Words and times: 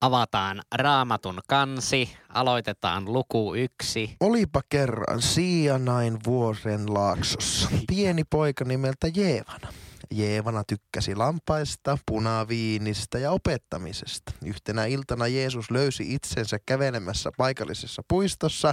Avataan 0.00 0.62
raamatun 0.74 1.40
kansi, 1.48 2.16
aloitetaan 2.28 3.12
luku 3.12 3.54
yksi. 3.54 4.16
Olipa 4.20 4.60
kerran 4.68 5.22
Sianain 5.22 6.18
vuoren 6.26 6.94
laaksossa 6.94 7.68
pieni 7.88 8.24
poika 8.24 8.64
nimeltä 8.64 9.08
Jeevana. 9.14 9.68
Jeevana 10.10 10.64
tykkäsi 10.64 11.14
lampaista, 11.14 11.98
punaviinistä 12.06 13.18
ja 13.18 13.30
opettamisesta. 13.30 14.32
Yhtenä 14.44 14.84
iltana 14.84 15.26
Jeesus 15.26 15.70
löysi 15.70 16.14
itsensä 16.14 16.58
kävelemässä 16.66 17.30
paikallisessa 17.36 18.02
puistossa 18.08 18.72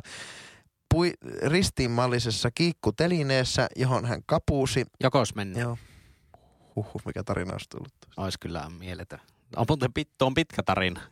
pui, 0.94 1.14
ristiinmallisessa 1.42 2.52
kiikkutelineessä, 2.52 3.68
johon 3.76 4.06
hän 4.06 4.22
kapuusi. 4.26 4.86
Jokos 5.04 5.36
mennä. 5.36 5.60
Joo. 5.60 5.78
Huhhuh, 6.76 7.02
mikä 7.06 7.24
tarina 7.24 7.52
olisi 7.52 7.70
tullut. 7.70 7.94
Ois 8.18 8.38
kyllä 8.38 8.70
mieletön. 8.80 9.20
On 9.56 9.66
muuten 9.68 9.94
pit, 9.94 10.10
tuo 10.18 10.26
on 10.26 10.34
pitkä 10.34 10.64
tarina. 10.64 11.02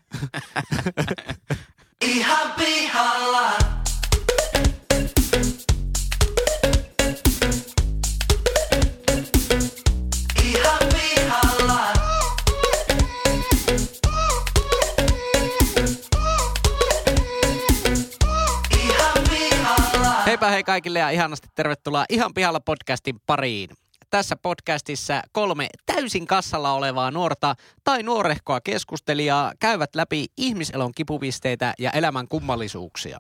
Pihalla. 10.93 11.82
Ihan 18.71 19.24
pihalla. 19.29 20.24
Heipä 20.26 20.50
hei 20.50 20.64
kaikille 20.64 21.00
ja 21.00 21.10
ihanasti 21.10 21.48
tervetuloa 21.56 22.06
Ihan 22.10 22.34
pihalla 22.34 22.60
podcastin 22.60 23.15
pariin. 23.26 23.70
Tässä 24.15 24.36
podcastissa 24.36 25.21
kolme 25.32 25.68
täysin 25.86 26.28
kassalla 26.28 26.73
olevaa 26.73 27.11
nuorta 27.11 27.56
tai 27.83 28.04
nuorehkoa 28.04 28.61
keskustelijaa 28.61 29.51
käyvät 29.60 29.96
läpi 29.96 30.25
ihmiselon 30.37 30.92
kipupisteitä 30.96 31.73
ja 31.79 31.92
elämän 31.92 32.28
kummallisuuksia. 32.28 33.20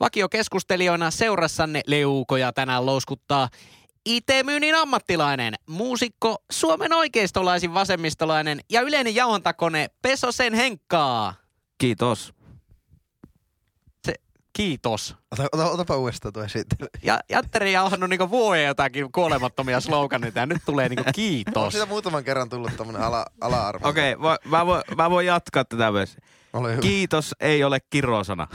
Vakiokeskustelijoina 0.00 1.10
seurassanne 1.10 1.80
leukoja 1.86 2.52
tänään 2.52 2.86
louskuttaa 2.86 3.48
IT-myynnin 4.04 4.74
ammattilainen, 4.74 5.54
muusikko, 5.66 6.36
Suomen 6.52 6.92
oikeistolaisin 6.92 7.74
vasemmistolainen 7.74 8.60
ja 8.70 8.80
yleinen 8.80 9.14
jauhantakone 9.14 9.86
Pesosen 10.02 10.54
Henkkaa. 10.54 11.34
Kiitos. 11.78 12.34
Kiitos. 14.52 15.16
Ota, 15.32 15.44
ota, 15.52 15.70
otapa 15.70 15.96
uudestaan 15.96 16.32
tuo 16.32 16.44
esittely. 16.44 16.88
Ja 17.02 17.20
Jatteri 17.28 17.72
jauhannut 17.72 18.10
niinku 18.10 18.30
vuoden 18.30 18.66
jotakin 18.66 19.12
kuolemattomia 19.12 19.80
sloganeita 19.80 20.38
ja 20.38 20.46
nyt 20.46 20.62
tulee 20.66 20.88
niinku 20.88 21.04
On 21.06 21.12
kiitos. 21.12 21.72
siitä 21.72 21.86
muutaman 21.86 22.24
kerran 22.24 22.48
tullut 22.48 22.76
tämmönen 22.76 23.02
ala, 23.02 23.26
ala-arvo. 23.40 23.88
Okei, 23.88 24.14
okay, 24.14 24.36
mä, 24.44 24.66
voin, 24.66 24.82
mä 24.96 25.10
voin 25.10 25.26
jatkaa 25.26 25.64
tätä 25.64 25.92
myös. 25.92 26.16
Ole 26.52 26.70
hyvä. 26.70 26.82
Kiitos 26.82 27.34
ei 27.40 27.64
ole 27.64 27.78
kirosana. 27.90 28.46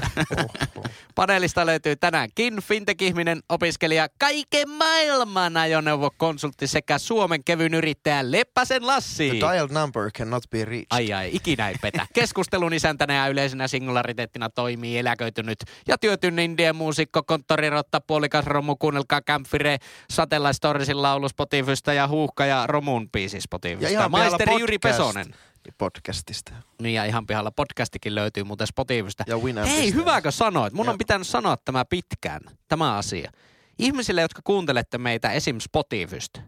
Paneelista 1.15 1.65
löytyy 1.65 1.95
tänäänkin 1.95 2.53
fintech-ihminen, 2.61 3.39
opiskelija, 3.49 4.07
kaiken 4.19 4.69
maailman 4.69 5.57
ajoneuvokonsultti 5.57 6.67
sekä 6.67 6.97
Suomen 6.97 7.43
kevyn 7.43 7.73
yrittäjä 7.73 8.31
Leppäsen 8.31 8.87
Lassi. 8.87 9.29
The 9.29 9.39
dialed 9.39 9.71
number 9.71 10.11
cannot 10.11 10.43
be 10.49 10.65
reached. 10.65 10.87
Ai 10.89 11.13
ai, 11.13 11.29
ikinä 11.33 11.69
ei 11.69 11.75
petä. 11.81 12.07
Keskustelun 12.13 12.73
isäntänä 12.73 13.13
ja 13.13 13.27
yleisenä 13.27 13.67
singulariteettina 13.67 14.49
toimii 14.49 14.97
eläköitynyt 14.97 15.59
ja 15.87 15.97
työtyn 15.97 16.39
indien 16.39 16.75
muusikko, 16.75 17.23
konttorirotta, 17.23 18.01
puolikas 18.01 18.45
romu, 18.45 18.75
kuunnelkaa 18.75 19.21
Campfire, 19.21 19.77
Satellite 20.09 20.53
Storiesin 20.53 21.01
laulu 21.01 21.29
Spotifysta 21.29 21.93
ja 21.93 22.07
Huuhka 22.07 22.45
ja 22.45 22.67
Romun 22.67 23.09
biisi 23.09 23.41
Spotifysta. 23.41 23.87
pihalla 23.87 24.09
Maisteri 24.09 24.59
Jyri 24.59 24.79
Pesonen. 24.79 25.35
Podcastista. 25.77 26.51
Niin 26.81 26.95
ja 26.95 27.05
ihan 27.05 27.25
pihalla 27.25 27.51
podcastikin 27.51 28.15
löytyy 28.15 28.43
muuten 28.43 28.67
Spotifysta. 28.67 29.23
Ja. 29.27 29.65
Hei, 29.65 29.93
hyväkö 29.93 30.31
sanoit? 30.31 30.73
Mun 30.73 30.89
on 30.89 30.93
Jep. 30.93 30.97
pitänyt 30.97 31.27
sanoa 31.27 31.57
tämä 31.57 31.85
pitkään, 31.85 32.41
tämä 32.67 32.97
asia. 32.97 33.31
Ihmisille, 33.79 34.21
jotka 34.21 34.41
kuuntelette 34.43 34.97
meitä 34.97 35.31
esim. 35.31 35.59
Spotifysta, 35.59 36.41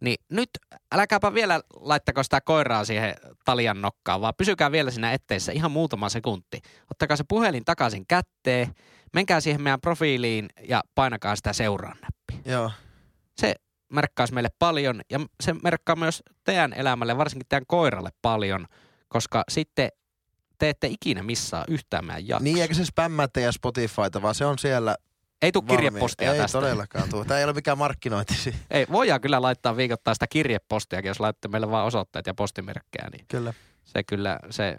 niin 0.00 0.16
nyt 0.28 0.50
älkääpä 0.92 1.34
vielä 1.34 1.60
laittako 1.74 2.22
sitä 2.22 2.40
koiraa 2.40 2.84
siihen 2.84 3.14
talian 3.44 3.82
nokkaan, 3.82 4.20
vaan 4.20 4.34
pysykää 4.36 4.72
vielä 4.72 4.90
siinä 4.90 5.12
etteissä 5.12 5.52
ihan 5.52 5.70
muutama 5.70 6.08
sekunti. 6.08 6.60
Ottakaa 6.90 7.16
se 7.16 7.24
puhelin 7.28 7.64
takaisin 7.64 8.06
kätteen, 8.06 8.74
menkää 9.12 9.40
siihen 9.40 9.62
meidän 9.62 9.80
profiiliin 9.80 10.48
ja 10.68 10.82
painakaa 10.94 11.36
sitä 11.36 11.52
seuraan. 11.52 11.98
Joo. 12.44 12.70
Se 13.36 13.54
merkkaisi 13.92 14.34
meille 14.34 14.48
paljon 14.58 15.00
ja 15.10 15.20
se 15.42 15.54
merkkaa 15.62 15.96
myös 15.96 16.22
teidän 16.44 16.72
elämälle, 16.72 17.16
varsinkin 17.16 17.46
teidän 17.48 17.66
koiralle 17.66 18.10
paljon, 18.22 18.66
koska 19.08 19.44
sitten 19.48 19.88
te 20.58 20.68
ette 20.68 20.86
ikinä 20.86 21.22
missaa 21.22 21.64
yhtään 21.68 22.04
meidän 22.04 22.28
jaksoa. 22.28 22.44
Niin, 22.44 22.62
eikä 22.62 22.74
se 22.74 22.84
spämmää 22.84 23.28
teidän 23.28 23.52
Spotifyta, 23.52 24.22
vaan 24.22 24.34
se 24.34 24.46
on 24.46 24.58
siellä 24.58 24.96
Ei 25.42 25.52
tule 25.52 25.64
kirjepostia 25.64 26.32
Ei 26.32 26.38
tästä. 26.38 26.60
todellakaan 26.60 27.08
tule. 27.08 27.24
Tämä 27.24 27.38
ei 27.38 27.44
ole 27.44 27.52
mikään 27.52 27.78
markkinointi. 27.78 28.34
Ei, 28.70 28.86
voidaan 28.92 29.20
kyllä 29.20 29.42
laittaa 29.42 29.76
viikoittain 29.76 30.14
sitä 30.14 30.26
kirjepostiakin, 30.26 31.08
jos 31.08 31.20
laitatte 31.20 31.48
meille 31.48 31.70
vaan 31.70 31.86
osoitteet 31.86 32.26
ja 32.26 32.34
postimerkkejä, 32.34 33.08
niin 33.12 33.24
Kyllä. 33.28 33.54
se 33.84 34.02
kyllä, 34.02 34.38
se, 34.50 34.78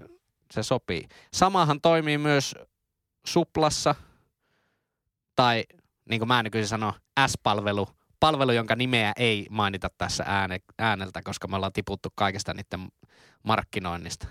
se 0.54 0.64
sopii. 0.64 1.08
Samahan 1.34 1.82
toimii 1.82 2.18
myös 2.18 2.56
Suplassa, 3.26 3.96
tai 5.36 5.64
niin 6.10 6.20
kuin 6.20 6.28
mä 6.28 6.44
nykyisin 6.44 6.68
sanon, 6.68 6.94
S-palvelu, 7.28 7.88
palvelu, 8.20 8.52
jonka 8.52 8.76
nimeä 8.76 9.14
ei 9.16 9.48
mainita 9.50 9.90
tässä 9.98 10.24
ääne, 10.28 10.60
ääneltä, 10.80 11.22
koska 11.24 11.48
me 11.48 11.56
ollaan 11.56 11.74
tiputtu 11.74 12.10
kaikesta 12.16 12.54
niiden 12.54 12.88
markkinoinnista. 13.44 14.28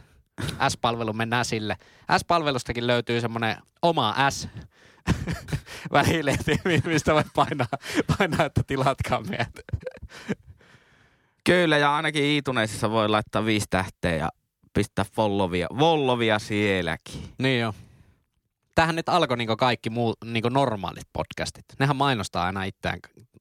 S-palvelu 0.69 1.13
mennään 1.13 1.45
sille. 1.45 1.77
S-palvelustakin 2.19 2.87
löytyy 2.87 3.21
semmoinen 3.21 3.57
oma 3.83 4.31
S 4.31 4.49
välilehti, 5.93 6.61
mistä 6.85 7.15
voi 7.15 7.23
painaa, 7.35 7.67
painaa 8.19 8.47
että 8.47 8.63
tilatkaa 8.67 9.21
meidät. 9.21 9.53
Kyllä, 11.45 11.79
ja 11.79 11.97
ainakin 11.97 12.25
iituneisissa 12.25 12.91
voi 12.91 13.09
laittaa 13.09 13.45
viisi 13.45 13.67
tähteä 13.71 14.17
ja 14.17 14.29
pistää 14.73 15.05
follovia, 15.13 15.67
vollovia 15.79 16.39
sielläkin. 16.39 17.35
Niin 17.39 17.61
joo. 17.61 17.75
Tähän 18.75 18.97
nyt 18.97 19.09
alkoi 19.09 19.37
niinku 19.37 19.57
kaikki 19.57 19.91
muu, 19.91 20.15
niinku 20.25 20.49
normaalit 20.49 21.09
podcastit. 21.13 21.65
Nehän 21.79 21.97
mainostaa 21.97 22.47
aina 22.47 22.65
itseään 22.65 22.99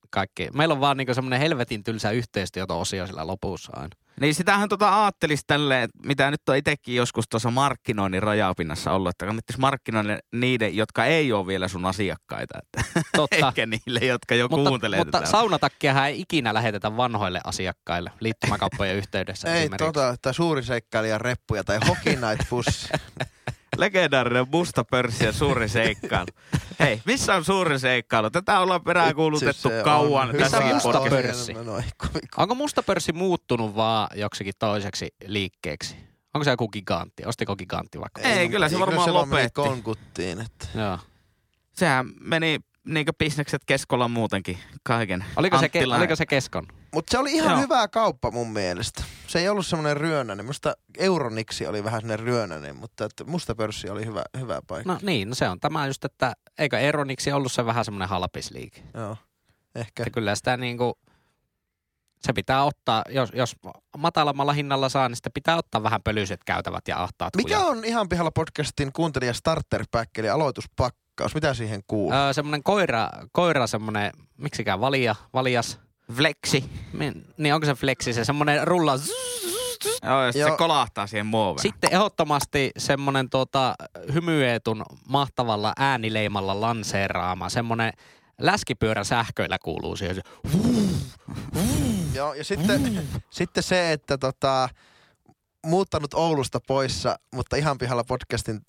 kaikki. 0.09 0.47
Meillä 0.53 0.73
on 0.73 0.79
vaan 0.79 0.97
niinku 0.97 1.13
semmoinen 1.13 1.39
helvetin 1.39 1.83
tylsä 1.83 2.11
yhteistyöto-osio 2.11 3.07
sillä 3.07 3.27
lopussa 3.27 3.71
aina. 3.75 3.89
Niin 4.21 4.35
sitähän 4.35 4.69
tota 4.69 5.03
ajattelisi 5.03 5.43
tälleen, 5.47 5.89
mitä 6.05 6.31
nyt 6.31 6.49
on 6.49 6.55
itsekin 6.57 6.95
joskus 6.95 7.25
tuossa 7.29 7.51
markkinoinnin 7.51 8.23
rajapinnassa 8.23 8.91
ollut, 8.91 9.09
että 9.09 9.25
kannattais 9.25 9.57
markkinoida 9.57 10.19
niiden, 10.33 10.75
jotka 10.75 11.05
ei 11.05 11.33
ole 11.33 11.47
vielä 11.47 11.67
sun 11.67 11.85
asiakkaita. 11.85 12.59
Että 12.59 12.91
Totta. 13.17 13.35
Eikä 13.35 13.65
niille, 13.65 13.99
jotka 13.99 14.35
jo 14.35 14.47
mutta, 14.47 14.69
kuuntelee 14.69 14.99
mutta 14.99 15.17
tätä. 15.19 15.31
saunatakkiahan 15.31 16.07
ei 16.07 16.21
ikinä 16.21 16.53
lähetetä 16.53 16.97
vanhoille 16.97 17.41
asiakkaille 17.43 18.11
liittymäkauppojen 18.19 18.95
yhteydessä 18.95 19.55
Ei 19.55 19.69
tota, 19.69 20.15
tai 20.21 20.33
suuri 20.33 20.63
seikkailija 20.63 21.17
reppuja 21.17 21.63
tai 21.63 21.79
Hockey 21.87 22.13
Night 22.15 22.49
Pussi. 22.49 22.89
Legendaarinen 23.77 24.47
musta 24.51 24.83
pörssi 24.83 25.25
ja 25.25 25.31
suuri 25.31 25.69
seikkailu. 25.69 26.27
Hei, 26.79 27.01
missä 27.05 27.35
on 27.35 27.45
suuri 27.45 27.79
seikkailu? 27.79 28.29
Tätä 28.29 28.59
ollaan 28.59 28.83
peräänkuulutettu 28.83 29.67
on 29.67 29.83
kauan 29.83 30.33
hyvä 30.33 30.43
tässäkin 30.43 30.73
musta 30.73 31.01
pörssi? 31.09 31.51
Ei, 31.51 31.83
Onko 32.37 32.55
musta 32.55 32.83
pörssi 32.83 33.13
muuttunut 33.13 33.75
vaan 33.75 34.07
joksikin 34.15 34.53
toiseksi 34.59 35.07
liikkeeksi? 35.25 35.95
Onko 36.33 36.43
se 36.43 36.49
joku 36.51 36.67
gigantti? 36.67 37.23
Ostiko 37.25 37.55
gigantti 37.55 37.99
vaikka? 37.99 38.21
Ei, 38.21 38.49
kyllä 38.49 38.69
se 38.69 38.75
kyllä 38.75 38.85
varmaan 38.85 39.05
se 39.05 39.11
meni 39.11 39.19
lopetti. 39.19 39.51
konkuttiin. 39.53 40.41
Että. 40.41 40.67
Joo. 40.75 40.99
Sehän 41.73 42.05
meni 42.19 42.59
niinkö 42.87 43.13
bisnekset 43.19 43.61
keskolla 43.65 44.07
muutenkin 44.07 44.57
kaiken. 44.83 45.25
Oliko 45.35 45.59
se, 45.59 45.69
ke, 45.69 45.83
oliko 45.97 46.15
se 46.15 46.25
keskon? 46.25 46.67
Mutta 46.93 47.11
se 47.11 47.17
oli 47.17 47.31
ihan 47.31 47.51
Joo. 47.51 47.61
hyvä 47.61 47.87
kauppa 47.87 48.31
mun 48.31 48.53
mielestä. 48.53 49.03
Se 49.27 49.39
ei 49.39 49.49
ollut 49.49 49.67
semmoinen 49.67 49.97
ryönäinen. 49.97 50.45
Musta 50.45 50.73
Euroniksi 50.97 51.67
oli 51.67 51.83
vähän 51.83 52.01
semmoinen 52.01 52.25
ryönäinen, 52.25 52.75
mutta 52.75 53.05
että 53.05 53.23
musta 53.23 53.55
pörssi 53.55 53.89
oli 53.89 54.05
hyvä, 54.05 54.23
hyvä 54.39 54.61
paikka. 54.67 54.93
No 54.93 54.99
niin, 55.01 55.29
no 55.29 55.35
se 55.35 55.49
on 55.49 55.59
tämä 55.59 55.87
just, 55.87 56.05
että 56.05 56.33
eikö 56.57 56.79
Eroniksi 56.79 57.31
ollut 57.31 57.51
se 57.51 57.65
vähän 57.65 57.85
semmoinen 57.85 58.09
halpisliike? 58.09 58.81
Joo, 58.93 59.17
ehkä. 59.75 60.03
Että 60.03 60.13
kyllä 60.13 60.35
sitä 60.35 60.57
niinku, 60.57 60.99
se 62.19 62.33
pitää 62.33 62.63
ottaa, 62.63 63.03
jos, 63.09 63.29
jos 63.33 63.55
matalammalla 63.97 64.53
hinnalla 64.53 64.89
saa, 64.89 65.09
niin 65.09 65.15
sitten 65.15 65.33
pitää 65.33 65.57
ottaa 65.57 65.83
vähän 65.83 66.03
pölyiset 66.03 66.43
käytävät 66.43 66.87
ja 66.87 67.03
ahtaat 67.03 67.35
Mikä 67.35 67.55
kujat. 67.55 67.69
on 67.69 67.85
ihan 67.85 68.09
pihalla 68.09 68.31
podcastin 68.31 68.91
kuuntelija 68.93 69.33
starter 69.33 69.85
pack, 69.91 70.17
eli 70.17 70.29
aloituspakkaus? 71.17 71.35
Mitä 71.35 71.53
siihen 71.53 71.81
kuuluu? 71.87 72.13
Öö, 72.13 72.33
semmoinen 72.33 72.63
koira, 72.63 73.09
koira 73.31 73.67
semmoinen, 73.67 74.11
miksikään 74.37 74.79
valia, 74.79 75.15
valjas. 75.33 75.79
Flexi. 76.13 76.63
Min, 76.93 77.25
niin 77.37 77.53
onko 77.53 77.65
se 77.65 77.73
flexi, 77.73 78.13
se 78.13 78.25
semmoinen 78.25 78.67
rulla. 78.67 78.99
Joo, 80.03 80.23
ja 80.23 80.31
Joo. 80.35 80.49
se 80.49 80.57
kolahtaa 80.57 81.07
siihen 81.07 81.25
muoveen. 81.25 81.61
Sitten 81.61 81.93
ehdottomasti 81.93 82.71
semmoinen 82.77 83.29
tuota, 83.29 83.75
hymyeetun 84.13 84.83
mahtavalla 85.09 85.73
äänileimalla 85.77 86.61
lanseeraama, 86.61 87.49
semmoinen 87.49 87.93
läskipyörän 88.41 89.05
sähköillä 89.05 89.57
kuuluu 89.63 89.95
siihen. 89.95 90.15
Se, 90.15 90.21
Joo, 92.13 92.33
ja 92.33 92.43
sitten, 92.43 93.07
sitten 93.29 93.63
se, 93.63 93.91
että 93.91 94.17
tota, 94.17 94.69
muuttanut 95.65 96.13
Oulusta 96.13 96.59
poissa, 96.67 97.19
mutta 97.33 97.55
ihan 97.55 97.77
pihalla 97.77 98.03
podcastin 98.03 98.61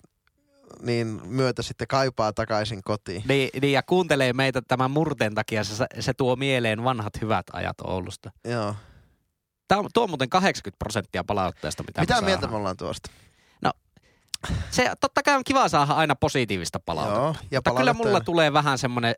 niin 0.81 1.21
myötä 1.25 1.61
sitten 1.61 1.87
kaipaa 1.87 2.33
takaisin 2.33 2.81
kotiin. 2.83 3.23
Niin, 3.27 3.49
niin, 3.61 3.73
ja 3.73 3.83
kuuntelee 3.83 4.33
meitä 4.33 4.61
tämän 4.61 4.91
murteen 4.91 5.35
takia, 5.35 5.63
se, 5.63 5.85
se 5.99 6.13
tuo 6.13 6.35
mieleen 6.35 6.83
vanhat 6.83 7.21
hyvät 7.21 7.45
ajat 7.53 7.81
Oulusta. 7.83 8.31
Joo. 8.45 8.75
Tämä 9.67 9.79
on, 9.79 9.89
tuo 9.93 10.03
on 10.03 10.09
muuten 10.09 10.29
80 10.29 10.79
prosenttia 10.79 11.23
palautteesta, 11.23 11.83
mitä, 11.87 12.01
Mitä 12.01 12.21
me 12.21 12.25
mieltä 12.25 12.47
me 12.47 12.55
ollaan 12.55 12.77
tuosta? 12.77 13.11
Se 14.71 14.91
totta 15.01 15.23
kai 15.23 15.35
on 15.35 15.43
kiva 15.43 15.69
saada 15.69 15.93
aina 15.93 16.15
positiivista 16.15 16.79
palautetta. 16.79 17.19
Joo, 17.19 17.27
Mutta 17.27 17.45
ja 17.51 17.61
kyllä 17.61 17.75
palautetta 17.77 18.07
mulla 18.07 18.21
tulee 18.21 18.53
vähän 18.53 18.77
semmoinen, 18.77 19.15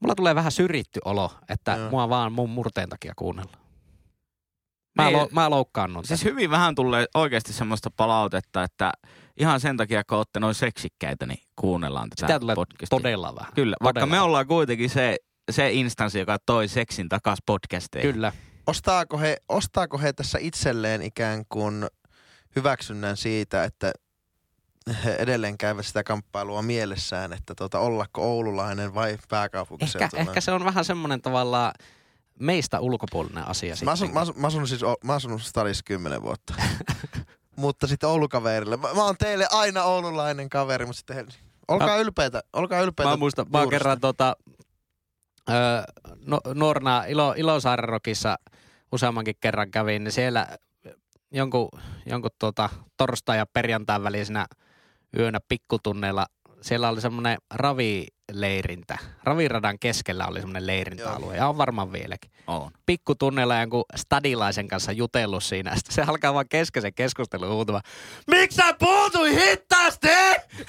mulla 0.00 0.14
tulee 0.14 0.34
vähän 0.34 0.52
syrjitty 0.52 1.00
olo, 1.04 1.30
että 1.48 1.76
Joo. 1.76 1.90
mua 1.90 2.08
vaan 2.08 2.32
mun 2.32 2.50
murteen 2.50 2.88
takia 2.88 3.12
kuunnellaan. 3.16 3.62
Mä, 4.94 5.04
Niin, 5.04 5.18
lo, 5.18 5.28
mä 5.32 5.50
loukkaannut. 5.50 6.04
Siis 6.06 6.20
Siis 6.20 6.32
hyvin 6.32 6.50
vähän 6.50 6.74
tulee 6.74 7.06
oikeasti 7.14 7.52
semmoista 7.52 7.90
palautetta, 7.96 8.62
että 8.62 8.92
ihan 9.36 9.60
sen 9.60 9.76
takia, 9.76 10.04
kun 10.04 10.18
olette 10.18 10.40
noin 10.40 10.54
seksikkäitä, 10.54 11.26
niin 11.26 11.38
kuunnellaan 11.56 12.10
tätä 12.10 12.26
Sitä 12.26 12.40
tulee 12.40 12.54
podcastia. 12.54 12.98
todella 12.98 13.34
vähän. 13.34 13.52
Kyllä, 13.54 13.76
vaikka 13.82 14.00
todella 14.00 14.16
me 14.16 14.20
ollaan 14.20 14.46
kuitenkin 14.46 14.90
se, 14.90 15.16
se 15.50 15.72
instanssi, 15.72 16.18
joka 16.18 16.38
toi 16.46 16.68
seksin 16.68 17.08
takas 17.08 17.38
podcasteihin. 17.46 18.12
Kyllä. 18.14 18.32
Ostaako 18.66 19.18
he, 19.18 19.36
ostaako 19.48 19.98
he 19.98 20.12
tässä 20.12 20.38
itselleen 20.40 21.02
ikään 21.02 21.44
kuin 21.48 21.86
hyväksynnän 22.56 23.16
siitä, 23.16 23.64
että 23.64 23.92
he 25.04 25.12
edelleen 25.12 25.58
käyvät 25.58 25.86
sitä 25.86 26.04
kamppailua 26.04 26.62
mielessään, 26.62 27.32
että 27.32 27.54
tuota, 27.54 27.78
ollako 27.78 28.22
oululainen 28.22 28.94
vai 28.94 29.10
Ehkä, 29.10 29.26
pääkaupunkiseutulainen? 29.28 30.28
ehkä 30.28 30.40
se 30.40 30.52
on 30.52 30.64
vähän 30.64 30.84
semmoinen 30.84 31.22
tavallaan 31.22 31.72
meistä 32.38 32.80
ulkopuolinen 32.80 33.48
asia 33.48 33.74
Mä 33.84 33.90
asun, 33.90 34.06
sitten. 34.06 34.14
mä, 34.14 34.20
asun, 34.20 34.34
mä 34.40 34.46
asun 34.46 34.68
siis, 34.68 34.80
mä 35.04 35.14
asun 35.14 35.40
stadissa 35.40 35.82
kymmenen 35.86 36.22
vuotta. 36.22 36.54
mutta 37.62 37.86
sitten 37.86 38.08
Oulukaverille. 38.08 38.76
Mä, 38.76 38.94
mä 38.94 39.04
oon 39.04 39.16
teille 39.18 39.46
aina 39.50 39.84
oululainen 39.84 40.48
kaveri, 40.48 40.86
mutta 40.86 40.98
sitten 40.98 41.16
Helsinki. 41.16 41.46
Olkaa 41.68 41.96
ylpeitä, 41.96 42.42
olkaa 42.52 42.80
ylpeitä. 42.80 43.10
Mä 43.10 43.16
muistan, 43.16 43.46
mä 43.52 43.66
kerran 43.70 44.00
tota, 44.00 44.36
öö, 45.50 45.82
no, 46.26 46.40
nuorena 46.54 47.04
Ilo, 47.04 47.34
Ilosaaren 47.36 47.88
Rokissa 47.88 48.38
useammankin 48.92 49.34
kerran 49.40 49.70
kävin, 49.70 50.04
niin 50.04 50.12
siellä 50.12 50.48
jonkun, 51.30 51.68
jonkun 52.06 52.30
tota, 52.38 52.68
torstai- 52.96 53.38
ja 53.38 53.46
perjantain 53.46 54.02
välisenä 54.02 54.46
yönä 55.18 55.38
pikkutunneilla, 55.48 56.26
siellä 56.60 56.88
oli 56.88 57.00
semmoinen 57.00 57.38
ravileirintä. 58.32 58.98
Raviradan 59.24 59.78
keskellä 59.78 60.26
oli 60.26 60.40
semmoinen 60.40 60.66
leirintäalue, 60.66 61.36
ja 61.36 61.48
on 61.48 61.58
varmaan 61.58 61.92
vieläkin. 61.92 62.30
On. 62.46 62.70
Pikkutunneilla 62.86 63.56
jonkun 63.60 63.84
stadilaisen 63.96 64.68
kanssa 64.68 64.92
jutellut 64.92 65.44
siinä. 65.44 65.76
Sitten 65.76 65.94
se 65.94 66.02
alkaa 66.02 66.34
vaan 66.34 66.48
kesken 66.48 66.82
se 66.82 66.92
keskustelu 66.92 67.54
huutamaan, 67.54 67.82
Miksi 68.26 68.56
sä 68.56 68.74
puutui 68.78 69.36
hittaasti? 69.36 70.08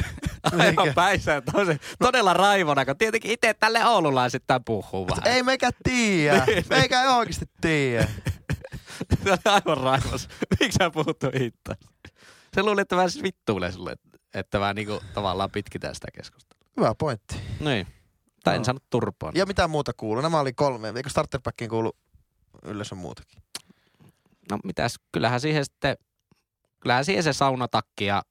Aivan 0.59 0.93
päissä 0.95 1.41
tosi, 1.41 1.77
todella 1.99 2.33
raivona, 2.33 2.85
kun 2.85 2.97
tietenkin 2.97 3.31
itse 3.31 3.53
tälle 3.53 3.85
oululaisittain 3.85 4.63
puhuu 4.63 5.07
vähän. 5.07 5.27
Ei 5.35 5.43
meikä 5.43 5.69
tiedä. 5.83 6.45
Meikä 6.69 7.01
ei 7.01 7.07
oikeasti 7.07 7.45
tiedä. 7.61 8.07
Se 9.23 9.31
oli 9.31 9.37
aivan 9.45 9.77
raivos. 9.77 10.27
Miksi 10.59 10.77
sä 10.79 10.89
puhuttu 10.89 11.27
hittaasti? 11.39 11.85
Se 12.55 12.63
luuli, 12.63 12.81
että 12.81 12.95
vähän 12.95 13.11
siis 13.11 13.23
vittuilee 13.23 13.71
sulle, 13.71 13.95
että- 14.33 14.59
vähän 14.59 14.75
niinku 14.75 15.01
tavallaan 15.13 15.51
pitkitään 15.51 15.95
sitä 15.95 16.07
keskustelua. 16.15 16.52
Hyvä 16.77 16.95
pointti. 16.95 17.35
Niin. 17.59 17.87
Tai 18.43 18.55
en 18.55 18.65
saanut 18.65 18.83
turpaan. 18.89 19.33
Ja 19.35 19.45
mitä 19.45 19.67
muuta 19.67 19.91
kuuluu? 19.97 20.21
Nämä 20.21 20.39
oli 20.39 20.53
kolme. 20.53 20.93
Eikö 20.95 21.09
starterpackiin 21.09 21.69
kuulu 21.69 21.97
yleensä 22.63 22.95
muutakin? 22.95 23.43
No 24.51 24.59
mitäs, 24.63 24.95
kyllähän 25.11 25.41
siihen 25.41 25.65
sitten, 25.65 25.97
kyllähän 26.79 27.05
siihen 27.05 27.23
se 27.23 27.33
saunatakki 27.33 28.05
ja 28.05 28.23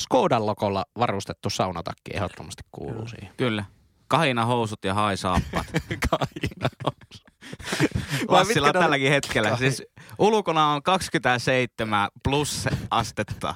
Skodan 0.00 0.46
lokolla 0.46 0.84
varustettu 0.98 1.50
saunatakki 1.50 2.10
ehdottomasti 2.14 2.62
kuuluu 2.72 3.08
siihen. 3.08 3.34
Kyllä. 3.36 3.64
Kahina 4.08 4.46
housut 4.46 4.84
ja 4.84 4.94
hai 4.94 5.16
saappat. 5.16 5.66
Kaina. 6.10 6.68
Vai 8.28 8.40
Lassilla 8.40 8.66
ne 8.66 8.72
tälläkin 8.72 9.10
hetkellä. 9.10 9.56
Siis 9.56 9.82
ulkona 10.18 10.66
on 10.68 10.82
27 10.82 12.08
plus 12.24 12.68
astetta 12.90 13.54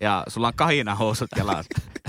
ja 0.00 0.24
sulla 0.28 0.46
on 0.46 0.54
kahina 0.56 0.94
housut 0.94 1.28
jalassa. 1.36 1.80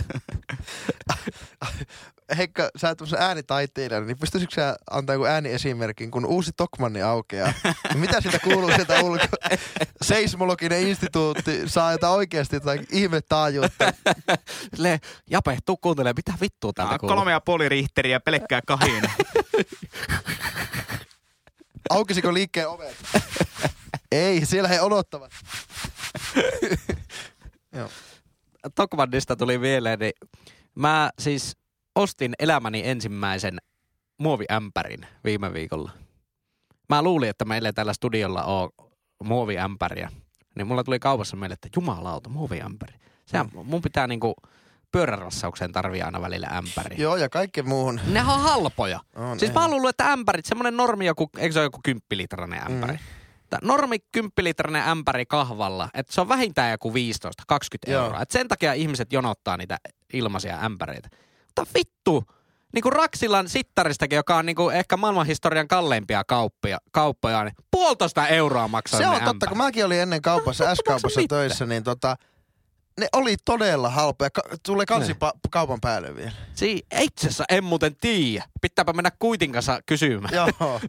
Heikka, 2.38 2.70
sä 2.76 2.88
oot 2.88 2.98
tämmöisen 2.98 3.22
äänitaiteilijana, 3.22 4.06
niin 4.06 4.18
pystyisikö 4.18 4.56
sä 4.56 4.76
antaa 4.92 5.14
joku 5.14 5.26
ääniesimerkin, 5.26 6.12
kun 6.12 6.26
uusi 6.26 6.52
Tokmanni 6.58 7.02
aukeaa? 7.02 7.54
niin 7.90 8.00
mitä 8.00 8.22
siitä 8.22 8.40
kuuluu 8.40 8.72
sieltä 8.76 9.02
ulko? 9.02 9.26
Seismologinen 10.02 10.88
instituutti 10.88 11.70
saa 11.70 11.92
jotain 11.92 12.14
oikeasti 12.14 12.56
jotain 12.56 12.88
ihme 12.92 13.22
taajuutta. 13.22 13.94
Silleen, 14.76 15.00
Jape, 15.32 15.58
tuu 15.66 15.78
kuuntelemaan, 15.78 16.16
mitä 16.18 16.34
vittua 16.42 16.74
täältä 16.74 16.98
kuuluu. 17.00 17.16
Kolme 17.16 17.32
ja 17.32 17.42
puoli 17.42 17.70
rihteriä 17.70 18.20
pelkkää 18.20 18.62
kahina. 18.68 19.10
Aukisiko 21.90 22.34
liikkeen 22.34 22.70
ovet? 22.70 22.96
Ei, 24.12 24.46
siellä 24.46 24.70
he 24.70 24.82
odottavat. 24.82 25.32
Joo. 27.76 27.90
Tokmannista 28.76 29.36
tuli 29.36 29.58
mieleen, 29.58 30.00
niin 30.00 30.14
mä 30.76 31.10
siis 31.20 31.58
ostin 31.96 32.34
elämäni 32.40 32.82
ensimmäisen 32.86 33.58
muoviämpärin 34.18 35.08
viime 35.24 35.54
viikolla. 35.54 35.92
Mä 36.90 37.02
luulin, 37.02 37.30
että 37.30 37.46
meillä 37.46 37.74
tällä 37.74 37.94
studiolla 37.94 38.44
on 38.44 38.70
muoviämpäriä. 39.24 40.12
Niin 40.56 40.68
mulla 40.68 40.84
tuli 40.84 41.00
kaupassa 41.00 41.38
meille, 41.38 41.54
että 41.54 41.70
jumalauta, 41.76 42.30
muoviämpäri. 42.30 42.94
Sehän 43.26 43.50
mun 43.54 43.82
pitää 43.82 44.08
niinku 44.08 44.34
pyörärassaukseen 44.92 45.72
tarvii 45.72 46.02
aina 46.02 46.22
välillä 46.22 46.48
ämpäri. 46.48 46.96
Joo, 47.00 47.16
ja 47.16 47.30
kaikki 47.30 47.62
muuhun. 47.62 48.02
Nehän 48.08 48.36
on 48.36 48.42
halpoja. 48.42 49.00
On, 49.16 49.40
Siis 49.40 49.50
ei. 49.50 49.56
mä 49.56 49.62
oon 49.62 49.72
luullut, 49.72 49.90
että 49.90 50.12
ämpärit, 50.12 50.46
semmonen 50.46 50.78
normi 50.78 51.06
joku, 51.06 51.30
eikö 51.38 51.54
se 51.54 51.60
ole 51.60 51.66
joku 51.66 51.80
kymppilitrainen 51.84 52.72
ämpäri? 52.72 52.94
Mm. 52.94 53.00
Normi 53.68 53.98
kymppilitrainen 54.12 54.88
ämpäri 54.88 55.26
kahvalla, 55.26 55.90
että 55.94 56.14
se 56.14 56.22
on 56.22 56.30
vähintään 56.30 56.72
joku 56.72 56.92
15-20 56.92 56.94
Joo. 57.88 58.04
euroa. 58.04 58.22
Et 58.22 58.32
sen 58.32 58.48
takia 58.48 58.74
ihmiset 58.74 59.14
jonottaa 59.14 59.58
niitä 59.58 59.78
ilmaisia 60.14 60.60
ämpäreitä. 60.66 61.10
Mutta 61.46 61.74
vittu, 61.76 62.24
niin 62.74 62.84
kuin 62.84 62.94
Raksilan 62.94 63.50
sittaristakin, 63.50 64.16
joka 64.16 64.38
on 64.38 64.46
niin 64.46 64.56
kuin 64.56 64.76
ehkä 64.76 64.98
maailmanhistorian 64.98 65.68
kalleimpia 65.68 66.24
kauppia, 66.24 66.78
kauppoja, 66.92 67.44
niin 67.44 67.56
puolitoista 67.72 68.28
euroa 68.28 68.68
maksaa 68.68 69.00
Se 69.00 69.08
on 69.08 69.14
totta, 69.14 69.30
ämpärit. 69.30 69.50
kun 69.50 69.58
mäkin 69.58 69.86
olin 69.86 70.00
ennen 70.00 70.22
kaupassa, 70.22 70.76
S-kaupassa 70.76 71.22
töissä, 71.30 71.66
niin 71.66 71.84
tota, 71.84 72.16
ne 73.02 73.08
oli 73.14 73.36
todella 73.46 73.90
halpoja. 73.90 74.30
Ka- 74.30 74.42
tulee 74.66 74.86
kansi 74.86 75.08
Niin. 75.08 75.18
pa- 75.26 75.38
kaupan 75.52 75.82
päälle 75.82 76.16
vielä. 76.16 76.32
Si- 76.54 76.86
itse 77.00 77.28
asiassa 77.28 77.44
en 77.50 77.64
muuten 77.64 77.96
tiedä. 78.02 78.46
Pitääpä 78.62 78.94
mennä 78.94 79.12
kuitin 79.20 79.52
kanssa 79.52 79.80
kysymään. 79.86 80.34
Joo. 80.34 80.48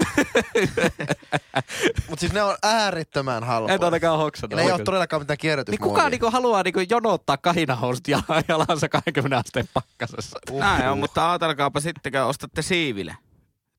Mutta 2.09 2.21
siis 2.21 2.33
ne 2.33 2.42
on 2.42 2.57
äärettömän 2.62 3.45
halpoja. 3.45 3.75
En 3.75 3.85
ainakaan 3.85 4.12
Ja 4.14 4.16
hoksannut. 4.19 4.57
ne 4.57 4.62
ei 4.62 4.73
ole 4.73 4.83
todellakaan 4.85 5.23
mitään 5.23 5.35
Niin 5.35 5.38
kierrätysmuovia. 5.40 5.95
kuka 5.95 6.09
niinku 6.11 6.31
haluaa 6.31 6.62
niinku 6.62 6.81
jonottaa 6.90 7.37
kahinahousut 7.37 8.09
ja 8.09 8.23
jalansa 8.49 8.88
20 8.88 9.38
asteen 9.38 9.69
pakkasessa? 9.75 10.38
Näin 10.52 10.88
on, 10.88 10.99
mutta 10.99 11.31
ajatelkaapa 11.31 11.81
sitten, 11.81 12.12
kun 12.12 12.21
ostatte 12.21 12.62
siiville. 12.62 13.16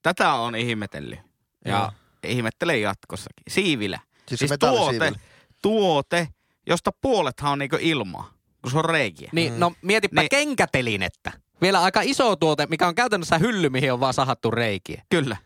Tätä 0.04 0.34
on 0.34 0.56
ihmetellyt. 0.56 1.20
Ja 1.66 1.72
Joo. 1.78 1.92
ihmettelen 2.24 2.82
jatkossakin. 2.82 3.44
Siivillä. 3.50 4.00
Siis, 4.28 4.40
Siis 4.40 4.52
tuote, 4.60 4.78
tuote. 5.00 5.14
tuote, 5.62 6.28
josta 6.68 6.92
puolethan 7.02 7.52
on 7.52 7.60
niinku 7.60 7.78
ilmaa, 7.80 8.34
kun 8.62 8.72
se 8.72 8.78
on 8.78 8.86
reikiä. 8.86 9.30
Niin, 9.34 9.60
no 9.60 9.74
mietipä 9.82 10.22
Niin. 10.22 10.30
kenkätelinettä. 10.30 11.32
Vielä 11.62 11.82
aika 11.82 12.02
iso 12.04 12.36
tuote, 12.36 12.66
mikä 12.70 12.88
on 12.88 12.96
käytännössä 12.96 13.38
hylly, 13.38 13.70
mihin 13.70 13.94
on 13.94 14.00
vaan 14.00 14.14
sahattu 14.14 14.52
reikiä. 14.52 15.04
Kyllä. 15.10 15.38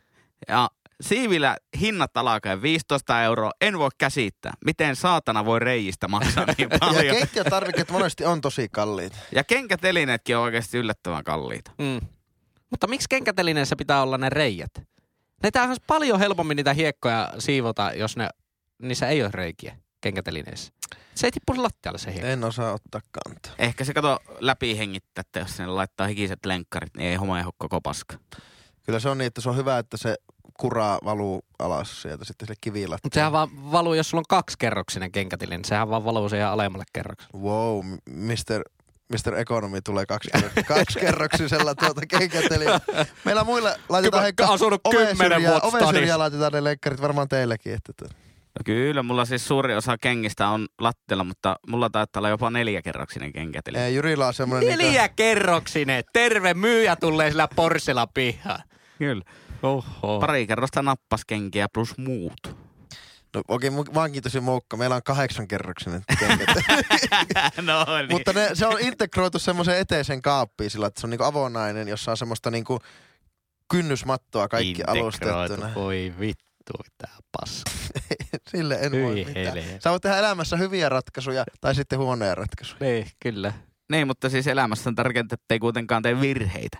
Ja 0.47 0.69
siivillä 1.01 1.57
hinnat 1.79 2.17
alkaa 2.17 2.61
15 2.61 3.23
euroa. 3.23 3.51
En 3.61 3.79
voi 3.79 3.89
käsittää, 3.97 4.53
miten 4.65 4.95
saatana 4.95 5.45
voi 5.45 5.59
reijistä 5.59 6.07
maksaa 6.07 6.45
niin 6.57 6.69
Ja 6.71 6.77
paljon. 6.79 7.15
keittiötarvikkeet 7.15 7.91
monesti 7.91 8.25
on 8.25 8.41
tosi 8.41 8.67
kalliit. 8.71 9.13
ja 9.31 9.43
kenkätelineetkin 9.43 10.37
on 10.37 10.43
oikeasti 10.43 10.77
yllättävän 10.77 11.23
kalliita. 11.23 11.71
Mm. 11.77 12.07
Mutta 12.69 12.87
miksi 12.87 13.07
kenkätelineessä 13.09 13.75
pitää 13.75 14.01
olla 14.01 14.17
ne 14.17 14.29
reijät? 14.29 14.71
Niitä 15.43 15.63
on 15.63 15.75
paljon 15.87 16.19
helpommin 16.19 16.55
niitä 16.55 16.73
hiekkoja 16.73 17.33
siivota, 17.39 17.91
jos 17.95 18.17
ne, 18.17 18.29
niissä 18.81 19.07
ei 19.07 19.21
ole 19.21 19.29
reikiä 19.33 19.77
kenkätelineissä. 20.01 20.73
Se 21.17 21.27
ei 21.27 21.31
tippu 21.31 21.63
lattialle 21.63 21.99
se 21.99 22.11
hiekka. 22.13 22.27
En 22.29 22.43
osaa 22.43 22.73
ottaa 22.73 23.01
kantaa. 23.11 23.53
Ehkä 23.59 23.83
se 23.85 23.93
kato 23.93 24.19
läpi 24.39 24.77
hengittää, 24.77 25.21
että 25.21 25.39
jos 25.39 25.55
sinne 25.57 25.67
laittaa 25.71 26.07
hikiset 26.07 26.45
lenkkarit, 26.45 26.97
niin 26.97 27.09
ei 27.09 27.15
homma 27.15 27.39
ehdo 27.39 27.51
koko 27.57 27.81
paska. 27.81 28.17
Kyllä 28.83 28.99
se 28.99 29.09
on 29.09 29.17
niin, 29.17 29.27
että 29.27 29.41
se 29.41 29.49
on 29.49 29.55
hyvä, 29.57 29.77
että 29.79 29.97
se 29.97 30.15
kuraa 30.59 30.99
valuu 31.05 31.45
alas 31.59 32.01
sieltä 32.01 32.25
sitten 32.25 32.47
sille 32.47 32.57
kivillä. 32.61 32.97
Mutta 33.03 33.15
sehän 33.15 33.31
vaan 33.31 33.71
valuu, 33.71 33.93
jos 33.93 34.09
sulla 34.09 34.21
on 34.21 34.25
kaksikerroksinen 34.29 35.11
kenkäteline, 35.11 35.57
niin 35.57 35.65
sehän 35.65 35.89
vaan 35.89 36.05
valuu 36.05 36.29
siihen 36.29 36.47
alemmalle 36.47 36.85
kerrokselle. 36.93 37.41
Wow, 37.41 37.85
Mr. 38.09 38.61
Mr. 39.09 39.35
Economy 39.37 39.81
tulee 39.81 40.05
kaksi, 40.05 40.29
kaksikerroksisella 40.67 41.75
tuota 41.75 42.01
kenkäteliä. 42.07 42.79
Meillä 43.25 43.43
muilla 43.43 43.69
laitetaan 43.69 44.01
Kyllä, 44.11 44.21
heikka 44.21 44.45
asunut 44.45 44.81
kymmenen 44.91 45.41
vuotta 45.41 45.67
oven 45.67 45.71
syrjään 45.71 45.93
stadissa. 45.93 46.17
laitetaan 46.19 46.51
ne 46.53 46.63
lenkkarit 46.63 47.01
varmaan 47.01 47.27
teillekin. 47.27 47.73
Että 47.73 47.93
tuota. 47.93 48.15
No 48.57 48.61
kyllä, 48.65 49.03
mulla 49.03 49.25
siis 49.25 49.47
suuri 49.47 49.75
osa 49.75 49.97
kengistä 49.97 50.47
on 50.47 50.67
lattialla, 50.79 51.23
mutta 51.23 51.55
mulla 51.67 51.89
taitaa 51.89 52.19
olla 52.19 52.29
jopa 52.29 52.49
neljäkerroksinen 52.49 53.33
kenkäteli. 53.33 53.77
Ei, 53.77 53.95
Jyrillä 53.95 54.27
on 54.27 54.33
semmoinen... 54.33 54.67
Niinku, 54.69 54.85
Neljä 54.85 55.09
kerroksinen. 55.09 56.03
Terve 56.13 56.53
myyjä 56.53 56.95
tulee 56.95 57.29
sillä 57.29 57.47
Porsella 57.55 58.07
pihaan. 58.07 58.63
Kyllä. 58.97 59.23
Oho. 59.63 60.19
Pari 60.19 60.47
kerrosta 60.47 60.81
nappaskenkiä 60.81 61.67
plus 61.73 61.97
muut. 61.97 62.39
no, 63.35 63.41
okei, 63.47 63.69
okay, 63.69 63.93
mä 63.93 63.99
oonkin 63.99 64.23
tosi 64.23 64.39
moukka. 64.39 64.77
Meillä 64.77 64.95
on 64.95 65.03
kahdeksan 65.05 65.47
kerroksinen 65.47 66.01
no 67.61 67.85
niin. 67.97 68.11
Mutta 68.11 68.33
ne, 68.33 68.49
se 68.53 68.67
on 68.67 68.79
integroitu 68.79 69.39
semmoiseen 69.39 69.77
eteisen 69.77 70.21
kaappiin 70.21 70.69
sillä, 70.69 70.87
että 70.87 71.01
se 71.01 71.07
on 71.07 71.11
niinku 71.11 71.23
avonainen, 71.23 71.87
jossa 71.87 72.11
on 72.11 72.17
semmoista 72.17 72.51
niinku 72.51 72.79
kynnysmattoa 73.71 74.47
kaikki 74.47 74.69
Integroitu. 74.69 75.01
alustettuna. 75.01 75.75
Voi 75.75 76.13
vittu, 76.19 76.73
tää 76.97 77.17
paska. 77.31 77.66
Sille 78.57 78.77
en 78.81 78.91
voi 78.91 79.13
Hyi 79.15 79.25
mitään. 79.25 79.45
helvetti. 79.45 79.81
Sä 79.83 79.91
voit 79.91 80.01
tehdä 80.01 80.17
elämässä 80.17 80.57
hyviä 80.57 80.89
ratkaisuja 80.89 81.43
tai 81.61 81.75
sitten 81.75 81.99
huonoja 81.99 82.35
ratkaisuja. 82.35 82.77
Niin, 82.79 83.07
kyllä. 83.19 83.53
Niin, 83.91 84.07
mutta 84.07 84.29
siis 84.29 84.47
elämässä 84.47 84.89
on 84.89 84.95
tärkeintä, 84.95 85.33
että 85.33 85.53
ei 85.55 85.59
kuitenkaan 85.59 86.03
tee 86.03 86.21
virheitä. 86.21 86.77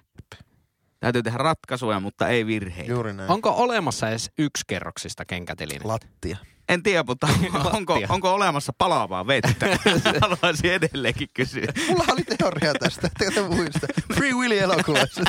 Täytyy 1.00 1.24
tehdä 1.24 1.38
ratkaisuja, 1.38 2.00
mutta 2.00 2.28
ei 2.28 2.46
virheitä. 2.46 2.92
Juuri 2.92 3.14
näin. 3.14 3.32
Onko 3.32 3.50
olemassa 3.58 4.10
edes 4.10 4.32
yksi 4.38 4.64
kerroksista 4.68 5.26
kenkätelinen? 5.26 5.88
Lattia. 5.88 6.38
En 6.70 6.84
tiedä, 6.84 7.04
mutta 7.08 7.28
onko, 7.74 8.00
onko 8.10 8.34
olemassa 8.34 8.74
palaavaa 8.78 9.28
vettä? 9.28 9.66
Haluaisin 10.22 10.74
edelleenkin 10.74 11.28
kysyä. 11.34 11.74
Mulla 11.90 12.04
oli 12.14 12.24
teoria 12.24 12.74
tästä, 12.74 13.10
te 13.20 13.42
muista? 13.42 13.88
Free 14.14 14.34
Willy 14.34 14.60
elokuvassa. 14.60 15.22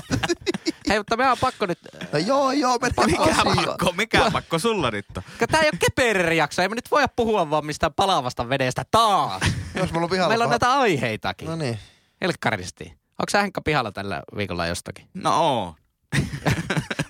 Hei, 0.88 0.98
mutta 0.98 1.16
meidän 1.16 1.32
on 1.32 1.38
pakko 1.40 1.66
nyt... 1.66 1.78
No 2.12 2.18
joo, 2.18 2.52
joo, 2.52 2.78
me 2.82 2.90
Mikä 3.06 3.22
asiaan. 3.22 3.56
pakko, 3.66 3.92
mikä 3.92 4.30
pakko 4.32 4.58
sulla 4.58 4.90
nyt 4.90 5.06
on? 5.16 5.22
Tää 5.50 5.60
ei 5.60 5.70
ole 5.72 5.78
keperjakso, 5.78 6.62
ei 6.62 6.68
me 6.68 6.74
nyt 6.74 6.90
voida 6.90 7.08
puhua 7.16 7.50
vaan 7.50 7.66
mistään 7.66 7.94
palavasta 7.94 8.48
vedestä 8.48 8.82
taas. 8.90 9.42
Jos 9.74 9.92
mulla 9.92 10.04
on 10.04 10.10
pihalla 10.10 10.28
Meillä 10.28 10.44
on 10.44 10.50
näitä 10.50 10.72
aiheitakin. 10.72 11.48
No 11.48 11.56
niin. 11.56 11.78
Helkkaristi. 12.20 12.84
Onko 12.84 13.30
sä 13.30 13.40
Henkka 13.42 13.60
pihalla 13.60 13.92
tällä 13.92 14.22
viikolla 14.36 14.66
jostakin? 14.66 15.08
No 15.14 15.74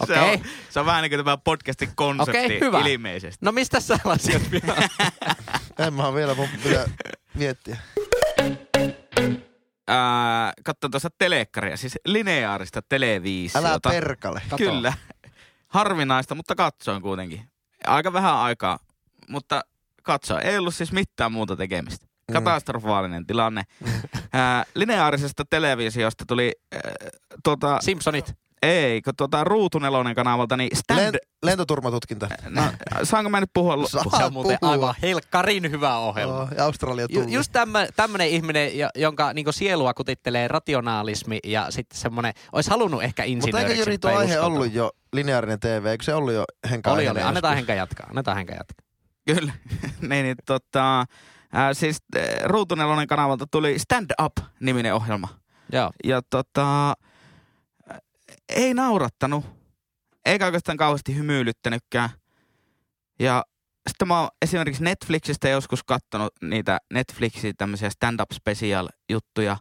oo. 0.00 0.06
se, 0.06 0.20
Okei. 0.20 0.34
on, 0.34 0.40
se 0.70 0.80
on 0.80 0.86
vähän 0.86 1.02
niin 1.02 1.10
kuin 1.10 1.18
tämä 1.24 1.36
podcastin 1.36 1.90
konsepti 1.94 2.44
Okei, 2.44 2.60
hyvä. 2.60 2.80
ilmeisesti. 2.80 3.44
No 3.44 3.52
mistä 3.52 3.80
sä 3.80 3.98
lasit 4.04 4.50
pihalla? 4.50 4.88
En 5.86 5.94
mä 5.94 6.06
oo 6.06 6.14
vielä, 6.14 6.34
mun 6.34 6.48
pitää 6.62 6.86
miettiä. 7.34 7.76
Ää, 9.88 10.52
katso 10.64 10.88
tuossa 10.88 11.08
telekkaria, 11.18 11.76
siis 11.76 11.98
lineaarista 12.06 12.82
televisiota. 12.88 13.68
Älä 13.68 13.78
perkale. 13.88 14.42
Kato. 14.44 14.56
Kyllä. 14.56 14.92
Harvinaista, 15.68 16.34
mutta 16.34 16.54
katsoin 16.54 17.02
kuitenkin. 17.02 17.50
Aika 17.86 18.12
vähän 18.12 18.34
aikaa, 18.36 18.78
mutta 19.28 19.60
katsoin. 20.02 20.46
Ei 20.46 20.58
ollut 20.58 20.74
siis 20.74 20.92
mitään 20.92 21.32
muuta 21.32 21.56
tekemistä. 21.56 22.06
Mm. 22.06 22.32
Katastrofaalinen 22.32 23.26
tilanne. 23.26 23.62
Ää, 24.32 24.64
lineaarisesta 24.74 25.44
televisiosta 25.50 26.24
tuli 26.26 26.52
ää, 26.72 26.80
tuota, 27.44 27.78
Simpsonit. 27.80 28.34
Ei, 28.62 29.02
kun 29.02 29.12
tuota 29.16 29.44
Ruutunelonen 29.44 30.14
kanavalta, 30.14 30.56
niin 30.56 30.76
stand... 30.76 31.00
Lent- 31.14 31.28
lentoturmatutkinta. 31.42 32.28
No, 32.48 32.62
saanko 33.02 33.30
mä 33.30 33.40
nyt 33.40 33.50
puhua? 33.54 33.86
Se 33.86 34.24
on 34.24 34.32
muuten 34.32 34.58
puhua. 34.60 34.72
aivan 34.72 34.94
helkkarin 35.02 35.70
hyvä 35.70 35.96
ohjelma. 35.98 36.34
Joo, 36.34 36.48
ja 36.56 36.64
Australia 36.64 37.06
Ju, 37.10 37.14
tullut. 37.20 37.32
just 37.32 37.52
tämmö, 37.52 37.88
tämmönen 37.96 38.28
ihminen, 38.28 38.78
jo- 38.78 38.88
jonka 38.94 39.32
niinku 39.32 39.52
sielua 39.52 39.94
kutittelee 39.94 40.48
rationaalismi 40.48 41.38
ja 41.44 41.66
sitten 41.70 41.98
semmonen, 41.98 42.32
olisi 42.52 42.70
halunnut 42.70 43.02
ehkä 43.02 43.22
Mutta 43.22 43.32
insinööriksi. 43.32 43.72
eikö 43.72 43.80
Jyri 43.82 43.92
mutta 43.94 44.08
tuo 44.08 44.18
aihe 44.18 44.40
ollut 44.40 44.72
jo 44.72 44.90
lineaarinen 45.12 45.60
TV? 45.60 45.86
Eikö 45.86 46.04
se 46.04 46.14
ollut 46.14 46.34
jo 46.34 46.44
Henka 46.70 46.92
Oli, 46.92 47.08
oli. 47.08 47.20
Annetaan? 47.20 47.56
Henka 47.56 47.74
jatkaa. 47.74 48.06
Annetaan 48.10 48.36
Henka 48.36 48.52
jatkaa. 48.52 48.86
Kyllä. 49.26 49.52
niin, 50.08 50.24
niin, 50.24 50.36
tota, 50.46 51.04
ää, 51.52 51.74
siis 51.74 51.96
äh, 52.16 52.22
Ruutunelonen 52.44 53.06
kanavalta 53.06 53.46
tuli 53.50 53.78
Stand 53.78 54.10
Up-niminen 54.22 54.94
ohjelma. 54.94 55.28
Joo. 55.72 55.90
Ja 56.04 56.22
tota, 56.30 56.90
äh, 56.90 56.96
ei 58.48 58.74
naurattanut, 58.74 59.44
eikä 60.24 60.46
oikeastaan 60.46 60.78
kauheasti 60.78 61.16
hymyilyttänytkään. 61.16 62.10
Ja 63.18 63.44
sitten 63.88 64.08
mä 64.08 64.20
oon 64.20 64.28
esimerkiksi 64.42 64.84
Netflixistä 64.84 65.48
joskus 65.48 65.84
kattonut 65.84 66.32
niitä 66.42 66.78
Netflixin 66.92 67.56
tämmöisiä 67.56 67.90
stand-up 67.90 68.32
special 68.32 68.88
juttuja. 69.10 69.56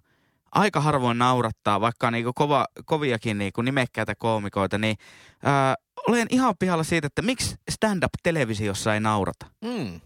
Aika 0.52 0.82
harvoin 0.82 1.18
naurattaa, 1.18 1.82
vaikka 1.82 2.12
niinku 2.12 2.34
kova, 2.34 2.66
koviakin 2.86 3.38
niinku 3.38 3.62
nimekkäitä 3.62 4.16
koomikoita, 4.16 4.78
niin 4.78 4.98
ää, 5.44 5.76
olen 6.08 6.28
ihan 6.30 6.56
pihalla 6.60 6.84
siitä, 6.84 7.08
että 7.08 7.22
miksi 7.22 7.56
stand-up-televisiossa 7.72 8.94
ei 8.94 9.00
naurata. 9.00 9.46
Mm. 9.62 10.02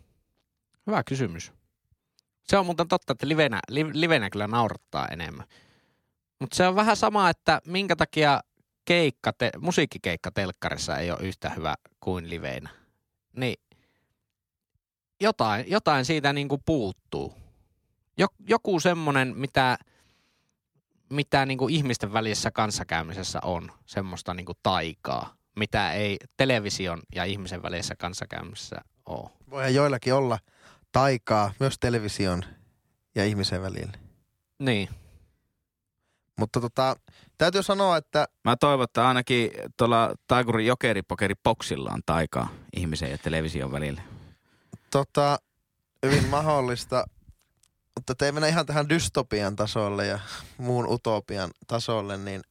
Hyvä 0.87 1.03
kysymys. 1.03 1.51
Se 2.43 2.57
on 2.57 2.65
muuten 2.65 2.87
totta, 2.87 3.13
että 3.13 3.27
livenä, 3.27 3.59
li, 3.69 3.85
livenä 3.93 4.29
kyllä 4.29 4.47
naurattaa 4.47 5.07
enemmän. 5.07 5.47
Mutta 6.39 6.55
se 6.55 6.67
on 6.67 6.75
vähän 6.75 6.95
sama, 6.95 7.29
että 7.29 7.61
minkä 7.67 7.95
takia 7.95 8.41
keikka, 8.85 9.33
te, 9.33 9.51
musiikkikeikka 9.59 10.31
telkkarissa 10.31 10.97
ei 10.97 11.11
ole 11.11 11.19
yhtä 11.21 11.49
hyvä 11.49 11.75
kuin 11.99 12.29
liveinä. 12.29 12.69
Niin 13.35 13.55
jotain, 15.21 15.65
jotain 15.67 16.05
siitä 16.05 16.33
niinku 16.33 16.57
puuttuu. 16.57 17.33
Jok, 18.17 18.33
joku 18.47 18.79
semmonen, 18.79 19.33
mitä, 19.37 19.77
mitä 21.09 21.45
niinku 21.45 21.67
ihmisten 21.67 22.13
välisessä 22.13 22.51
kanssakäymisessä 22.51 23.39
on, 23.43 23.71
semmoista 23.85 24.33
niinku 24.33 24.53
taikaa, 24.63 25.35
mitä 25.55 25.93
ei 25.93 26.17
television 26.37 27.01
ja 27.15 27.25
ihmisen 27.25 27.63
välisessä 27.63 27.95
kanssakäymisessä 27.95 28.81
ole. 29.05 29.29
Voihan 29.49 29.73
joillakin 29.73 30.13
olla 30.13 30.39
taikaa 30.91 31.53
myös 31.59 31.79
television 31.79 32.43
ja 33.15 33.25
ihmisen 33.25 33.61
välillä. 33.61 33.97
Niin. 34.59 34.89
Mutta 36.41 36.61
tota, 36.61 36.95
täytyy 37.37 37.63
sanoa, 37.63 37.97
että 37.97 38.27
Mä 38.43 38.55
toivon, 38.55 38.83
että 38.83 39.07
ainakin 39.07 39.51
tuolla 39.77 40.15
Taikurin 40.27 40.65
jokeripokeri 40.67 41.35
boksilla 41.43 41.91
on 41.93 42.01
taikaa 42.05 42.49
ihmisen 42.75 43.11
ja 43.11 43.17
television 43.17 43.71
välillä. 43.71 44.01
tota, 44.91 45.39
hyvin 46.05 46.27
mahdollista, 46.27 47.05
mutta 47.95 48.15
te 48.15 48.25
ei 48.25 48.31
mennä 48.31 48.47
ihan 48.47 48.65
tähän 48.65 48.89
dystopian 48.89 49.55
tasolle 49.55 50.05
ja 50.05 50.19
muun 50.57 50.87
utopian 50.89 51.51
tasolle, 51.67 52.17
niin 52.17 52.41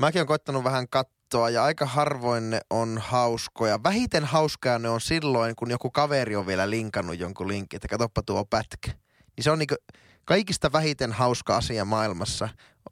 mäkin 0.00 0.18
olen 0.18 0.26
koittanut 0.26 0.64
vähän 0.64 0.88
katsoa 0.88 1.50
ja 1.50 1.64
aika 1.64 1.86
harvoin 1.86 2.50
ne 2.50 2.60
on 2.70 2.98
hauskoja. 2.98 3.82
Vähiten 3.82 4.24
hauskaa 4.24 4.78
ne 4.78 4.88
on 4.88 5.00
silloin, 5.00 5.56
kun 5.56 5.70
joku 5.70 5.90
kaveri 5.90 6.36
on 6.36 6.46
vielä 6.46 6.70
linkannut 6.70 7.18
jonkun 7.18 7.48
linkin, 7.48 7.76
että 7.76 7.88
katoppa 7.88 8.22
tuo 8.22 8.44
pätkä. 8.44 8.92
Niin 9.36 9.44
se 9.44 9.50
on 9.50 9.58
niinku 9.58 9.74
kaikista 10.24 10.72
vähiten 10.72 11.12
hauska 11.12 11.56
asia 11.56 11.84
maailmassa 11.84 12.48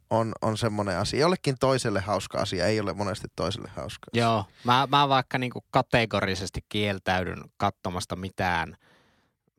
on, 0.09 0.31
on 0.41 0.57
semmoinen 0.57 0.97
asia. 0.97 1.19
Jollekin 1.19 1.55
toiselle 1.59 1.99
hauska 1.99 2.37
asia 2.37 2.65
ei 2.65 2.79
ole 2.79 2.93
monesti 2.93 3.27
toiselle 3.35 3.69
hauska. 3.75 4.07
asia. 4.13 4.23
Joo. 4.23 4.45
Mä, 4.63 4.87
mä 4.91 5.09
vaikka 5.09 5.37
niinku 5.37 5.65
kategorisesti 5.71 6.59
kieltäydyn 6.69 7.43
katsomasta 7.57 8.15
mitään, 8.15 8.77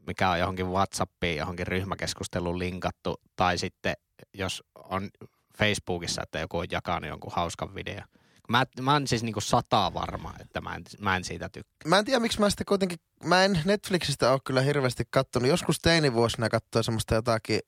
mikä 0.06 0.30
on 0.30 0.38
johonkin 0.38 0.66
Whatsappiin, 0.66 1.36
johonkin 1.36 1.66
ryhmäkeskusteluun 1.66 2.58
linkattu, 2.58 3.20
tai 3.36 3.58
sitten 3.58 3.94
jos 4.34 4.64
on 4.74 5.10
Facebookissa, 5.58 6.22
että 6.22 6.38
joku 6.38 6.58
on 6.58 6.66
jakanut 6.70 7.08
jonkun 7.08 7.32
hauskan 7.36 7.74
videon. 7.74 8.08
Mä, 8.52 8.66
mä 8.80 8.92
oon 8.92 9.06
siis 9.06 9.22
niinku 9.22 9.40
sataa 9.40 9.94
varma, 9.94 10.34
että 10.40 10.60
mä 10.60 10.74
en, 10.74 10.84
mä 10.98 11.16
en 11.16 11.24
siitä 11.24 11.48
tykkää. 11.48 11.88
Mä 11.88 11.98
en 11.98 12.04
tiedä, 12.04 12.20
miksi 12.20 12.40
mä 12.40 12.50
sitten 12.50 12.64
kuitenkin, 12.66 12.98
mä 13.24 13.44
en 13.44 13.60
Netflixistä 13.64 14.32
ole 14.32 14.40
kyllä 14.44 14.60
hirveästi 14.60 15.04
kattonut. 15.10 15.48
Joskus 15.48 15.78
teinivuosina 15.78 16.48
katsoin 16.48 16.84
semmoista 16.84 17.14
jotakin 17.14 17.60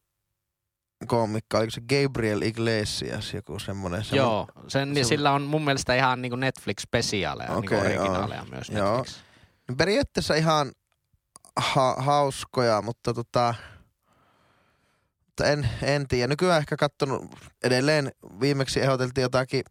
koomikkaa, 1.07 1.59
oliko 1.59 1.71
se 1.71 1.81
Gabriel 1.81 2.43
Iglesias, 2.43 3.35
joku 3.35 3.59
semmoinen. 3.59 4.05
semmoinen 4.05 4.31
Joo, 4.33 4.49
sen, 4.69 4.95
se- 4.95 5.05
sillä 5.05 5.33
on 5.33 5.43
mun 5.43 5.65
mielestä 5.65 5.95
ihan 5.95 6.23
niinku 6.23 6.37
Netflix-spesiaaleja, 6.37 7.51
Okei, 7.51 7.81
niinku 7.81 7.87
originaaleja 7.87 8.45
myös 8.51 8.69
Joo. 8.69 8.97
Netflix. 8.97 9.17
Niin 9.69 9.77
Periaatteessa 9.77 10.35
ihan 10.35 10.73
ha- 11.57 11.97
hauskoja, 11.99 12.83
mutta 12.83 13.15
tota, 13.15 13.55
mutta 15.27 15.47
en, 15.47 15.69
en 15.83 16.09
tiedä. 16.09 16.29
Nykyään 16.29 16.59
ehkä 16.59 16.77
kattonut 16.77 17.23
edelleen, 17.63 18.13
viimeksi 18.41 18.81
ehdoteltiin 18.81 19.23
jotakin 19.23 19.63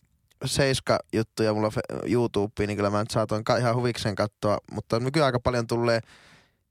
Seiska-juttuja 0.45 1.53
mulla 1.53 1.69
fe- 1.69 2.09
YouTubeen, 2.11 2.67
niin 2.67 2.77
kyllä 2.77 2.89
mä 2.89 2.99
nyt 2.99 3.11
saatoin 3.11 3.43
ihan 3.59 3.75
huvikseen 3.75 4.15
katsoa, 4.15 4.57
mutta 4.71 4.99
nykyään 4.99 5.25
aika 5.25 5.39
paljon 5.39 5.67
tulee 5.67 5.99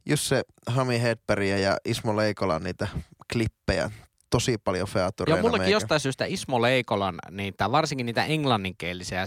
just 0.07 0.23
se 0.25 0.43
Hami 0.67 1.03
Hedbergia 1.03 1.59
ja 1.59 1.77
Ismo 1.85 2.17
Leikolan 2.17 2.63
niitä 2.63 2.89
klippejä. 3.33 3.91
Tosi 4.33 4.59
paljon 4.65 4.89
featureina. 4.89 5.37
Joo, 5.39 5.43
mullakin 5.43 5.63
meikä. 5.63 5.77
jostain 5.77 6.01
syystä 6.01 6.25
Ismo 6.25 6.63
Leikolan, 6.63 7.19
niitä, 7.31 7.73
varsinkin 7.73 8.07
niitä 8.07 8.25
englanninkielisiä 8.25 9.25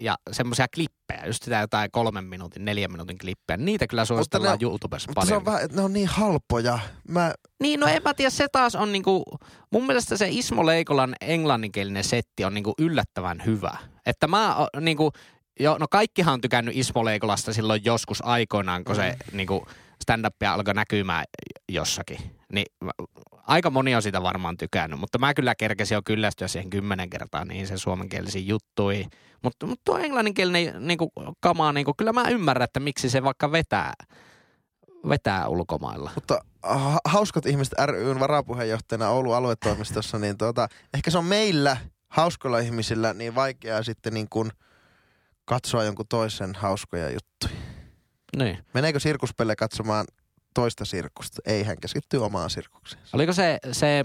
ja 0.00 0.16
semmoisia 0.32 0.66
klippejä, 0.74 1.26
just 1.26 1.42
sitä 1.42 1.56
jotain 1.60 1.90
kolmen 1.90 2.24
minuutin, 2.24 2.64
neljän 2.64 2.92
minuutin 2.92 3.18
klippejä, 3.18 3.56
niitä 3.56 3.86
kyllä 3.86 4.04
suositellaan 4.04 4.58
ne- 4.60 4.64
YouTubessa 4.66 5.08
Mutta 5.08 5.20
se 5.20 5.24
paljon. 5.26 5.36
on 5.40 5.44
vähän, 5.44 5.62
että 5.64 5.76
ne 5.76 5.82
on 5.82 5.92
niin 5.92 6.08
halpoja. 6.08 6.78
Mä, 7.08 7.34
Niin, 7.62 7.80
no 7.80 7.86
en 7.86 8.02
mä 8.04 8.14
tiedä, 8.14 8.30
se 8.30 8.46
taas 8.52 8.74
on 8.74 8.92
niinku, 8.92 9.24
mun 9.72 9.86
mielestä 9.86 10.16
se 10.16 10.28
Ismo 10.30 10.66
Leikolan 10.66 11.14
englanninkielinen 11.20 12.04
setti 12.04 12.44
on 12.44 12.54
niinku 12.54 12.74
yllättävän 12.78 13.42
hyvä. 13.46 13.76
Että 14.06 14.26
mä 14.26 14.56
niinku, 14.80 15.12
Joo, 15.60 15.78
no 15.78 15.86
kaikkihan 15.90 16.34
on 16.34 16.40
tykännyt 16.40 16.76
Ismo 16.76 17.04
Leikolasta 17.04 17.52
silloin 17.52 17.80
joskus 17.84 18.24
aikoinaan, 18.24 18.84
kun 18.84 18.94
se 18.96 19.16
Mm. 19.32 19.36
niinku 19.36 19.66
stand-up 20.02 20.34
alkoi 20.48 20.74
näkymään 20.74 21.24
jossakin. 21.72 22.18
Niin 22.52 22.66
aika 23.46 23.70
moni 23.70 23.94
on 23.94 24.02
sitä 24.02 24.22
varmaan 24.22 24.56
tykännyt, 24.56 25.00
mutta 25.00 25.18
mä 25.18 25.34
kyllä 25.34 25.54
kerkesin 25.54 25.94
jo 25.94 26.02
kyllästyä 26.04 26.48
siihen 26.48 26.70
kymmenen 26.70 27.10
kertaa 27.10 27.44
niihin 27.44 27.66
sen 27.66 27.78
suomenkielisiin 27.78 28.46
juttuihin. 28.48 29.10
Mutta, 29.42 29.66
mutta 29.66 29.82
tuo 29.84 29.98
englanninkielinen 29.98 30.86
niinku, 30.86 31.12
kama, 31.40 31.72
niinku, 31.72 31.94
kyllä 31.94 32.12
mä 32.12 32.28
ymmärrän, 32.28 32.64
että 32.64 32.80
miksi 32.80 33.10
se 33.10 33.22
vaikka 33.22 33.52
vetää, 33.52 33.92
vetää 35.08 35.48
ulkomailla. 35.48 36.10
Mutta 36.14 36.40
ha- 36.62 37.00
hauskat 37.04 37.46
ihmiset 37.46 37.74
ryn 37.86 38.20
varapuheenjohtajana 38.20 39.08
Oulun 39.08 39.36
aluetoimistossa, 39.36 40.18
niin 40.18 40.38
tuota, 40.38 40.68
ehkä 40.94 41.10
se 41.10 41.18
on 41.18 41.24
meillä 41.24 41.76
hauskoilla 42.08 42.58
ihmisillä 42.58 43.14
niin 43.14 43.34
vaikeaa 43.34 43.82
sitten 43.82 44.14
niin 44.14 44.28
kuin 44.30 44.50
katsoa 45.44 45.84
jonkun 45.84 46.06
toisen 46.08 46.54
hauskoja 46.54 47.10
juttuja. 47.10 47.62
Niin. 48.36 48.58
Meneekö 48.74 49.00
sirkuspelle 49.00 49.56
katsomaan 49.56 50.06
toista 50.54 50.84
sirkusta? 50.84 51.42
Ei, 51.46 51.62
hän 51.62 51.76
keskittyy 51.80 52.24
omaan 52.24 52.50
sirkukseen. 52.50 53.02
Oliko 53.12 53.32
se, 53.32 53.58
se 53.72 54.04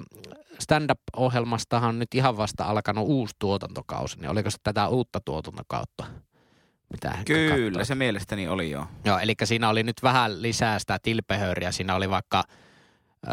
stand-up-ohjelmastahan 0.60 2.00
nyt 2.00 2.16
ihan 2.16 2.38
vasta 2.38 2.64
alkanut 2.64 3.08
uusi 3.08 3.36
tuotantokausi, 3.40 4.20
niin 4.20 4.30
oliko 4.30 4.50
se 4.50 4.58
tätä 4.64 4.88
uutta 4.88 5.20
tuotantokautta? 5.26 6.06
Mitä 6.92 7.10
hän 7.10 7.26
Kyllä, 7.26 7.84
se 7.84 7.96
mielestäni 7.96 8.48
oli 8.48 8.72
jo. 8.72 8.88
Joo, 9.06 9.20
eli 9.20 9.34
siinä 9.44 9.70
oli 9.70 9.84
nyt 9.84 10.04
vähän 10.04 10.42
lisää 10.42 10.80
sitä 10.80 10.98
tilpehööriä. 11.04 11.72
Siinä 11.72 11.96
oli 11.96 12.10
vaikka, 12.10 12.44
ö, 13.28 13.32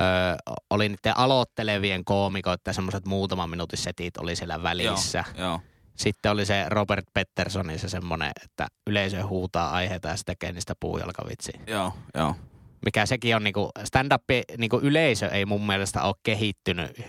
oli 0.70 0.88
niiden 0.88 1.18
aloittelevien 1.18 2.04
koomikoiden 2.04 2.74
semmoiset 2.74 3.06
muutaman 3.06 3.50
minuutin 3.50 3.78
setit 3.78 4.16
oli 4.16 4.36
siellä 4.36 4.62
välissä. 4.62 5.24
Joo, 5.38 5.46
joo. 5.46 5.60
Sitten 5.96 6.32
oli 6.32 6.46
se 6.46 6.64
Robert 6.68 7.04
Petterssonin 7.14 7.78
se 7.78 7.88
semmoinen, 7.88 8.32
että 8.44 8.66
yleisö 8.86 9.26
huutaa 9.26 9.70
aiheita 9.70 10.08
ja 10.08 10.16
se 10.16 10.24
tekee 10.24 10.52
niistä 10.52 10.74
puujalkavitsiä. 10.80 11.60
Joo, 11.66 11.92
joo. 12.14 12.34
Mikä 12.84 13.06
sekin 13.06 13.36
on 13.36 13.44
niinku, 13.44 13.70
stand-up 13.84 14.22
niinku 14.58 14.78
yleisö 14.82 15.28
ei 15.28 15.46
mun 15.46 15.66
mielestä 15.66 16.02
ole 16.02 16.14
kehittynyt 16.22 17.02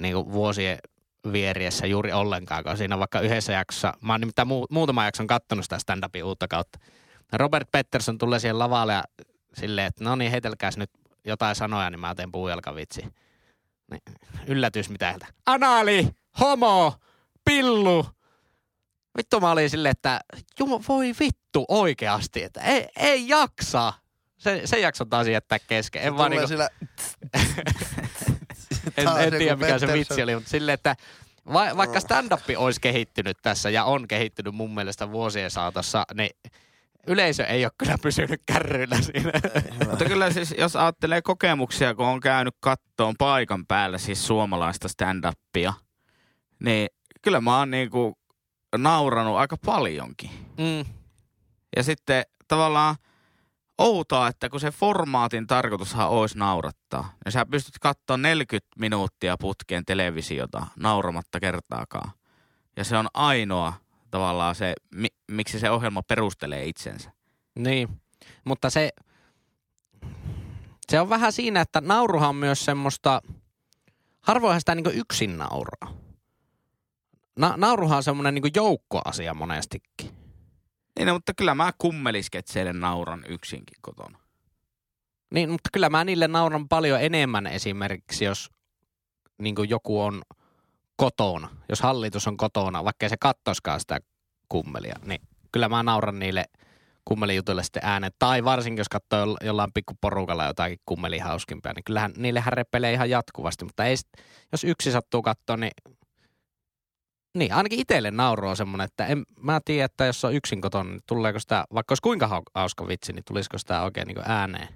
niinku 0.00 0.32
vuosien 0.32 0.78
vieriessä 1.32 1.86
juuri 1.86 2.12
ollenkaan, 2.12 2.64
kun 2.64 2.76
siinä 2.76 2.98
vaikka 2.98 3.20
yhdessä 3.20 3.52
jaksossa, 3.52 3.94
mä 4.00 4.12
oon 4.12 4.20
nimittäin 4.20 4.48
mu- 4.48 4.66
muutaman 4.70 5.04
jakson 5.04 5.26
kattonut 5.26 5.64
sitä 5.64 5.78
stand-upin 5.78 6.24
uutta 6.24 6.48
kautta. 6.48 6.78
Robert 7.32 7.68
Pettersson 7.72 8.18
tulee 8.18 8.38
siihen 8.38 8.58
lavalle 8.58 8.92
ja 8.92 9.04
silleen, 9.54 9.86
että 9.86 10.04
no 10.04 10.16
niin, 10.16 10.30
heitelkääs 10.30 10.76
nyt 10.76 10.90
jotain 11.24 11.56
sanoja, 11.56 11.90
niin 11.90 12.00
mä 12.00 12.14
teen 12.14 12.32
puujalkavitsi. 12.32 13.02
Niin, 13.90 14.02
yllätys 14.46 14.90
mitä 14.90 15.10
heiltä. 15.10 15.26
Anali, 15.46 16.08
homo, 16.40 16.94
pillu. 17.44 18.06
Vittu 19.16 19.40
mä 19.40 19.50
olin 19.50 19.70
silleen, 19.70 19.90
että 19.90 20.20
jumo, 20.58 20.82
voi 20.88 21.14
vittu 21.20 21.64
oikeasti, 21.68 22.42
että 22.42 22.60
ei, 22.60 22.88
ei 22.96 23.28
jaksa. 23.28 23.92
Se, 24.38 24.62
se 24.64 24.80
jakson 24.80 25.08
taas 25.08 25.26
jättää 25.26 25.58
kesken. 25.58 26.02
En, 26.02 26.16
vaan 26.16 26.32
Tulee 26.32 26.46
niinku, 26.46 26.48
sillä... 26.48 26.68
en, 28.96 29.08
en 29.26 29.38
tiedä 29.38 29.56
mikä 29.56 29.78
se 29.78 29.92
vitsi 29.92 30.22
oli, 30.22 30.34
mutta 30.34 30.50
silleen, 30.50 30.74
että 30.74 30.96
va, 31.52 31.76
vaikka 31.76 32.00
stand-up 32.00 32.40
olisi 32.56 32.80
kehittynyt 32.80 33.38
tässä 33.42 33.70
ja 33.70 33.84
on 33.84 34.08
kehittynyt 34.08 34.54
mun 34.54 34.74
mielestä 34.74 35.10
vuosien 35.10 35.50
saatossa, 35.50 36.04
niin 36.14 36.30
yleisö 37.06 37.44
ei 37.44 37.64
ole 37.64 37.72
kyllä 37.78 37.98
pysynyt 38.02 38.42
kärryillä 38.46 38.96
siinä. 39.12 39.32
Mutta 39.90 40.04
kyllä 40.04 40.30
siis, 40.32 40.54
jos 40.58 40.76
ajattelee 40.76 41.22
kokemuksia, 41.22 41.94
kun 41.94 42.06
on 42.06 42.20
käynyt 42.20 42.54
kattoon 42.60 43.14
paikan 43.18 43.66
päällä 43.66 43.98
siis 43.98 44.26
suomalaista 44.26 44.88
stand-upia, 44.88 45.72
niin 46.64 46.88
kyllä 47.22 47.40
mä 47.40 47.58
oon 47.58 47.70
niinku 47.70 48.18
nauranut 48.76 49.36
aika 49.36 49.56
paljonkin. 49.56 50.30
Mm. 50.58 50.92
Ja 51.76 51.82
sitten 51.82 52.22
tavallaan 52.48 52.96
outoa, 53.78 54.28
että 54.28 54.48
kun 54.48 54.60
se 54.60 54.70
formaatin 54.70 55.46
tarkoitushan 55.46 56.08
olisi 56.08 56.38
naurattaa, 56.38 57.12
niin 57.24 57.32
sä 57.32 57.46
pystyt 57.46 57.78
katsoa 57.80 58.16
40 58.16 58.68
minuuttia 58.78 59.36
putkeen 59.36 59.84
televisiota 59.84 60.66
nauramatta 60.76 61.40
kertaakaan. 61.40 62.10
Ja 62.76 62.84
se 62.84 62.96
on 62.96 63.08
ainoa 63.14 63.72
tavallaan 64.10 64.54
se, 64.54 64.74
mi- 64.94 65.16
miksi 65.30 65.60
se 65.60 65.70
ohjelma 65.70 66.02
perustelee 66.02 66.64
itsensä. 66.64 67.12
Niin, 67.58 67.88
mutta 68.44 68.70
se, 68.70 68.90
se 70.88 71.00
on 71.00 71.08
vähän 71.08 71.32
siinä, 71.32 71.60
että 71.60 71.80
nauruhan 71.80 72.28
on 72.28 72.36
myös 72.36 72.64
semmoista, 72.64 73.22
harvoinhan 74.20 74.60
sitä 74.60 74.74
niinku 74.74 74.90
yksin 74.94 75.38
nauraa. 75.38 75.94
Na, 77.38 77.54
nauruhan 77.56 77.96
on 77.96 78.02
semmoinen 78.02 78.34
niinku 78.34 78.48
joukkoasia 78.54 79.34
monestikin. 79.34 80.17
Niin, 80.98 81.06
no, 81.06 81.14
mutta 81.14 81.34
kyllä 81.34 81.54
mä 81.54 81.72
kummelisketseille 81.78 82.72
nauran 82.72 83.24
yksinkin 83.28 83.78
kotona. 83.80 84.18
Niin, 85.34 85.50
mutta 85.50 85.70
kyllä 85.72 85.88
mä 85.88 86.04
niille 86.04 86.28
nauran 86.28 86.68
paljon 86.68 87.00
enemmän 87.02 87.46
esimerkiksi, 87.46 88.24
jos 88.24 88.50
niin 89.38 89.54
joku 89.68 90.00
on 90.00 90.22
kotona, 90.96 91.48
jos 91.68 91.80
hallitus 91.80 92.28
on 92.28 92.36
kotona, 92.36 92.84
vaikka 92.84 93.08
se 93.08 93.16
kattoskaan 93.20 93.80
sitä 93.80 93.98
kummelia, 94.48 94.96
niin 95.04 95.20
kyllä 95.52 95.68
mä 95.68 95.82
nauran 95.82 96.18
niille 96.18 96.44
kummelijutuille 97.04 97.62
sitten 97.62 97.82
äänen. 97.84 98.10
Tai 98.18 98.44
varsinkin, 98.44 98.80
jos 98.80 98.88
katsoo 98.88 99.24
joll- 99.24 99.46
jollain 99.46 99.72
pikkuporukalla 99.74 100.44
jotakin 100.44 100.78
kummeli 100.86 101.18
hauskimpia, 101.18 101.72
niin 101.72 101.84
kyllähän 101.84 102.12
niillehän 102.16 102.52
repelee 102.52 102.92
ihan 102.92 103.10
jatkuvasti. 103.10 103.64
Mutta 103.64 103.84
ei, 103.84 103.96
jos 104.52 104.64
yksi 104.64 104.92
sattuu 104.92 105.22
katsoa, 105.22 105.56
niin 105.56 105.72
niin, 107.34 107.52
ainakin 107.52 107.78
itselle 107.80 108.10
nauru 108.10 108.48
on 108.48 108.56
semmoinen, 108.56 108.84
että 108.84 109.06
en, 109.06 109.22
mä 109.40 109.60
tiedä, 109.64 109.84
että 109.84 110.04
jos 110.06 110.24
on 110.24 110.34
yksin 110.34 110.60
kotona, 110.60 110.90
niin 110.90 111.00
tuleeko 111.06 111.38
sitä, 111.38 111.64
vaikka 111.74 111.92
olisi 111.92 112.02
kuinka 112.02 112.26
hau- 112.26 112.50
hauska 112.54 112.88
vitsi, 112.88 113.12
niin 113.12 113.24
tulisiko 113.24 113.58
sitä 113.58 113.82
oikein 113.82 114.06
niin 114.06 114.18
ääneen 114.30 114.68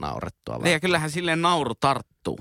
naurettua. 0.00 0.58
Niin, 0.58 0.72
ja 0.72 0.80
kyllähän 0.80 1.10
silleen 1.10 1.42
nauru 1.42 1.74
tarttuu. 1.74 2.38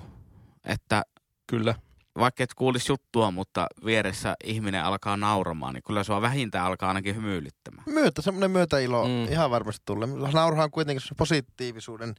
Että 0.66 1.04
Kyllä. 1.48 1.76
vaikka 2.18 2.44
et 2.44 2.54
kuulisi 2.54 2.92
juttua, 2.92 3.32
mutta 3.32 3.68
vieressä 3.86 4.36
ihminen 4.44 4.84
alkaa 4.84 5.18
nauramaan, 5.18 5.74
niin 5.74 5.84
kyllä 5.88 6.04
sua 6.04 6.22
vähintään 6.22 6.66
alkaa 6.66 6.88
ainakin 6.88 7.16
hymyilyttämään. 7.16 7.84
Myötä, 7.86 8.22
semmoinen 8.22 8.52
myötäilo 8.52 9.04
Mm. 9.08 9.32
ihan 9.32 9.52
varmasti 9.52 9.82
tulee. 9.86 10.08
Nauruhan 10.34 10.64
on 10.64 10.72
kuitenkin 10.72 11.02
se 11.08 11.16
positiivisuuden 11.18 12.16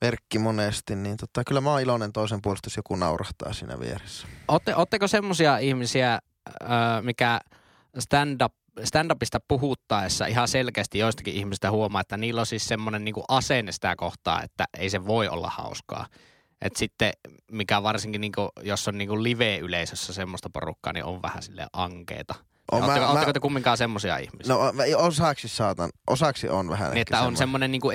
merkki 0.00 0.38
monesti, 0.38 0.96
niin 0.96 1.16
tota, 1.16 1.44
kyllä 1.44 1.60
mä 1.60 1.70
oon 1.70 1.80
iloinen 1.80 2.12
toisen 2.12 2.42
puolesta, 2.42 2.66
jos 2.66 2.76
joku 2.76 2.96
naurahtaa 2.96 3.52
siinä 3.52 3.80
vieressä. 3.80 4.26
Ootte, 4.48 4.76
ootteko 4.76 5.08
semmoisia 5.08 5.58
ihmisiä, 5.58 6.18
öö, 6.62 6.68
mikä 7.02 7.40
stand-up, 7.98 8.52
stand-upista 8.80 9.38
puhuttaessa 9.48 10.26
ihan 10.26 10.48
selkeästi 10.48 10.98
joistakin 10.98 11.34
ihmistä 11.34 11.70
huomaa, 11.70 12.00
että 12.00 12.16
niillä 12.16 12.40
on 12.40 12.46
siis 12.46 12.68
semmoinen 12.68 13.04
niinku 13.04 13.24
asenne 13.28 13.72
sitä 13.72 13.96
kohtaa, 13.96 14.42
että 14.42 14.64
ei 14.78 14.90
se 14.90 15.06
voi 15.06 15.28
olla 15.28 15.50
hauskaa. 15.56 16.06
Et 16.62 16.76
sitten, 16.76 17.12
mikä 17.52 17.82
varsinkin 17.82 18.20
niinku, 18.20 18.48
jos 18.62 18.88
on 18.88 18.98
niinku 18.98 19.22
live-yleisössä 19.22 20.12
semmoista 20.12 20.50
porukkaa, 20.52 20.92
niin 20.92 21.04
on 21.04 21.22
vähän 21.22 21.42
sille 21.42 21.66
ankeeta. 21.72 22.34
On, 22.72 22.82
Ootteko, 22.82 23.00
mä- 23.00 23.06
ootteko 23.06 23.26
mä- 23.26 23.32
te 23.32 23.40
kumminkaan 23.40 23.76
semmoisia 23.76 24.18
ihmisiä? 24.18 24.54
No 24.54 24.60
osaksi 24.96 25.48
saatan, 25.48 25.90
osaksi 26.06 26.48
on 26.48 26.68
vähän 26.70 26.90
niin, 26.90 27.00
että 27.00 27.16
on 27.16 27.36
semmoinen. 27.36 27.36
semmoinen 27.38 27.72
niinku 27.72 27.90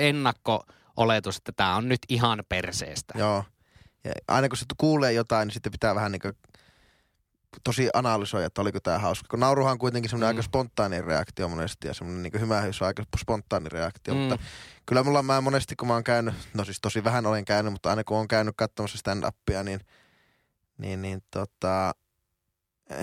ennakko-oletus, 1.00 1.36
että 1.36 1.52
tämä 1.52 1.76
on 1.76 1.88
nyt 1.88 2.00
ihan 2.08 2.42
perseestä. 2.48 3.14
Joo. 3.18 3.44
Ja 4.04 4.12
aina 4.28 4.48
kun 4.48 4.56
se 4.56 4.64
kuulee 4.78 5.12
jotain, 5.12 5.46
niin 5.46 5.54
sitten 5.54 5.72
pitää 5.72 5.94
vähän 5.94 6.12
niin 6.12 6.34
tosi 7.64 7.90
analysoida, 7.94 8.46
että 8.46 8.60
oliko 8.60 8.80
tämä 8.80 8.98
hauska. 8.98 9.26
Kun 9.30 9.40
nauruhan 9.40 9.72
on 9.72 9.78
kuitenkin 9.78 10.10
semmoinen 10.10 10.34
Mm. 10.34 10.38
aika 10.38 10.42
spontaani 10.42 11.02
reaktio 11.02 11.48
monesti 11.48 11.86
ja 11.86 11.94
semmoinen 11.94 12.22
niin 12.22 12.40
hymähys 12.40 12.82
on 12.82 12.86
aika 12.86 13.04
spontaani 13.20 13.68
reaktio. 13.68 14.14
Mm. 14.14 14.20
Mutta 14.20 14.38
kyllä 14.86 15.02
mulla 15.02 15.22
mä 15.22 15.40
monesti, 15.40 15.76
kun 15.76 15.88
mä 15.88 15.94
oon 15.94 16.04
käynyt, 16.04 16.34
no 16.54 16.64
siis 16.64 16.78
tosi 16.82 17.04
vähän 17.04 17.26
olen 17.26 17.44
käynyt, 17.44 17.72
mutta 17.72 17.90
aina 17.90 18.04
kun 18.04 18.16
oon 18.16 18.28
käynyt 18.28 18.54
katsomassa 18.56 18.98
stand-upia, 18.98 19.62
niin, 19.64 19.80
niin, 20.78 21.02
niin 21.02 21.22
tota, 21.30 21.94
eh, 22.90 23.00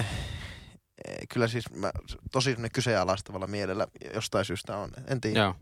eh, 1.07 1.17
kyllä 1.33 1.47
siis 1.47 1.71
mä, 1.73 1.91
tosi 2.31 2.49
semmoinen 2.49 2.71
kyseenalaistavalla 2.71 3.47
mielellä 3.47 3.87
jostain 4.13 4.45
syystä 4.45 4.77
on. 4.77 4.89
En 5.07 5.21
tiedä. 5.21 5.39
Joo. 5.39 5.55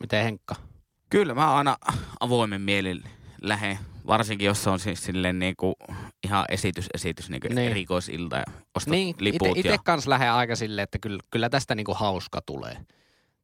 Miten 0.00 0.24
Henkka? 0.24 0.54
Kyllä 1.12 1.34
mä 1.34 1.54
aina 1.54 1.76
avoimen 2.20 2.60
mielin 2.60 3.02
lähden, 3.42 3.78
varsinkin 4.06 4.46
jos 4.46 4.64
se 4.64 4.70
on 4.70 4.78
siis 4.78 5.04
silleen 5.04 5.38
niinku 5.38 5.74
ihan 6.24 6.44
esitys, 6.48 6.86
esitys, 6.94 7.30
Niin. 7.30 7.40
niin. 7.54 7.70
erikoisilta 7.70 8.36
ja 8.36 8.44
ostat 8.74 8.90
Niin, 8.90 9.14
liput. 9.18 9.48
ite, 9.48 9.60
ite 9.60 9.68
ja... 9.68 9.78
kans 9.84 10.06
lähden 10.06 10.32
aika 10.32 10.56
silleen, 10.56 10.82
että 10.82 10.98
kyllä, 10.98 11.18
kyllä 11.30 11.48
tästä 11.48 11.74
niinku 11.74 11.94
hauska 11.94 12.40
tulee. 12.46 12.76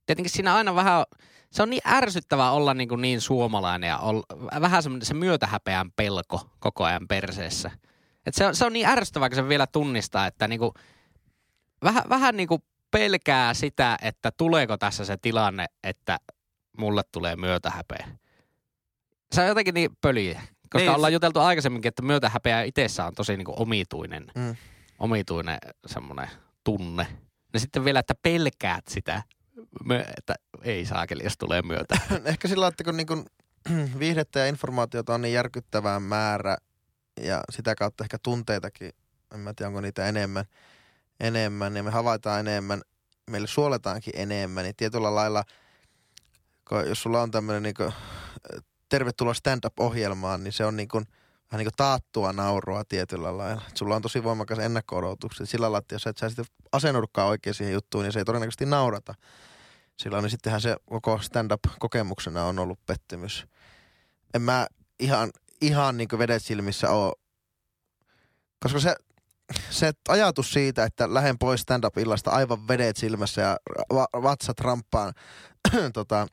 Tietenkin 0.06 0.30
siinä 0.30 0.54
aina 0.54 0.74
vähän, 0.74 1.04
se 1.52 1.62
on 1.62 1.70
niin 1.70 1.82
ärsyttävää 1.86 2.50
olla 2.50 2.74
niinku 2.74 2.96
niin 2.96 3.20
suomalainen 3.20 3.88
ja 3.88 3.98
olla, 3.98 4.22
vähän 4.60 4.82
semmoinen 4.82 5.06
se 5.06 5.14
myötähäpeän 5.14 5.90
pelko 5.96 6.50
koko 6.58 6.84
ajan 6.84 7.08
perseessä. 7.08 7.70
Et 8.26 8.34
se, 8.34 8.46
on, 8.46 8.56
se 8.56 8.64
on 8.64 8.72
niin 8.72 8.86
ärsyttävää, 8.86 9.28
kun 9.28 9.36
se 9.36 9.48
vielä 9.48 9.66
tunnistaa, 9.66 10.26
että 10.26 10.48
niinku, 10.48 10.74
vähän, 11.84 12.02
vähän 12.08 12.36
niinku 12.36 12.62
pelkää 12.90 13.54
sitä, 13.54 13.98
että 14.02 14.30
tuleeko 14.36 14.76
tässä 14.78 15.04
se 15.04 15.16
tilanne, 15.16 15.66
että 15.84 16.18
mulle 16.78 17.02
tulee 17.12 17.36
myötähäpeä. 17.36 18.08
Se 19.32 19.40
on 19.40 19.48
jotenkin 19.48 19.74
niin 19.74 19.90
pöliä. 20.00 20.40
Koska 20.70 20.78
Niin, 20.78 20.90
ollaan 20.90 21.12
juteltu 21.12 21.40
aikaisemminkin, 21.40 21.88
että 21.88 22.02
myötähäpeä 22.02 22.62
itsessään 22.62 23.06
on 23.06 23.14
tosi 23.14 23.36
niinku 23.36 23.54
omituinen 23.56 24.24
Mm. 24.34 24.56
omituinen 24.98 25.58
semmoinen 25.86 26.28
tunne. 26.64 27.06
Ja 27.52 27.60
sitten 27.60 27.84
vielä, 27.84 28.00
että 28.00 28.14
pelkäät 28.22 28.86
sitä, 28.88 29.22
että 30.18 30.34
ei 30.62 30.86
saakeli, 30.86 31.24
jos 31.24 31.38
tulee 31.38 31.62
myötä. 31.62 31.98
Ehkä 32.24 32.48
sillä, 32.48 32.66
että 32.66 32.84
kun 32.84 32.96
niin 32.96 33.06
kun 33.06 33.26
viihdettä 33.98 34.38
ja 34.38 34.46
informaatiota 34.46 35.14
on 35.14 35.22
niin 35.22 35.34
järkyttävää 35.34 36.00
määrä 36.00 36.56
ja 37.20 37.40
sitä 37.50 37.74
kautta 37.74 38.04
ehkä 38.04 38.16
tunteitakin, 38.22 38.92
en 39.34 39.40
mä 39.40 39.54
tiedä 39.54 39.68
onko 39.68 39.80
niitä 39.80 40.06
enemmän, 40.06 40.44
enemmän 41.20 41.76
ja 41.76 41.82
me 41.82 41.90
havaitaan 41.90 42.40
enemmän, 42.40 42.82
meille 43.30 43.48
suoletaankin 43.48 44.12
enemmän, 44.16 44.64
niin 44.64 44.76
tietyllä 44.76 45.14
lailla, 45.14 45.44
jos 46.86 47.02
sulla 47.02 47.22
on 47.22 47.30
tämmöinen 47.30 47.62
niin 47.62 47.92
tervetuloa 48.88 49.34
stand-up-ohjelmaan, 49.34 50.44
niin 50.44 50.52
se 50.52 50.64
on 50.64 50.76
niin 50.76 50.88
kuin, 50.88 51.04
vähän 51.52 51.58
niin 51.58 51.66
kuin 51.66 51.76
taattua 51.76 52.32
naurua 52.32 52.84
tietyllä 52.84 53.38
lailla. 53.38 53.62
Et 53.68 53.76
sulla 53.76 53.96
on 53.96 54.02
tosi 54.02 54.24
voimakas 54.24 54.58
ennakko-odotukset. 54.58 55.48
Sillä 55.48 55.64
lailla, 55.64 55.78
että 55.78 55.94
jos 55.94 56.06
et 56.06 56.18
sä 56.18 56.28
sitten 56.28 56.44
asennudukaan 56.72 57.28
oikein 57.28 57.54
siihen 57.54 57.74
juttuun, 57.74 58.04
niin 58.04 58.12
se 58.12 58.18
ei 58.18 58.24
todennäköisesti 58.24 58.66
naurata. 58.66 59.14
Silloin 59.96 60.22
niin 60.22 60.30
sittenhän 60.30 60.60
se 60.60 60.76
koko 60.90 61.18
stand-up-kokemuksena 61.22 62.44
on 62.44 62.58
ollut 62.58 62.86
pettymys. 62.86 63.46
En 64.34 64.42
mä 64.42 64.66
ihan, 65.00 65.30
ihan 65.60 65.96
niin 65.96 66.08
kuin 66.08 66.18
vedet 66.18 66.44
silmissä 66.44 66.90
ole, 66.90 67.12
koska 68.62 68.80
se, 68.80 68.96
se 69.70 69.92
ajatus 70.08 70.52
siitä, 70.52 70.84
että 70.84 71.14
lähden 71.14 71.38
pois 71.38 71.60
stand-up-illasta 71.60 72.30
aivan 72.30 72.68
vedet 72.68 72.96
silmässä 72.96 73.42
ja 73.42 73.56
va- 73.94 74.22
vatsat 74.22 74.60
ramppaan 74.60 75.12
tota, 75.92 76.26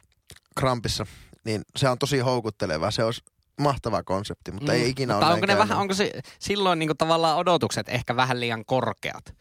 krampissa, 0.60 1.06
niin 1.46 1.62
se 1.76 1.90
on 1.90 2.00
tosi 2.00 2.20
houkutteleva. 2.20 2.92
Se 2.92 3.04
olisi 3.04 3.22
mahtava 3.60 4.04
konsepti, 4.04 4.52
mutta 4.52 4.72
mm. 4.72 4.78
ei 4.78 4.90
ikinä 4.90 5.14
Mutta 5.14 5.28
ole 5.28 5.34
onko, 5.34 5.46
ne 5.46 5.58
vähän, 5.58 5.78
onko 5.78 5.94
se 5.94 6.12
silloin 6.40 6.80
niinku 6.80 6.96
tavallaan 6.96 7.38
odotukset 7.38 7.90
ehkä 7.90 8.16
vähän 8.16 8.40
liian 8.40 8.66
korkeat? 8.66 9.36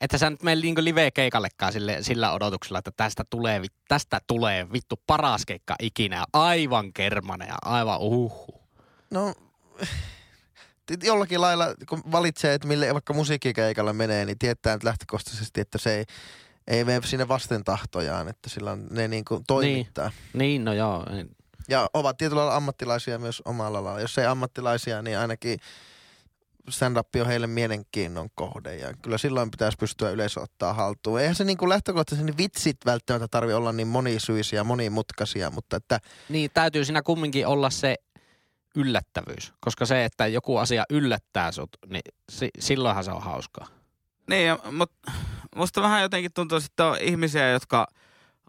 Että 0.00 0.18
sä 0.18 0.30
nyt 0.30 0.42
mene 0.42 0.60
niinku 0.60 0.84
live-keikallekaan 0.84 1.72
sille, 1.72 1.98
sillä 2.00 2.32
odotuksella, 2.32 2.78
että 2.78 2.90
tästä 2.96 3.24
tulee, 3.30 3.62
tästä 3.88 4.20
tulee 4.26 4.72
vittu 4.72 5.00
paras 5.06 5.46
keikka 5.46 5.74
ikinä. 5.80 6.24
Aivan 6.32 6.92
kermanen 6.92 7.48
ja 7.48 7.56
aivan 7.62 8.00
uhuhu. 8.00 8.60
No, 9.10 9.34
jollakin 11.02 11.40
lailla, 11.40 11.74
kun 11.88 12.02
valitsee, 12.12 12.54
että 12.54 12.68
mille 12.68 12.92
vaikka 12.92 13.12
musiikkikeikalle 13.12 13.92
menee, 13.92 14.24
niin 14.24 14.38
tietää 14.38 14.74
nyt 14.74 14.84
lähtökohtaisesti, 14.84 15.60
että 15.60 15.78
se 15.78 15.96
ei, 15.96 16.04
ei 16.66 16.84
mene 16.84 17.00
sinne 17.04 17.28
vasten 17.28 17.64
tahtojaan, 17.64 18.28
että 18.28 18.48
sillä 18.48 18.78
ne 18.90 19.08
niin 19.08 19.24
kuin 19.24 19.44
toimittaa. 19.46 20.08
Niin. 20.08 20.38
Niin, 20.38 20.64
no 20.64 20.72
joo. 20.72 21.06
Ja 21.68 21.88
ovat 21.94 22.16
tietyllä 22.16 22.40
lailla 22.40 22.56
ammattilaisia 22.56 23.18
myös 23.18 23.42
omalla 23.44 23.84
lailla. 23.84 24.00
Jos 24.00 24.18
ei 24.18 24.26
ammattilaisia, 24.26 25.02
niin 25.02 25.18
ainakin 25.18 25.58
stand-up 26.70 27.08
on 27.20 27.26
heille 27.26 27.46
mielenkiinnon 27.46 28.28
kohde. 28.34 28.76
Ja 28.76 28.94
kyllä 29.02 29.18
silloin 29.18 29.50
pitäisi 29.50 29.78
pystyä 29.78 30.10
yleisö 30.10 30.40
ottaa 30.40 30.72
haltuun. 30.72 31.20
Eihän 31.20 31.34
se 31.34 31.44
niin 31.44 31.58
kuin 31.58 31.68
lähtökohtaisesti 31.68 32.26
niin 32.26 32.38
vitsit 32.38 32.76
välttämättä 32.86 33.28
tarvi 33.28 33.52
olla 33.52 33.72
niin 33.72 33.88
monisyisiä, 33.88 34.64
monimutkaisia, 34.64 35.50
mutta 35.50 35.76
että 35.76 36.00
Niin 36.28 36.50
täytyy 36.54 36.84
siinä 36.84 37.02
kumminkin 37.02 37.46
olla 37.46 37.70
se 37.70 37.96
yllättävyys. 38.76 39.52
Koska 39.60 39.86
se, 39.86 40.04
että 40.04 40.26
joku 40.26 40.56
asia 40.56 40.84
yllättää 40.90 41.52
sut, 41.52 41.70
niin 41.86 42.14
si- 42.32 42.50
silloinhan 42.58 43.04
se 43.04 43.10
on 43.10 43.22
hauskaa. 43.22 43.68
Niin, 44.30 44.46
ja, 44.46 44.58
mutta 44.72 45.12
musta 45.54 45.82
vähän 45.82 46.02
jotenkin 46.02 46.32
tuntuu, 46.32 46.58
että 46.58 46.86
on 46.86 46.96
ihmisiä, 47.00 47.50
jotka 47.50 47.86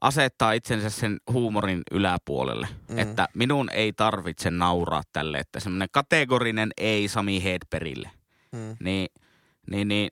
asettaa 0.02 0.52
itsensä 0.52 0.89
sen 0.89 1.18
huumorin 1.32 1.82
yläpuolelle. 1.91 2.68
Mm. 2.89 2.98
Että 3.00 3.28
minun 3.34 3.70
ei 3.70 3.94
tarvitse 3.94 4.52
nauraa 4.52 5.02
tälle, 5.13 5.38
että 5.38 5.60
semmoinen 5.60 5.88
kategorinen 5.91 6.72
ei 6.78 7.08
Sami 7.08 7.44
Hedbergille. 7.44 8.10
mm, 8.52 8.76
Niin, 8.80 9.08
niin, 9.72 9.88
niin 9.88 10.10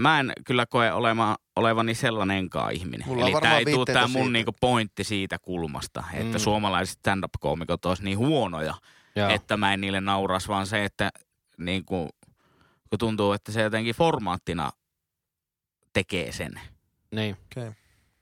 mä 0.00 0.20
en 0.20 0.32
kyllä 0.46 0.66
koe 0.66 0.92
olema, 0.92 1.36
olevani 1.56 1.94
sellainenkaan 1.94 2.72
ihminen. 2.72 3.08
Mulla 3.08 3.26
Eli 3.26 3.40
tämä 3.40 3.58
ei 3.58 3.64
tule 3.64 3.84
tämä 3.86 4.08
mun 4.08 4.32
niinku 4.32 4.52
pointti 4.60 5.04
siitä 5.04 5.38
kulmasta, 5.38 6.04
että 6.14 6.38
Mm. 6.38 6.42
suomalaiset 6.42 6.98
stand-up-koomikot 6.98 7.84
olisi 7.84 8.04
niin 8.04 8.18
huonoja, 8.18 8.74
Joo. 9.16 9.28
että 9.30 9.56
mä 9.56 9.72
en 9.74 9.80
niille 9.80 10.00
nauras, 10.00 10.48
vaan 10.48 10.66
se, 10.66 10.84
että 10.84 11.10
niin 11.58 11.84
kuin, 11.84 12.08
kun 12.90 12.98
tuntuu, 12.98 13.32
että 13.32 13.52
se 13.52 13.62
jotenkin 13.62 13.94
formaattina 13.94 14.70
tekee 15.92 16.32
sen. 16.32 16.60
Niin. 17.10 17.36
okay. 17.56 17.72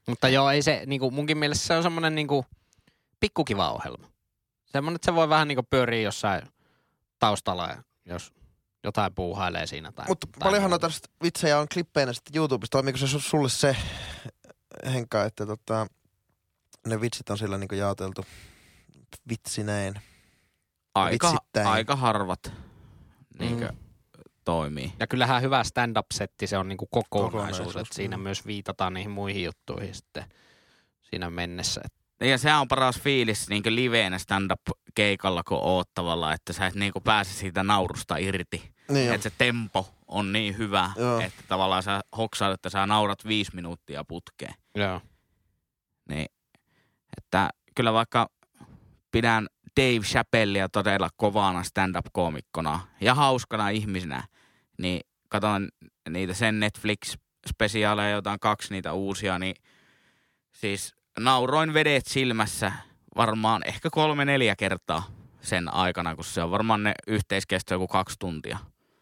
Mutta 0.08 0.28
joo, 0.28 0.50
ei 0.50 0.62
se, 0.62 0.82
niinku, 0.86 1.10
munkin 1.10 1.38
mielestä 1.38 1.66
se 1.66 1.74
on 1.76 1.82
semmoinen 1.82 2.14
niinku, 2.14 2.46
pikkukiva 3.20 3.70
ohjelma. 3.70 4.08
Semmoinen, 4.66 4.96
että 4.96 5.04
se 5.06 5.14
voi 5.14 5.28
vähän 5.28 5.48
niinku 5.48 5.62
pyöriä 5.62 6.02
jossain 6.02 6.42
taustalla, 7.18 7.76
jos 8.04 8.32
jotain 8.84 9.14
puuhailee 9.14 9.66
siinä. 9.66 9.92
Tai, 9.92 10.04
Mutta 10.08 10.26
tai 10.26 10.38
paljonhan 10.40 10.70
noita 10.70 10.90
vitsejä 11.22 11.58
on 11.58 11.66
klippeinä 11.72 12.12
sitten 12.12 12.36
YouTubesta. 12.36 12.72
Toimiiko 12.72 12.98
se 12.98 13.06
su- 13.16 13.20
sulle 13.20 13.48
se, 13.48 13.76
Henka, 14.92 15.24
että 15.24 15.46
tota, 15.46 15.86
ne 16.86 17.00
vitsit 17.00 17.30
on 17.30 17.38
sillä 17.38 17.58
niinku 17.58 17.74
jaoteltu 17.74 18.24
vitsineen? 19.28 20.00
Aika, 20.94 21.28
Vitsittäin. 21.32 21.66
aika 21.66 21.96
harvat 21.96 22.52
niinkö, 23.38 23.68
Mm. 23.68 23.76
Toimii. 24.50 24.92
Ja 25.00 25.06
kyllähän 25.06 25.42
hyvä 25.42 25.64
stand-up-setti, 25.64 26.46
se 26.46 26.58
on 26.58 26.68
niinku 26.68 26.86
kokonaisuus, 26.86 27.32
Kokonaisuus, 27.32 27.76
että 27.76 27.94
siinä 27.94 28.16
mm. 28.16 28.22
myös 28.22 28.46
viitataan 28.46 28.94
niihin 28.94 29.10
muihin 29.10 29.44
juttuihin 29.44 29.94
sitten 29.94 30.24
siinä 31.02 31.30
mennessä. 31.30 31.80
Ja 32.20 32.38
se 32.38 32.54
on 32.54 32.68
paras 32.68 33.00
fiilis 33.00 33.48
niin 33.48 33.62
liveenä 33.66 34.18
stand-up-keikalla, 34.18 35.42
kun 35.42 35.58
oot 35.58 35.94
tavallaan, 35.94 36.34
että 36.34 36.52
sä 36.52 36.66
et 36.66 36.74
niin 36.74 36.92
pääse 37.04 37.34
siitä 37.34 37.62
naurusta 37.62 38.16
irti. 38.16 38.72
Niin. 38.88 39.12
Että 39.12 39.30
se 39.30 39.36
tempo 39.38 39.88
on 40.08 40.32
niin 40.32 40.58
hyvä, 40.58 40.90
Joo. 40.96 41.20
että 41.20 41.42
tavallaan 41.48 41.82
sä 41.82 42.00
hoksaat, 42.16 42.52
että 42.52 42.70
sä 42.70 42.86
naurat 42.86 43.26
viisi 43.26 43.54
minuuttia 43.54 44.04
putkeen. 44.04 44.54
Joo. 44.74 45.00
Niin, 46.08 46.26
että 47.16 47.50
kyllä 47.74 47.92
vaikka 47.92 48.28
pidän 49.10 49.46
Dave 49.80 50.00
Chappellia 50.00 50.68
todella 50.68 51.08
kovana 51.16 51.62
stand-up-koomikkona 51.62 52.80
ja 53.00 53.14
hauskana 53.14 53.68
ihmisenä, 53.68 54.24
niin 54.82 55.00
katson 55.28 55.68
niitä 56.10 56.34
sen 56.34 56.60
Netflix-spesiaaleja, 56.60 58.10
joita 58.10 58.32
on 58.32 58.40
kaksi 58.40 58.74
niitä 58.74 58.92
uusia, 58.92 59.38
niin 59.38 59.54
siis 60.52 60.94
nauroin 61.18 61.74
vedet 61.74 62.06
silmässä 62.06 62.72
varmaan 63.16 63.62
ehkä 63.66 63.88
kolme 63.92 64.24
neljä 64.24 64.56
kertaa 64.56 65.02
sen 65.40 65.74
aikana, 65.74 66.14
kun 66.14 66.24
se 66.24 66.42
on 66.42 66.50
varmaan 66.50 66.82
ne 66.82 66.92
yhteiskesto 67.06 67.74
joku 67.74 67.86
kaksi 67.88 68.16
tuntia. 68.18 68.58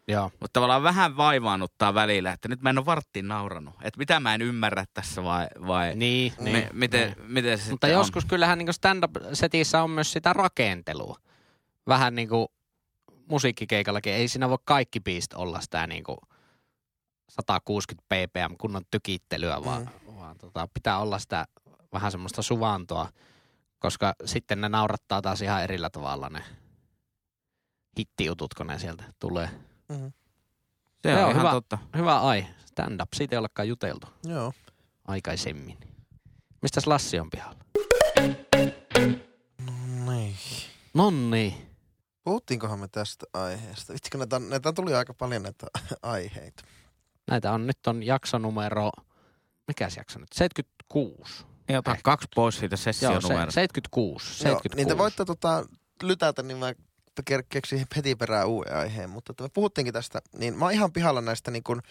Joo. 0.07 0.31
Mutta 0.39 0.53
tavallaan 0.53 0.83
vähän 0.83 1.17
vaivaannuttaa 1.17 1.93
välillä, 1.93 2.31
että 2.31 2.47
nyt 2.47 2.61
mä 2.61 2.69
en 2.69 2.77
ole 2.77 2.85
varttiin 2.85 3.27
nauranut. 3.27 3.73
Että 3.81 3.97
mitä 3.97 4.19
mä 4.19 4.33
en 4.35 4.41
ymmärrä 4.41 4.85
tässä 4.93 5.23
vai, 5.23 5.47
vai 5.67 5.95
Niin, 5.95 6.33
mi- 6.39 6.51
niin. 6.51 6.67
miten, 6.73 7.15
niin. 7.17 7.31
miten 7.31 7.57
se 7.57 7.63
Mutta 7.63 7.87
sitten 7.87 7.89
on? 7.97 8.01
joskus 8.01 8.25
kyllähän 8.25 8.57
niin 8.57 8.73
stand-up-setissä 8.73 9.83
on 9.83 9.89
myös 9.89 10.11
sitä 10.11 10.33
rakentelua. 10.33 11.17
Vähän 11.87 12.15
niin 12.15 12.29
kuin 12.29 12.47
musiikkikeikallakin. 13.29 14.13
Ei 14.13 14.27
siinä 14.27 14.49
voi 14.49 14.57
kaikki 14.65 14.99
biisit 14.99 15.33
olla 15.33 15.61
sitä 15.61 15.87
niin 15.87 16.03
kuin 16.03 16.17
160 17.29 18.07
ppm 18.09 18.55
kunnon 18.57 18.81
tykittelyä, 18.91 19.63
vaan, 19.65 19.89
mm. 20.07 20.15
vaan 20.15 20.37
tota, 20.37 20.67
pitää 20.73 20.99
olla 20.99 21.19
sitä 21.19 21.45
vähän 21.93 22.11
semmoista 22.11 22.41
suvantoa, 22.41 23.09
koska 23.79 24.13
sitten 24.25 24.61
ne 24.61 24.69
naurattaa 24.69 25.21
taas 25.21 25.41
ihan 25.41 25.63
erillä 25.63 25.89
tavalla 25.89 26.29
ne 26.29 26.43
hittijutut, 27.99 28.53
kun 28.53 28.67
ne 28.67 28.79
sieltä 28.79 29.03
tulee. 29.19 29.49
Mhm. 29.89 30.05
Se 31.01 31.11
Joo, 31.11 31.23
on 31.23 31.29
ihan 31.31 31.41
hyvä. 31.41 31.51
totta. 31.51 31.77
Hyvä 31.97 32.19
ai, 32.19 32.45
stand-up. 32.65 33.09
Siitä 33.15 33.35
ei 33.35 33.37
olekaan 33.37 33.67
juteltu 33.67 34.07
Joo. 34.23 34.53
aikaisemmin. 35.07 35.77
Mistäs 36.61 36.87
Lassi 36.87 37.19
on 37.19 37.29
pihalla? 37.29 37.59
Niin. 40.05 40.35
Nonni. 40.93 41.68
Puhuttiinkohan 42.23 42.79
me 42.79 42.87
tästä 42.87 43.25
aiheesta? 43.33 43.93
Vitsi, 43.93 44.09
kun 44.11 44.19
näitä, 44.19 44.39
näitä 44.39 44.73
tuli 44.73 44.95
aika 44.95 45.13
paljon 45.13 45.43
näitä 45.43 45.67
aiheita. 46.03 46.63
Näitä 47.31 47.51
on 47.51 47.67
nyt 47.67 47.87
on 47.87 48.03
jakso 48.03 48.37
numero, 48.37 48.91
mikäs 49.67 49.97
jakso 49.97 50.19
nyt? 50.19 50.33
76. 50.33 51.45
Niin 51.67 51.79
ota 51.79 51.91
Ehkä. 51.91 52.01
kaksi 52.03 52.27
pois 52.35 52.59
siitä 52.59 52.73
Joo, 52.73 52.77
se, 52.77 52.83
sessionumerosta. 52.83 53.51
76. 53.51 54.25
Joo, 54.25 54.53
76. 54.53 54.75
niin 54.75 54.87
te 54.87 54.97
voitte 54.97 55.25
tota, 55.25 55.65
lytätä, 56.03 56.43
niin 56.43 56.57
mä 56.57 56.73
ke- 57.29 57.45
keksin 57.49 57.87
heti 57.95 58.15
perään 58.15 58.47
uuden 58.47 58.77
aiheen. 58.77 59.09
Mutta 59.09 59.31
että 59.31 59.43
me 59.43 59.49
puhuttiinkin 59.53 59.93
tästä, 59.93 60.19
niin 60.37 60.57
mä 60.57 60.65
oon 60.65 60.73
ihan 60.73 60.91
pihalla 60.93 61.21
näistä 61.21 61.51
niin 61.51 61.63
kun, 61.63 61.81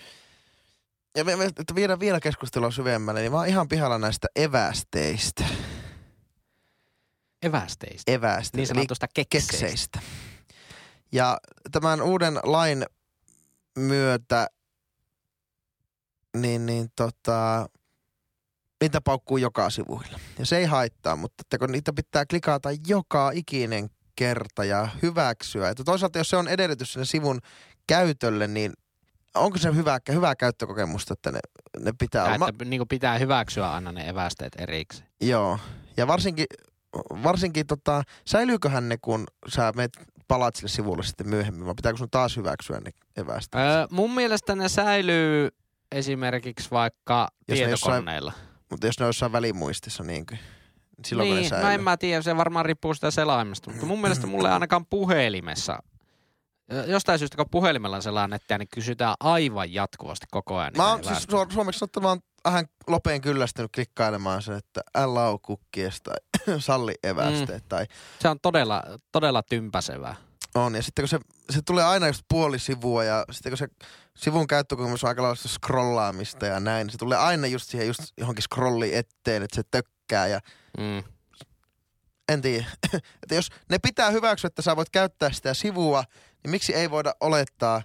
ja 1.17 1.25
me, 1.25 1.37
me, 1.37 1.45
että 1.45 1.75
viedään 1.75 2.01
vielä 2.01 2.21
keskustelua 2.21 2.71
syvemmälle, 2.71 3.21
niin 3.21 3.33
mä 3.33 3.39
oon 3.39 3.47
ihan 3.49 3.69
pihalla 3.69 3.99
näistä 3.99 4.29
evästeistä. 4.37 5.45
Evästeistä. 7.43 8.13
Evästeistä. 8.13 8.57
Niin 8.57 8.67
sanotusta 8.67 9.07
kekseistä. 9.15 9.53
kekseistä. 9.53 10.01
Ja 11.13 11.39
tämän 11.73 12.03
uuden 12.03 12.41
lain 12.43 12.87
myötä, 13.79 14.47
niin, 16.37 16.67
niin 16.67 16.89
tota, 16.97 17.69
niitä 18.81 19.01
paukkuu 19.01 19.37
joka 19.37 19.71
sivuilla. 19.71 20.19
Ja 20.39 20.47
se 20.47 20.57
ei 20.57 20.65
haittaa, 20.65 21.17
mutta 21.17 21.41
että 21.41 21.59
kun 21.59 21.73
niitä 21.73 21.93
pitää 21.93 22.27
klikata 22.27 22.69
joka 22.87 23.31
ikinen 23.35 23.91
kerta 24.17 24.65
ja 24.65 24.89
hyväksyä. 25.03 25.69
Että 25.69 25.85
toisaalta 25.85 26.19
jos 26.19 26.31
se 26.31 26.37
on 26.37 26.49
edellytys 26.49 26.93
sen 26.93 27.07
sivun 27.07 27.39
käytölle, 27.87 28.47
niin 28.47 28.73
onko 29.35 29.59
se 29.59 29.75
hyvää, 29.75 29.99
hyvää 30.13 30.37
käyttökokemusta, 30.37 31.15
että 31.15 31.33
ne, 31.33 31.39
ne 31.81 31.93
pitää 31.99 32.23
olla? 32.25 32.35
Ja 32.35 32.39
Mä, 32.39 32.49
että 32.49 32.65
niin 32.65 32.89
pitää 32.89 33.19
hyväksyä 33.19 33.71
aina 33.73 33.93
ne 33.93 34.09
evästeet 34.09 34.53
erikseen. 34.59 35.09
joo. 35.21 35.59
Ja 35.97 36.07
varsinkin, 36.07 36.47
varsinkin 37.23 37.67
tota, 37.67 38.03
säilyyköhän 38.25 38.89
ne, 38.89 38.97
kun 39.03 39.27
sä 39.49 39.73
menet 39.77 39.93
palaat 40.29 40.57
sille 40.57 40.69
sivulle 40.69 41.03
sitten 41.03 41.29
myöhemmin, 41.29 41.67
vai 41.67 41.75
pitääkö 41.75 41.99
sun 41.99 42.11
taas 42.11 42.37
hyväksyä 42.37 42.81
ne 42.81 42.91
evästeet? 43.17 43.65
Öö, 43.65 43.87
mun 43.91 44.15
mielestä 44.15 44.55
ne 44.55 44.69
säilyy 44.69 45.49
esimerkiksi 45.93 46.71
vaikka 46.71 47.29
Jos 47.49 47.59
ne 47.59 47.67
tietokoneilla. 47.67 48.33
Mutta 48.71 48.87
jos 48.87 48.99
ne 48.99 49.05
on 49.05 49.09
jossain 49.09 49.33
välimuistissa, 49.33 50.03
niin 50.03 50.27
kuin, 50.27 50.39
silloin 51.05 51.31
niin, 51.31 51.43
ne 51.43 51.49
säilyy. 51.49 51.67
no 51.67 51.75
en 51.75 51.83
mä 51.83 51.97
tiedä, 51.97 52.23
se 52.23 52.37
varmaan 52.37 52.65
riippuu 52.65 52.95
sitä 52.95 53.11
selaimesta, 53.11 53.71
mutta 53.71 53.87
mun 53.87 54.01
mielestä 54.01 54.27
mulle 54.27 54.51
ainakaan 54.51 54.87
puhelimessa, 54.87 55.79
jostain 56.87 57.19
syystä 57.19 57.37
kun 57.37 57.47
puhelimella 57.51 58.01
selaa 58.01 58.29
nettiä, 58.29 58.59
niin 58.59 58.69
kysytään 58.75 59.15
aivan 59.21 59.73
jatkuvasti 59.73 60.27
koko 60.31 60.57
ajan. 60.57 60.73
Mä 60.77 60.91
oon 60.91 61.05
siis 61.05 61.29
su- 61.29 61.53
suomeksi 61.53 61.79
sanottuna 61.79 62.17
vähän 62.45 62.67
lopeen 62.87 63.21
kyllästynyt 63.21 63.71
klikkailemaan 63.75 64.43
sen, 64.43 64.57
että 64.57 64.81
allow 64.95 65.35
cookies 65.39 66.03
tai 66.03 66.17
salli 66.59 66.95
evästeet 67.03 67.63
mm. 67.63 67.69
tai 67.69 67.87
Se 68.21 68.29
on 68.29 68.41
todella, 68.41 68.83
todella 69.13 69.43
tympäsevää. 69.43 70.17
on. 70.55 70.75
Ja 70.75 70.83
sitten 70.83 71.03
kun 71.03 71.09
se, 71.09 71.19
se 71.51 71.63
tulee 71.63 71.85
aina 71.85 72.07
just 72.07 72.23
puoli 72.29 72.59
sivua 72.59 73.05
ja 73.05 73.25
sitten 73.31 73.51
kun 73.51 73.59
se 73.59 73.69
sivun 74.17 74.47
käyttökokemus 74.47 75.05
on 75.05 75.09
aika 75.09 75.23
lailla 75.23 75.37
scrollaamista 75.49 76.47
ja 76.47 76.61
näin, 76.61 76.87
niin 76.87 76.93
se 76.93 76.99
tulee 76.99 77.19
aina 77.19 77.47
just 77.47 77.71
siihen 77.71 77.87
just 77.87 78.03
johonkin 78.17 78.43
scrolli 78.43 78.95
eteen, 78.97 79.43
että 79.43 79.55
se 79.57 79.63
tökkää 79.71 80.27
ja 80.27 80.41
Mm. 80.79 81.03
en 82.29 82.41
tiedä. 82.43 82.67
että 83.23 83.35
jos 83.35 83.49
ne 83.71 83.79
pitää 83.79 84.11
hyväksyä, 84.11 84.49
että 84.49 84.63
sä 84.63 84.77
voit 84.77 84.91
käyttää 84.91 85.33
sitä 85.33 85.55
sivua, 85.55 86.05
niin 86.43 86.51
miksi 86.51 86.75
ei 86.75 86.91
voida 86.91 87.15
olettaa, 87.21 87.83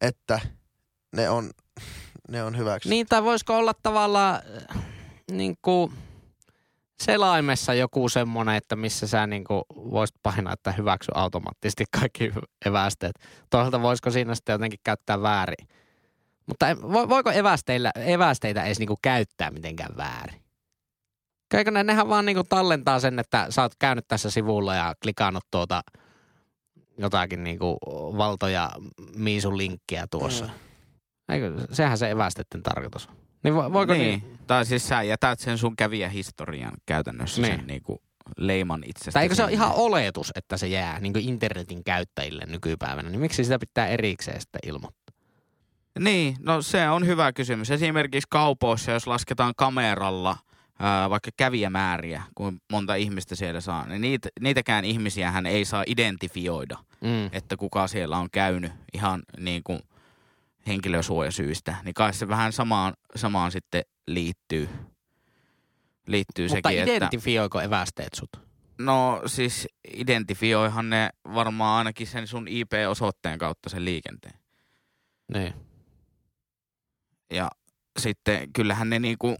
että 0.00 0.40
ne 1.16 1.30
on, 1.30 1.50
ne 2.30 2.42
on 2.44 2.56
hyväksytty? 2.58 2.88
Niin, 2.88 3.06
tai 3.06 3.22
voisiko 3.24 3.58
olla 3.58 3.74
tavallaan 3.82 4.42
äh, 4.76 4.82
niin 5.30 5.56
kuin 5.62 5.92
selaimessa 7.02 7.74
joku 7.74 8.08
semmoinen, 8.08 8.54
että 8.54 8.76
missä 8.76 9.06
sä 9.06 9.26
niin 9.26 9.44
kuin 9.44 9.62
voisit 9.70 10.16
painaa, 10.22 10.52
että 10.52 10.72
hyväksy 10.72 11.12
automaattisesti 11.14 11.84
kaikki 12.00 12.32
evästeet. 12.66 13.12
Toisaalta 13.50 13.82
voisiko 13.82 14.10
siinä 14.10 14.34
sitten 14.34 14.52
jotenkin 14.52 14.80
käyttää 14.84 15.22
väärin. 15.22 15.68
Mutta 16.46 16.66
voiko 17.08 17.30
evästeillä, 17.30 17.90
evästeitä 17.96 18.64
edes 18.64 18.78
niin 18.78 18.86
kuin 18.86 18.98
käyttää 19.02 19.50
mitenkään 19.50 19.96
väärin? 19.96 20.42
Eikö 21.54 21.70
ne, 21.70 21.84
nehän 21.84 22.08
vaan 22.08 22.26
niin 22.26 22.36
kuin 22.36 22.48
tallentaa 22.48 23.00
sen, 23.00 23.18
että 23.18 23.46
sä 23.50 23.62
oot 23.62 23.72
käynyt 23.78 24.08
tässä 24.08 24.30
sivulla 24.30 24.74
ja 24.74 24.94
klikannut 25.02 25.44
tuota 25.50 25.82
jotakin 26.98 27.44
niin 27.44 27.58
kuin 27.58 27.78
valto- 28.18 28.48
ja 28.48 28.70
miisun 29.16 29.56
linkkiä 29.56 30.06
tuossa. 30.10 30.44
Mm. 30.44 30.50
Eikö, 31.28 31.52
sehän 31.72 31.98
se 31.98 32.10
evästeiden 32.10 32.62
tarkoitus 32.62 33.06
on. 33.06 33.17
Niin 33.42 33.54
vo, 33.54 33.72
voiko 33.72 33.92
niin? 33.92 34.02
niin. 34.22 34.38
Tai 34.46 34.66
siis 34.66 34.88
sä 34.88 35.02
jätät 35.02 35.40
sen 35.40 35.58
sun 35.58 35.76
kävijähistorian 35.76 36.72
käytännössä 36.86 37.42
Niin. 37.42 37.56
sen 37.56 37.66
niinku 37.66 38.02
leiman 38.36 38.82
itsestä. 38.86 39.12
Tai 39.12 39.22
eikö 39.22 39.34
se 39.34 39.42
ole 39.44 39.52
ihan 39.52 39.72
oletus, 39.74 40.32
että 40.34 40.56
se 40.56 40.68
jää 40.68 41.00
niin 41.00 41.18
internetin 41.18 41.84
käyttäjille 41.84 42.44
nykypäivänä, 42.46 43.10
niin 43.10 43.20
miksi 43.20 43.44
sitä 43.44 43.58
pitää 43.58 43.86
erikseen 43.86 44.40
sitten 44.40 44.60
ilmoittaa? 44.66 45.14
Niin, 45.98 46.36
no 46.40 46.62
se 46.62 46.88
on 46.88 47.06
hyvä 47.06 47.32
kysymys. 47.32 47.70
Esimerkiksi 47.70 48.26
kaupoissa, 48.30 48.90
jos 48.92 49.06
lasketaan 49.06 49.52
kameralla 49.56 50.36
ää, 50.78 51.10
vaikka 51.10 51.30
kävijämääriä, 51.36 52.22
kun 52.34 52.60
monta 52.72 52.94
ihmistä 52.94 53.34
siellä 53.36 53.60
saa, 53.60 53.86
niin 53.86 54.00
niitä, 54.00 54.28
niitäkään 54.40 54.84
ihmisiä 54.84 55.30
hän 55.30 55.46
ei 55.46 55.64
saa 55.64 55.84
identifioida, 55.86 56.78
Mm. 57.00 57.26
että 57.32 57.56
kuka 57.56 57.86
siellä 57.86 58.18
on 58.18 58.28
käynyt 58.32 58.72
ihan 58.94 59.22
niin 59.40 59.62
kuin 59.64 59.80
henkilösuojasyistä. 60.66 61.76
Niin 61.84 61.94
kai 61.94 62.14
se 62.14 62.28
vähän 62.28 62.52
samaan, 62.52 62.94
samaan 63.16 63.52
sitten 63.52 63.82
liittyy. 64.06 64.68
Liittyy 66.06 66.48
Mutta 66.48 66.68
sekin, 66.68 66.82
että... 66.82 66.96
identifioiko 66.96 67.60
evästeet 67.60 68.14
sut? 68.14 68.30
No 68.78 69.22
siis 69.26 69.68
identifioihan 69.92 70.90
ne 70.90 71.10
varmaan 71.34 71.78
ainakin 71.78 72.06
sen 72.06 72.26
sun 72.26 72.48
IP-osoitteen 72.48 73.38
kautta 73.38 73.68
sen 73.68 73.84
liikenteen. 73.84 74.38
Niin. 75.34 75.54
Ja 77.32 77.50
sitten 77.98 78.52
kyllähän 78.52 78.90
ne 78.90 78.98
niinku 78.98 79.36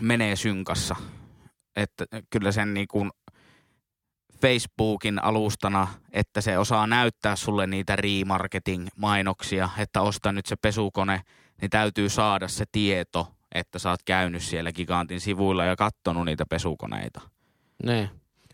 menee 0.00 0.36
synkassa. 0.36 0.96
Että 1.76 2.04
kyllä 2.30 2.52
sen 2.52 2.74
niinku 2.74 3.08
Facebookin 4.42 5.24
alustana, 5.24 5.88
että 6.12 6.40
se 6.40 6.58
osaa 6.58 6.86
näyttää 6.86 7.36
sulle 7.36 7.66
niitä 7.66 7.96
remarketing-mainoksia, 7.96 9.68
että 9.78 10.00
osta 10.00 10.32
nyt 10.32 10.46
se 10.46 10.56
pesukone, 10.56 11.22
niin 11.60 11.70
täytyy 11.70 12.08
saada 12.08 12.48
se 12.48 12.64
tieto, 12.72 13.32
että 13.54 13.78
sä 13.78 13.90
oot 13.90 14.02
käynyt 14.04 14.42
siellä 14.42 14.72
Gigantin 14.72 15.20
sivuilla 15.20 15.64
ja 15.64 15.76
kattonut 15.76 16.24
niitä 16.24 16.46
pesukoneita. 16.46 17.20
Niin. 17.86 18.10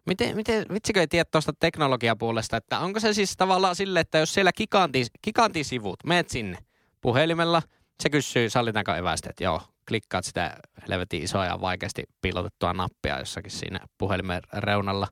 Miten, 0.06 0.36
miten, 0.36 0.66
vitsikö 0.72 1.00
ei 1.00 1.08
tiedä 1.08 1.24
tuosta 1.24 1.52
teknologiapuolesta, 1.60 2.56
että 2.56 2.78
onko 2.78 3.00
se 3.00 3.12
siis 3.12 3.36
tavallaan 3.36 3.76
sille, 3.76 4.00
että 4.00 4.18
jos 4.18 4.34
siellä 4.34 4.52
giganti, 4.52 5.06
gigantisivut, 5.24 6.04
meet 6.04 6.28
sinne 6.30 6.58
puhelimella, 7.00 7.62
se 8.02 8.10
kysyy, 8.10 8.50
sallitaanko 8.50 8.94
evästeet, 8.94 9.40
joo, 9.40 9.62
klikkaat 9.88 10.24
sitä 10.24 10.56
helvetin 10.88 11.22
isoa 11.22 11.46
ja 11.46 11.60
vaikeasti 11.60 12.04
piilotettua 12.22 12.72
nappia 12.72 13.18
jossakin 13.18 13.50
siinä 13.50 13.80
puhelimen 13.98 14.42
reunalla. 14.52 15.08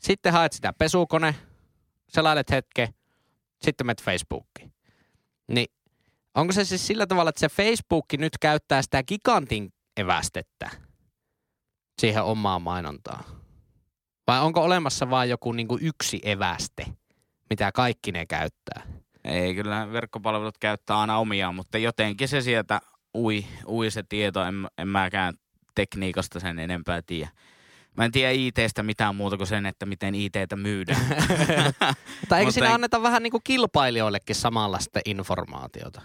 Sitten 0.00 0.32
haet 0.32 0.52
sitä 0.52 0.72
pesukone, 0.72 1.34
selailet 2.08 2.50
hetke, 2.50 2.88
sitten 3.62 3.86
menet 3.86 4.02
Facebookiin. 4.02 4.72
Niin 5.48 5.66
onko 6.34 6.52
se 6.52 6.64
siis 6.64 6.86
sillä 6.86 7.06
tavalla, 7.06 7.28
että 7.28 7.40
se 7.40 7.48
Facebook 7.48 8.06
nyt 8.18 8.38
käyttää 8.38 8.82
sitä 8.82 9.02
gigantin 9.02 9.72
evästettä 9.96 10.70
siihen 12.00 12.22
omaan 12.22 12.62
mainontaan? 12.62 13.24
Vai 14.26 14.40
onko 14.40 14.62
olemassa 14.62 15.10
vain 15.10 15.30
joku 15.30 15.52
niinku 15.52 15.78
yksi 15.80 16.20
eväste, 16.22 16.86
mitä 17.50 17.72
kaikki 17.72 18.12
ne 18.12 18.26
käyttää? 18.26 18.82
Ei, 19.24 19.54
kyllä 19.54 19.92
verkkopalvelut 19.92 20.58
käyttää 20.58 21.00
aina 21.00 21.18
omiaan, 21.18 21.54
mutta 21.54 21.78
jotenkin 21.78 22.28
se 22.28 22.40
sieltä 22.40 22.80
ui, 23.14 23.46
ui 23.66 23.90
se 23.90 24.02
tieto. 24.08 24.42
En, 24.44 24.66
en 24.78 24.88
mäkään 24.88 25.34
tekniikasta 25.74 26.40
sen 26.40 26.58
enempää 26.58 27.02
tiedä. 27.02 27.30
Mä 27.98 28.04
en 28.04 28.12
tiedä 28.12 28.30
ITstä 28.30 28.82
mitään 28.82 29.16
muuta 29.16 29.36
kuin 29.36 29.46
sen, 29.46 29.66
että 29.66 29.86
miten 29.86 30.14
ITtä 30.14 30.56
myydään. 30.56 31.06
Mutta 32.20 32.38
eikö 32.38 32.50
siinä 32.50 32.74
anneta 32.74 33.02
vähän 33.02 33.22
niinku 33.22 33.40
kilpailijoillekin 33.44 34.36
samalla 34.36 34.78
sitten 34.78 35.02
informaatiota? 35.04 36.02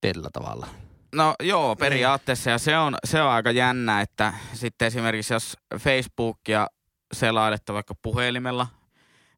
Tietyllä 0.00 0.28
tavalla. 0.32 0.66
No 1.14 1.34
joo, 1.42 1.76
periaatteessa. 1.76 2.50
Ja 2.50 2.58
se 2.58 2.78
on, 2.78 2.96
se 3.04 3.22
on 3.22 3.30
aika 3.30 3.50
jännä, 3.50 4.00
että 4.00 4.32
sitten 4.52 4.86
esimerkiksi 4.86 5.34
jos 5.34 5.56
Facebookia 5.78 6.66
selailette 7.12 7.72
vaikka 7.72 7.94
puhelimella, 8.02 8.66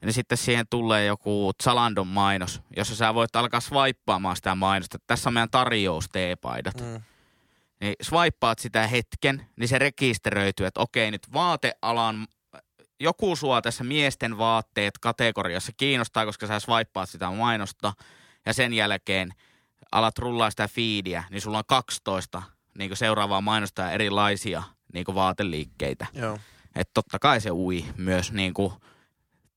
niin 0.04 0.12
sitten 0.12 0.38
siihen 0.38 0.66
tulee 0.70 1.04
joku 1.04 1.52
Zalandon 1.62 2.06
mainos, 2.06 2.62
jossa 2.76 2.96
sä 2.96 3.14
voit 3.14 3.36
alkaa 3.36 3.60
swipeaamaan 3.60 4.36
sitä 4.36 4.54
mainosta. 4.54 4.98
Tässä 5.06 5.30
on 5.30 5.34
meidän 5.34 5.50
tarjous 5.50 6.08
teepaidat. 6.12 6.80
Mm. 6.80 7.02
Niin 7.80 7.94
swipeaat 8.02 8.58
sitä 8.58 8.86
hetken, 8.86 9.46
niin 9.56 9.68
se 9.68 9.78
rekisteröityy, 9.78 10.66
että 10.66 10.80
okei, 10.80 11.10
nyt 11.10 11.32
vaatealan, 11.32 12.26
joku 13.00 13.36
sua 13.36 13.62
tässä 13.62 13.84
miesten 13.84 14.38
vaatteet 14.38 14.98
kategoriassa 14.98 15.72
kiinnostaa, 15.76 16.24
koska 16.24 16.46
sä 16.46 16.60
swipeaat 16.60 17.10
sitä 17.10 17.30
mainosta, 17.30 17.92
ja 18.46 18.52
sen 18.52 18.72
jälkeen 18.72 19.34
alat 19.92 20.18
rullaa 20.18 20.50
sitä 20.50 20.68
feedia, 20.68 21.24
niin 21.30 21.40
sulla 21.40 21.58
on 21.58 21.64
12 21.66 22.42
niin 22.78 22.90
kuin 22.90 22.98
seuraavaa 22.98 23.40
mainosta 23.40 23.82
ja 23.82 23.90
erilaisia 23.90 24.62
niin 24.92 25.04
kuin 25.04 25.14
vaateliikkeitä. 25.14 26.06
Joo. 26.12 26.38
Että 26.74 26.90
totta 26.94 27.18
kai 27.18 27.40
se 27.40 27.50
ui 27.52 27.84
myös 27.96 28.32
niin 28.32 28.54
kuin, 28.54 28.72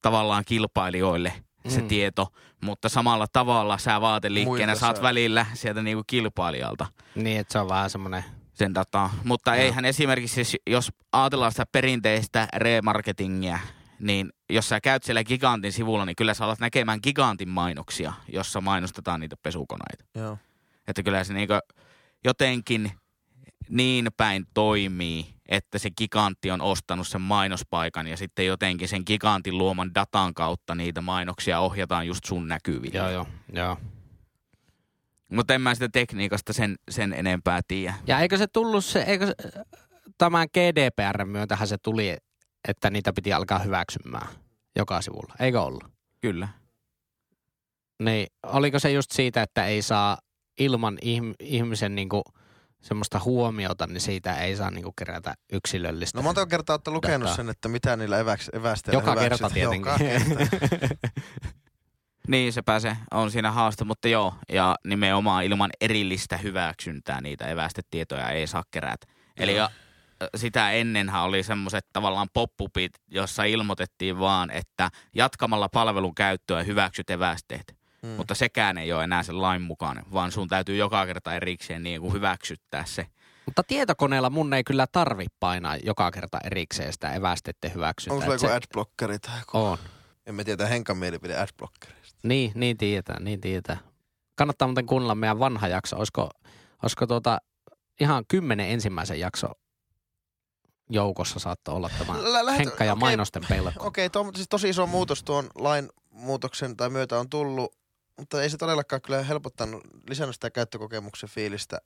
tavallaan 0.01 0.45
kilpailijoille 0.45 1.33
se 1.71 1.81
Mm. 1.81 1.87
tieto, 1.87 2.27
mutta 2.61 2.89
samalla 2.89 3.27
tavalla 3.33 3.77
sä 3.77 4.01
vaateliikkeenä 4.01 4.75
saat 4.75 4.95
saa. 4.95 5.03
välillä 5.03 5.45
sieltä 5.53 5.81
niin 5.81 5.97
kuin 5.97 6.03
kilpailijalta 6.07 6.85
Niin, 7.15 7.39
että 7.39 7.51
se 7.51 7.59
on 7.59 7.69
vähän 7.69 7.89
semmoinen... 7.89 8.23
sen 8.53 8.75
dataa. 8.75 9.13
Mutta 9.23 9.55
Joo. 9.55 9.63
eihän 9.63 9.85
esimerkiksi, 9.85 10.35
siis, 10.45 10.61
jos 10.67 10.91
ajatellaan 11.11 11.51
sitä 11.51 11.65
perinteistä 11.71 12.47
remarketingia, 12.55 13.59
niin 13.99 14.29
jos 14.49 14.69
sä 14.69 14.81
käyt 14.81 15.03
siellä 15.03 15.23
Gigantin 15.23 15.71
sivulla, 15.73 16.05
niin 16.05 16.15
kyllä 16.15 16.33
sä 16.33 16.45
alat 16.45 16.59
näkemään 16.59 16.99
Gigantin 17.03 17.49
mainoksia, 17.49 18.13
jossa 18.33 18.61
mainostetaan 18.61 19.19
niitä 19.19 19.35
pesukoneita. 19.43 20.05
Joo. 20.15 20.37
Että 20.87 21.03
kyllä 21.03 21.23
se 21.23 21.33
niinku 21.33 21.53
jotenkin 22.25 22.91
niin 23.69 24.07
päin 24.17 24.45
toimii, 24.53 25.25
että 25.49 25.77
se 25.77 25.89
gigantti 25.91 26.51
on 26.51 26.61
ostanut 26.61 27.07
sen 27.07 27.21
mainospaikan 27.21 28.07
ja 28.07 28.17
sitten 28.17 28.45
jotenkin 28.45 28.87
sen 28.87 29.03
gigantin 29.05 29.57
luoman 29.57 29.95
datan 29.95 30.33
kautta 30.33 30.75
niitä 30.75 31.01
mainoksia 31.01 31.59
ohjataan 31.59 32.07
just 32.07 32.25
sun 32.25 32.47
näkyville. 32.47 32.97
Joo, 32.97 33.09
joo, 33.09 33.27
joo. 33.53 33.77
Mutta 35.31 35.53
en 35.53 35.61
mä 35.61 35.73
sitä 35.73 35.89
tekniikasta 35.89 36.53
sen, 36.53 36.75
sen 36.89 37.13
enempää 37.13 37.61
tiedä. 37.67 37.93
Ja 38.07 38.19
eikö 38.19 38.37
se 38.37 38.47
tullut 38.47 38.85
se, 38.85 39.01
eikö 39.01 39.25
se, 39.25 39.33
tämän 40.17 40.47
GDPR 40.53 41.25
myötähän 41.25 41.67
se 41.67 41.77
tuli, 41.77 42.17
että 42.67 42.89
niitä 42.89 43.13
piti 43.13 43.33
alkaa 43.33 43.59
hyväksymään 43.59 44.27
joka 44.75 45.01
sivulla, 45.01 45.33
eikö 45.39 45.61
ollut? 45.61 45.83
Kyllä. 46.21 46.47
Niin, 48.03 48.27
oliko 48.43 48.79
se 48.79 48.91
just 48.91 49.11
siitä, 49.11 49.41
että 49.41 49.65
ei 49.65 49.81
saa 49.81 50.17
ilman 50.59 50.97
ihm- 51.05 51.35
ihmisen 51.39 51.95
niinku 51.95 52.23
semmoista 52.81 53.21
huomiota, 53.25 53.87
niin 53.87 54.01
siitä 54.01 54.37
ei 54.37 54.55
saa 54.55 54.71
niinku 54.71 54.93
kerätä 54.97 55.33
yksilöllistä. 55.51 56.17
No 56.17 56.21
monta 56.21 56.45
kertaa 56.45 56.73
olette 56.73 56.91
lukenut 56.91 57.21
Dataa. 57.21 57.35
sen, 57.35 57.49
että 57.49 57.69
mitä 57.69 57.95
niillä 57.95 58.19
eväks, 58.19 58.49
evästeillä 58.53 58.99
Joka 58.99 59.15
kerta 59.15 59.49
tietenkin. 59.49 59.91
Joka 59.91 59.97
kerta. 59.97 60.57
Niin, 62.27 62.53
se 62.53 62.61
pääsee, 62.61 62.97
on 63.11 63.31
siinä 63.31 63.51
haaste, 63.51 63.83
mutta 63.83 64.07
joo, 64.07 64.33
ja 64.51 64.75
nimenomaan 64.85 65.43
ilman 65.43 65.69
erillistä 65.81 66.37
hyväksyntää 66.37 67.21
niitä 67.21 67.47
evästetietoja 67.47 68.29
ei 68.29 68.47
saa 68.47 68.63
kerätä. 68.71 69.07
Eli 69.37 69.55
ja, 69.55 69.69
sitä 70.35 70.71
ennenhän 70.71 71.23
oli 71.23 71.43
semmoiset 71.43 71.85
tavallaan 71.93 72.27
poppupit, 72.33 72.91
jossa 73.07 73.43
ilmoitettiin 73.43 74.19
vaan, 74.19 74.51
että 74.51 74.89
jatkamalla 75.15 75.69
palvelun 75.69 76.15
käyttöä 76.15 76.63
hyväksyt 76.63 77.09
evästeet. 77.09 77.78
Mm. 78.03 78.09
Mutta 78.09 78.35
sekään 78.35 78.77
ei 78.77 78.93
ole 78.93 79.03
enää 79.03 79.23
sen 79.23 79.41
lain 79.41 79.61
mukainen, 79.61 80.05
vaan 80.13 80.31
sun 80.31 80.47
täytyy 80.47 80.75
joka 80.75 81.05
kerta 81.05 81.33
erikseen 81.35 81.83
niin 81.83 82.01
kuin 82.01 82.13
hyväksyttää 82.13 82.85
se. 82.85 83.07
Mutta 83.45 83.63
tietokoneella 83.63 84.29
mun 84.29 84.53
ei 84.53 84.63
kyllä 84.63 84.87
tarvi 84.91 85.25
painaa 85.39 85.77
joka 85.77 86.11
kerta 86.11 86.39
erikseen 86.43 86.93
sitä 86.93 87.13
evästettä 87.13 87.69
hyväksyntää. 87.69 88.15
Onko 88.15 88.25
sulla 88.25 88.35
Et 88.35 88.41
joku 88.41 88.51
se- 88.51 88.55
adblockeri 88.55 89.19
tai 89.19 89.39
joku? 89.39 89.57
On. 89.57 89.77
En 90.25 90.35
mä 90.35 90.43
tiedä 90.43 90.65
Henkan 90.67 90.97
mielipide 90.97 91.37
adblockerista. 91.37 92.19
Niin, 92.23 92.51
niin 92.55 92.77
tietää, 92.77 93.19
niin 93.19 93.41
tietää. 93.41 93.77
Kannattaa 94.35 94.67
muuten 94.67 94.85
kuunnella 94.85 95.15
meidän 95.15 95.39
vanha 95.39 95.67
jakso. 95.67 95.97
Olisiko, 95.97 96.29
olisiko 96.83 97.07
tuota 97.07 97.37
ihan 97.99 98.23
kymmenen 98.27 98.69
ensimmäisen 98.69 99.19
jakso 99.19 99.47
joukossa 100.89 101.39
saattoi 101.39 101.75
olla 101.75 101.89
tämä 101.99 102.13
Lä- 102.33 102.45
lähet- 102.45 102.59
Henkka 102.59 102.83
ja 102.83 102.93
okei, 102.93 102.99
mainosten 102.99 103.43
pelko. 103.49 103.71
Okei, 103.87 104.09
tuo 104.09 104.21
on 104.21 104.35
siis 104.35 104.47
tosi 104.49 104.69
iso 104.69 104.87
muutos 104.87 105.23
tuon 105.23 105.49
lain 105.55 105.89
muutoksen 106.09 106.77
tai 106.77 106.89
myötä 106.89 107.19
on 107.19 107.29
tullut, 107.29 107.75
mutta 108.19 108.43
ei 108.43 108.49
se 108.49 108.57
todellakaan 108.57 109.01
kyllä 109.01 109.23
helpottanut, 109.23 109.81
lisännyt 110.09 110.35
sitä 110.35 110.49
käyttökokemuksen 110.49 111.29
fiilistä. 111.29 111.77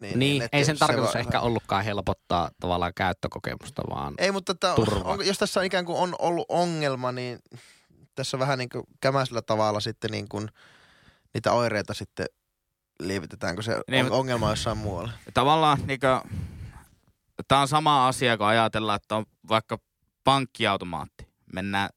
Niin, 0.00 0.38
netti- 0.42 0.56
ei 0.56 0.64
sen 0.64 0.76
se 0.76 0.78
tarkoitus 0.86 1.14
va- 1.14 1.20
ehkä 1.20 1.40
ollutkaan 1.40 1.84
helpottaa 1.84 2.50
tavallaan 2.60 2.92
käyttökokemusta, 2.96 3.82
vaan 3.90 4.14
Ei, 4.18 4.32
mutta 4.32 4.52
että 4.52 4.74
onko, 4.74 5.22
jos 5.22 5.38
tässä 5.38 5.62
ikään 5.62 5.84
kuin 5.84 5.98
on 5.98 6.14
ollut 6.18 6.46
ongelma, 6.48 7.12
niin 7.12 7.38
tässä 8.14 8.38
vähän 8.38 8.58
niin 8.58 8.68
kuin 8.68 8.84
kämäisellä 9.00 9.42
tavalla 9.42 9.80
sitten 9.80 10.10
niin 10.10 10.28
kuin 10.28 10.48
niitä 11.34 11.52
oireita 11.52 11.94
sitten 11.94 12.26
lievitetäänkö 13.00 13.62
se 13.62 13.72
Niin, 13.72 13.82
niin, 13.90 14.04
mutta- 14.04 14.18
ongelma 14.18 14.50
jossain 14.50 14.78
muualla. 14.78 15.12
Tavallaan 15.34 15.78
niin 15.86 16.00
tämä 17.48 17.60
on 17.60 17.68
sama 17.68 18.08
asia, 18.08 18.36
kun 18.36 18.46
ajatellaan, 18.46 18.96
että 18.96 19.16
on 19.16 19.24
vaikka 19.48 19.78
pankkiautomaatti. 20.24 21.26
Mennään 21.52 21.90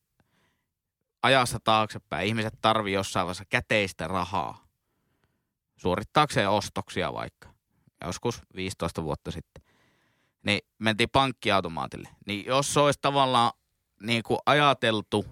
ajassa 1.27 1.59
taaksepäin. 1.63 2.27
Ihmiset 2.27 2.53
tarvii 2.61 2.93
jossain 2.93 3.25
vaiheessa 3.25 3.45
käteistä 3.49 4.07
rahaa 4.07 4.67
suorittaakseen 5.77 6.49
ostoksia 6.49 7.13
vaikka. 7.13 7.49
Joskus 8.05 8.41
15 8.55 9.03
vuotta 9.03 9.31
sitten. 9.31 9.63
Niin 10.45 10.59
mentiin 10.79 11.09
pankkiautomaatille. 11.09 12.09
Niin 12.25 12.45
jos 12.45 12.73
se 12.73 12.79
olisi 12.79 12.99
tavallaan 13.01 13.51
niin 14.01 14.23
kuin 14.23 14.39
ajateltu, 14.45 15.25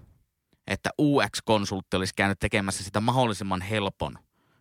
että 0.66 0.90
UX-konsultti 1.00 1.96
olisi 1.96 2.14
käynyt 2.16 2.38
tekemässä 2.38 2.84
sitä 2.84 3.00
mahdollisimman 3.00 3.60
helpon 3.60 4.18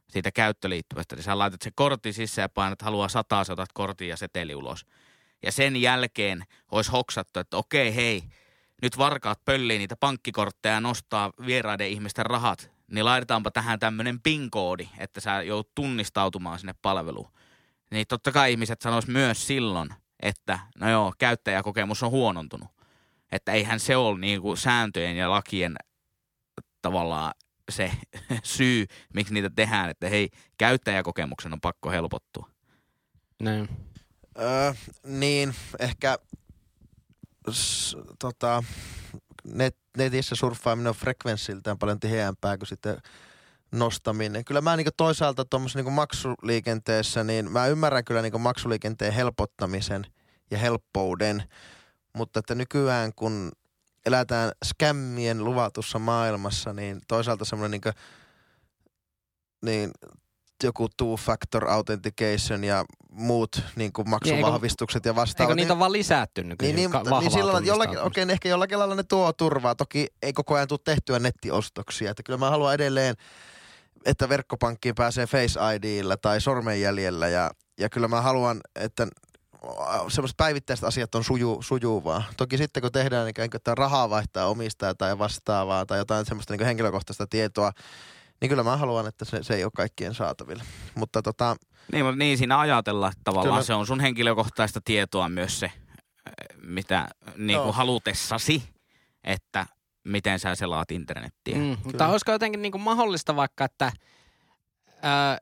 siitä 0.10 0.32
käyttöliittyvästä, 0.32 1.15
niin 1.15 1.24
sä 1.24 1.38
laitat 1.38 1.62
se 1.62 1.71
kortti 1.76 2.13
sisään 2.13 2.43
ja 2.43 2.50
painat, 2.50 2.82
haluaa 2.82 3.08
sataa, 3.08 3.43
sä 3.43 3.54
otat 3.54 3.74
kortin 3.74 4.08
ja 4.08 4.17
seteli 4.17 4.56
ulos. 4.56 4.86
Ja 5.43 5.52
sen 5.52 5.82
jälkeen 5.82 6.43
olisi 6.71 6.91
hoksattu, 6.91 7.39
että 7.39 7.58
okei 7.58 7.95
hei, 7.95 8.24
nyt 8.82 8.98
varkaat 8.98 9.46
pöllii 9.46 9.78
niitä 9.78 9.96
pankkikortteja 9.96 10.76
ja 10.76 10.82
nostaa 10.82 11.32
vieraiden 11.46 11.88
ihmisten 11.88 12.26
rahat, 12.26 12.72
niin 12.92 13.06
laitetaanpa 13.06 13.52
tähän 13.52 13.80
tämmöinen 13.80 14.22
PIN-koodi, 14.22 14.90
että 14.98 15.22
sä 15.22 15.42
joudut 15.42 15.76
tunnistautumaan 15.76 16.60
sinne 16.60 16.76
palveluun. 16.82 17.32
Niin 17.92 18.08
totta 18.08 18.32
kai 18.32 18.52
ihmiset 18.52 18.82
sanois 18.82 19.08
myös 19.08 19.48
silloin, 19.48 19.90
että 20.20 20.60
no 20.80 20.90
joo, 20.90 21.14
käyttäjäkokemus 21.18 22.04
on 22.04 22.12
huonontunut. 22.12 22.68
Että 23.32 23.52
eihän 23.52 23.80
se 23.80 23.96
ole 23.96 24.20
niinku 24.20 24.56
sääntöjen 24.56 25.18
ja 25.18 25.30
lakien 25.30 25.76
tavallaan 26.82 27.34
se 27.70 27.92
syy, 28.44 28.86
miksi 29.14 29.34
niitä 29.34 29.50
tehdään, 29.50 29.90
että 29.90 30.10
hei, 30.10 30.30
käyttäjäkokemuksen 30.58 31.54
on 31.54 31.62
pakko 31.62 31.92
helpottua. 31.92 32.50
niin. 33.44 33.70
Öö, 34.40 34.74
niin, 35.04 35.56
ehkä 35.80 36.18
tota, 38.19 38.63
net, 39.43 39.77
netissä 39.97 40.36
surffaaminen 40.36 40.89
on 40.89 40.95
frekvenssiltään 40.95 41.77
paljon 41.77 41.99
tiheämpää 41.99 42.58
kuin 42.58 42.67
sitten 42.67 42.97
nostaminen. 43.71 44.45
Kyllä 44.45 44.62
mä 44.62 44.77
niin 44.77 44.88
toisaalta 44.97 45.45
tuommoisessa 45.45 45.79
niin 45.79 45.93
maksuliikenteessä, 45.93 47.23
niin 47.23 47.51
mä 47.51 47.67
ymmärrän 47.67 48.05
kyllä 48.05 48.21
niin 48.21 48.41
maksuliikenteen 48.41 49.13
helpottamisen 49.13 50.05
ja 50.51 50.58
helppouden, 50.58 51.43
mutta 52.13 52.39
että 52.39 52.55
nykyään 52.55 53.12
kun 53.15 53.51
elätään 54.05 54.51
skämmien 54.65 55.43
luvatussa 55.43 55.99
maailmassa, 55.99 56.73
niin 56.73 57.01
toisaalta 57.08 57.45
semmoinen 57.45 57.81
niin 57.81 57.93
niin 59.62 59.91
joku 60.63 60.88
two-factor 60.88 61.70
authentication 61.70 62.63
ja 62.63 62.86
muut 63.12 63.62
niin 63.76 63.94
kuin 63.94 64.10
maksuvahvistukset 64.10 65.06
ja 65.06 65.10
Eikö 65.10 65.22
vastaavat. 65.22 65.56
niitä 65.56 65.74
on 65.74 65.80
vaan 65.80 65.91
lisätty 65.91 66.44
nykyisin? 66.44 66.76
niin, 66.76 66.91
niin, 66.91 67.20
niin 67.20 67.32
silloin, 67.32 67.65
jollakin, 67.65 68.00
okei, 68.00 68.24
okay, 68.24 68.34
ehkä 68.34 68.50
jollakin 68.50 68.80
lailla 68.80 68.96
ne 68.96 69.04
tuo 69.04 69.34
turvaa. 69.34 69.76
Toki 69.76 70.08
ei 70.22 70.34
koko 70.34 70.56
ajan 70.56 70.68
tule 70.68 70.80
tehtyä 70.84 71.20
nettiostoksia. 71.20 72.12
Että 72.12 72.24
kyllä 72.24 72.39
mä 72.39 72.50
haluan 72.50 72.74
edelleen, 72.74 73.15
että 74.06 74.30
verkkopankkiin 74.30 74.96
pääsee 74.96 75.28
Face 75.28 75.60
IDllä 75.76 76.18
tai 76.18 76.41
sormenjäljellä. 76.41 77.28
Ja, 77.28 77.52
ja 77.80 77.89
kyllä 77.89 78.08
mä 78.08 78.22
haluan, 78.22 78.62
että 78.76 79.08
semmoiset 80.08 80.38
päivittäiset 80.38 80.86
asiat 80.86 81.15
on 81.15 81.24
suju, 81.24 81.62
sujuvaa. 81.62 82.24
Toki 82.38 82.58
sitten 82.58 82.82
kun 82.82 82.91
tehdään 82.91 83.28
ikään 83.28 83.50
kuin, 83.50 83.60
että 83.60 83.76
rahaa 83.76 84.10
vaihtaa 84.10 84.48
omistaa 84.48 84.96
tai 84.96 85.18
vastaavaa 85.18 85.86
tai 85.86 85.98
jotain 85.98 86.26
semmoista 86.26 86.54
niin 86.54 86.65
henkilökohtaista 86.65 87.28
tietoa, 87.28 87.72
niin 88.41 88.50
kyllä 88.50 88.63
mä 88.63 88.78
haluan, 88.78 89.08
että 89.08 89.26
se, 89.26 89.43
se 89.43 89.56
ei 89.56 89.63
ole 89.63 89.71
kaikkien 89.76 90.13
saatavilla. 90.13 90.63
Mutta 90.95 91.21
tota, 91.21 91.56
Niin, 91.91 92.06
mutta 92.06 92.17
niin 92.17 92.38
siinä 92.38 92.60
ajatellaan, 92.60 93.12
että 93.12 93.21
tavallaan 93.24 93.54
Kyllä. 93.54 93.65
se 93.65 93.74
on 93.74 93.88
sun 93.88 94.00
henkilökohtaista 94.00 94.82
tietoa 94.86 95.30
myös 95.30 95.60
se, 95.60 95.71
mitä 96.63 97.08
niin 97.38 97.62
kuin 97.62 97.76
halutessasi, 97.76 98.63
että 99.24 99.65
miten 100.04 100.39
sä 100.39 100.56
selaat 100.56 100.91
internettiä. 100.91 101.56
Mm. 101.56 101.78
Mutta 101.84 102.08
olisiko 102.08 102.32
jotenkin 102.32 102.62
niinku 102.62 102.78
mahdollista 102.78 103.36
vaikka, 103.36 103.65
että 103.65 103.91
ää, 105.02 105.38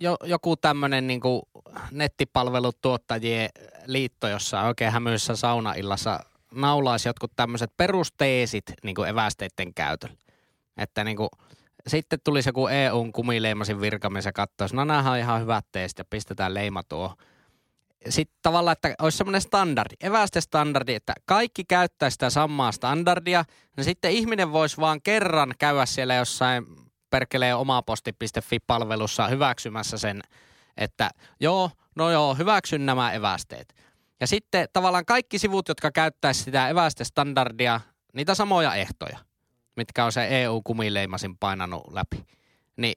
jo, 0.00 0.16
joku 0.24 0.56
tämmöinen 0.56 1.06
niinku 1.06 1.48
nettipalvelutuottajien 1.90 3.48
liitto 3.86 4.28
jossain 4.28 4.66
oikein 4.66 4.92
hämyssä 4.92 5.36
saunaillassa 5.36 6.20
naulaisi 6.54 7.08
jotkut 7.08 7.32
tämmöiset 7.36 7.70
perusteesit 7.76 8.64
niinku 8.82 9.02
evästeiden 9.02 9.74
käytöllä. 9.74 10.16
Että 10.76 11.04
niinku, 11.04 11.28
sitten 11.86 12.18
tulisi 12.24 12.48
joku 12.48 12.66
EUn 12.66 13.12
kumileimasin 13.12 13.80
virkamies 13.80 14.24
ja 14.24 14.32
katsoisi, 14.32 14.76
no 14.76 14.84
nämähän 14.84 15.12
on 15.12 15.18
ihan 15.18 15.40
hyvät 15.40 15.66
teesit 15.72 15.98
ja 15.98 16.04
pistetään 16.10 16.54
leima 16.54 16.82
tuohon. 16.82 17.16
Sitten 18.08 18.38
tavallaan, 18.42 18.72
että 18.72 18.94
olisi 18.98 19.18
semmoinen 19.18 19.40
standardi, 19.40 19.94
evästestandardi, 20.00 20.94
että 20.94 21.12
kaikki 21.24 21.64
käyttää 21.64 22.10
sitä 22.10 22.30
samaa 22.30 22.72
standardia, 22.72 23.44
niin 23.76 23.84
sitten 23.84 24.10
ihminen 24.10 24.52
voisi 24.52 24.76
vaan 24.76 25.02
kerran 25.02 25.54
käydä 25.58 25.86
siellä 25.86 26.14
jossain 26.14 26.66
perkelee 27.10 27.54
omaposti.fi-palvelussa 27.54 29.28
hyväksymässä 29.28 29.98
sen, 29.98 30.20
että 30.76 31.10
joo, 31.40 31.70
no 31.96 32.10
joo, 32.10 32.34
hyväksyn 32.34 32.86
nämä 32.86 33.12
evästeet. 33.12 33.74
Ja 34.20 34.26
sitten 34.26 34.68
tavallaan 34.72 35.04
kaikki 35.04 35.38
sivut, 35.38 35.68
jotka 35.68 35.90
käyttäisi 35.90 36.42
sitä 36.42 36.68
evästestandardia, 36.68 37.80
niitä 38.12 38.34
samoja 38.34 38.74
ehtoja, 38.74 39.18
mitkä 39.76 40.04
on 40.04 40.12
se 40.12 40.42
EU-kumileimasin 40.42 41.38
painanut 41.38 41.92
läpi, 41.92 42.26
niin 42.76 42.94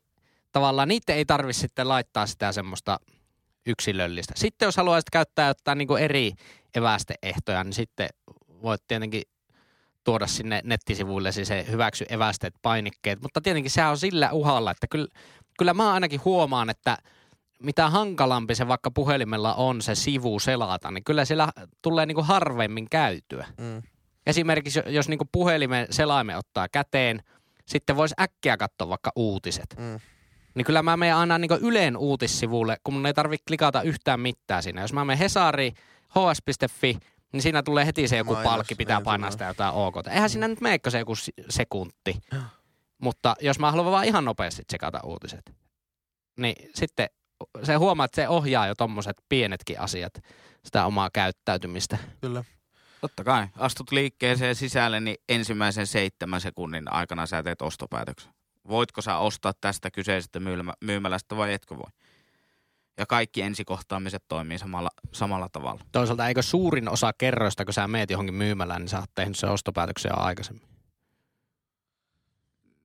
tavallaan 0.52 0.88
niitä 0.88 1.14
ei 1.14 1.26
tarvitse 1.26 1.60
sitten 1.60 1.90
laittaa 1.90 2.28
sitä 2.28 2.52
semmoista 2.52 3.00
yksilöllistä. 3.66 4.34
Sitten 4.38 4.66
jos 4.66 4.78
haluaisit 4.78 5.10
käyttää 5.10 5.48
jotain 5.48 5.78
niin 5.78 5.88
kuin 5.88 6.04
eri 6.04 6.32
evästeehtoja, 6.76 7.64
niin 7.64 7.74
sitten 7.74 8.10
voit 8.62 8.82
tietenkin 8.88 9.22
tuoda 10.04 10.28
sinne 10.28 10.62
nettisivuille 10.64 11.32
se 11.32 11.66
hyväksy 11.72 12.06
evästeet 12.10 12.54
painikkeet. 12.62 13.22
Mutta 13.22 13.42
tietenkin 13.42 13.72
sehän 13.72 13.92
on 13.92 13.98
sillä 13.98 14.32
uhalla, 14.32 14.72
että 14.72 14.88
kyllä, 14.88 15.08
kyllä 15.58 15.74
mä 15.74 15.94
ainakin 15.94 16.22
huomaan, 16.26 16.70
että 16.70 16.98
mitä 17.64 17.90
hankalampi 17.90 18.56
se 18.56 18.68
vaikka 18.68 18.92
puhelimella 18.92 19.54
on 19.54 19.82
se 19.82 19.96
sivu 19.96 20.40
selata, 20.40 20.92
niin 20.92 21.04
kyllä 21.04 21.26
siellä 21.26 21.50
tulee 21.82 22.06
niin 22.06 22.16
kuin 22.16 22.28
harvemmin 22.28 22.90
käytyä. 22.90 23.48
mm, 23.58 23.82
Esimerkiksi 24.28 24.80
jo- 24.80 24.92
jos 24.92 25.10
niin 25.10 25.20
puhelimen 25.32 25.88
selaimen 25.90 26.38
ottaa 26.38 26.68
käteen, 26.70 27.24
sitten 27.66 27.96
voisi 27.96 28.16
äkkiä 28.22 28.58
katsoa 28.58 28.90
vaikka 28.90 29.12
uutiset. 29.16 29.76
mm. 29.78 30.00
Niin 30.56 30.66
kyllä 30.66 30.84
mä 30.84 30.98
menen 30.98 31.16
aina 31.16 31.38
niin 31.38 31.52
Yleen 31.62 31.98
uutissivulle, 31.98 32.78
kun 32.84 32.94
mun 32.94 33.06
ei 33.06 33.14
tarvitse 33.14 33.44
klikata 33.48 33.82
yhtään 33.82 34.20
mitään 34.20 34.64
siinä. 34.64 34.82
Jos 34.82 34.94
mä 34.94 35.06
menen 35.06 35.18
Hesari, 35.18 35.74
hs.fi, 36.10 36.98
niin 37.34 37.42
siinä 37.42 37.64
tulee 37.64 37.86
heti 37.86 38.08
se 38.08 38.18
joku 38.18 38.34
Mainos, 38.34 38.52
palkki, 38.52 38.76
pitää 38.76 39.02
painaa 39.02 39.32
sitä 39.32 39.46
jotain 39.46 39.74
OK. 39.74 39.96
Eihän 40.08 40.30
siinä 40.30 40.48
nyt 40.48 40.62
meekö 40.62 40.90
se 40.90 41.00
joku 41.00 41.14
sekunti. 41.50 42.18
Mutta 43.04 43.36
jos 43.42 43.60
mä 43.60 43.72
haluan 43.72 43.92
vaan 43.92 44.06
ihan 44.06 44.26
nopeasti 44.26 44.64
tsekata 44.68 45.00
uutiset, 45.04 45.56
niin 46.38 46.70
sitten 46.76 47.10
se 47.64 47.76
huomaa, 47.76 48.06
että 48.06 48.16
se 48.16 48.30
ohjaa 48.30 48.68
jo 48.68 48.76
tommoset 48.76 49.18
pienetkin 49.30 49.80
asiat, 49.80 50.14
sitä 50.66 50.86
omaa 50.86 51.10
käyttäytymistä. 51.14 51.98
Kyllä. 52.22 52.44
Totta 53.02 53.24
kai. 53.24 53.48
Astut 53.58 53.92
liikkeeseen 53.92 54.56
sisälle, 54.56 55.00
niin 55.00 55.18
ensimmäisen 55.30 55.88
seitsemän 55.88 56.42
sekunnin 56.42 56.94
aikana 56.94 57.26
sä 57.26 57.44
teet 57.44 57.62
ostopäätöksen. 57.62 58.34
Voitko 58.68 59.02
sä 59.02 59.18
ostaa 59.18 59.54
tästä 59.62 59.92
kyseisestä 59.92 60.40
myymä- 60.40 60.74
myymälästä 60.82 61.38
vai 61.38 61.54
etkö 61.54 61.78
voi? 61.78 61.92
Ja 62.98 63.06
kaikki 63.06 63.42
ensikohtaamiset 63.42 64.24
toimii 64.28 64.60
samalla, 64.60 64.90
samalla 65.12 65.50
tavalla. 65.50 65.82
Toisaalta 65.92 66.28
eikö 66.28 66.42
suurin 66.42 66.90
osa 66.90 67.14
kerroista, 67.18 67.66
kun 67.66 67.74
sä 67.74 67.88
meet 67.88 68.10
johonkin 68.10 68.36
myymälään, 68.36 68.82
niin 68.82 68.90
sä 68.90 69.00
oot 69.00 69.16
tehnyt 69.16 69.38
sen 69.38 69.50
ostopäätöksen 69.50 70.10
jo 70.10 70.24
aikaisemmin. 70.24 70.70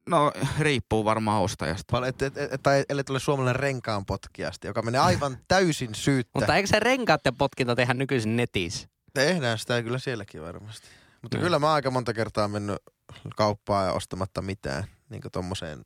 No, 0.07 0.33
riippuu 0.59 1.05
varmaan 1.05 1.43
ostajasta. 1.43 1.91
Paljon, 1.91 2.09
et, 2.09 2.23
et, 2.23 2.37
et, 2.37 2.63
tai 2.63 2.85
ellei 2.89 3.05
tule 3.05 3.21
suomalainen 3.21 3.61
renkaan 3.61 4.07
potkijasta, 4.07 4.67
joka 4.67 4.83
menee 4.83 5.01
aivan 5.01 5.39
täysin 5.49 5.95
syyttä. 5.95 6.31
Mutta 6.35 6.57
eikö 6.57 6.67
se 6.67 6.81
renkaiden 6.81 7.37
potkinta 7.37 7.77
tehdä 7.77 7.95
nykyisin 7.95 8.37
netissä? 8.37 8.89
Tehdään 9.15 9.59
sitä 9.59 9.83
kyllä 9.83 9.99
sielläkin 9.99 10.43
varmasti. 10.43 10.87
Mutta 11.23 11.37
Mm. 11.37 11.43
kyllä 11.43 11.59
mä 11.59 11.73
aika 11.73 11.91
monta 11.91 12.13
kertaa 12.15 12.49
mennyt 12.49 12.77
kauppaan 13.37 13.87
ja 13.87 13.93
ostamatta 13.93 14.43
mitään. 14.43 14.85
Niin 15.09 15.23
kuin 15.23 15.33
tommoseen 15.33 15.85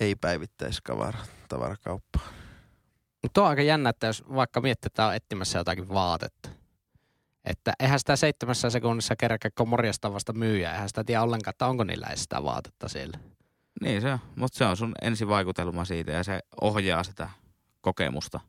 ei-päivittäiskavara 0.00 1.18
tavarakauppaan. 1.48 2.34
Mutta 3.22 3.42
on 3.42 3.48
aika 3.48 3.62
jännä, 3.62 3.90
että 3.90 4.06
jos 4.06 4.24
vaikka 4.34 4.60
miettii, 4.60 4.86
että 4.86 5.06
on 5.06 5.14
etsimässä 5.14 5.58
jotakin 5.58 5.88
vaatetta. 5.88 6.48
Että 7.44 7.72
eihän 7.80 7.98
sitä 7.98 8.16
seitsemässä 8.16 8.70
sekunnissa 8.70 9.16
kerkeä, 9.16 9.50
kun 9.58 9.68
morjasta 9.68 10.12
vasta 10.12 10.32
myyjä. 10.32 10.72
Eihän 10.72 10.88
sitä 10.88 11.04
tiedä 11.04 11.22
ollenkaan, 11.22 11.52
että 11.52 11.66
onko 11.66 11.84
niillä 11.84 12.06
edes 12.06 12.22
sitä 12.22 12.42
vaatetta 12.42 12.88
siellä. 12.88 13.18
Niin 13.80 14.00
se 14.02 14.12
on, 14.12 14.18
mutta 14.36 14.58
se 14.58 14.64
on 14.64 14.76
sun 14.76 14.94
ensivaikutelma 15.02 15.84
siitä 15.84 16.12
ja 16.12 16.24
se 16.24 16.40
ohjaa 16.60 17.02
sitä 17.04 17.30
kokemusta 17.80 18.40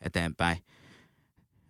eteenpäin. 0.00 0.58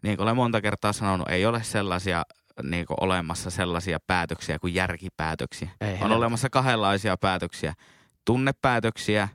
Niin 0.05 0.17
kuin 0.17 0.25
olen 0.25 0.37
monta 0.37 0.61
kertaa 0.61 0.93
sanonut, 0.93 1.29
ei 1.29 1.47
ole 1.47 1.63
sellaisia 1.63 2.23
niin 2.63 2.87
kuin 2.87 2.97
olemassa 3.01 3.51
sellaisia 3.51 3.99
päätöksiä 4.07 4.59
kuin 4.59 4.75
järkipäätöksiä. 4.75 5.69
Ei 5.81 5.99
on 6.01 6.13
olemassa 6.13 6.51
kahdenlaisia 6.51 7.17
päätöksiä. 7.17 7.75
Tunnepäätöksiä 8.25 9.29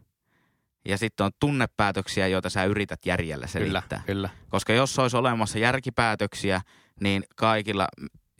ja 0.85 0.97
sitten 0.97 1.25
on 1.25 1.31
tunnepäätöksiä, 1.39 2.27
joita 2.27 2.49
sä 2.49 2.63
yrität 2.63 3.05
järjellä 3.05 3.47
Kyllä, 3.53 3.67
selittää. 3.67 4.01
kyllä. 4.05 4.29
Koska 4.49 4.73
jos 4.73 4.99
olisi 4.99 5.17
olemassa 5.17 5.59
järkipäätöksiä, 5.59 6.61
niin 7.01 7.23
kaikilla, 7.35 7.87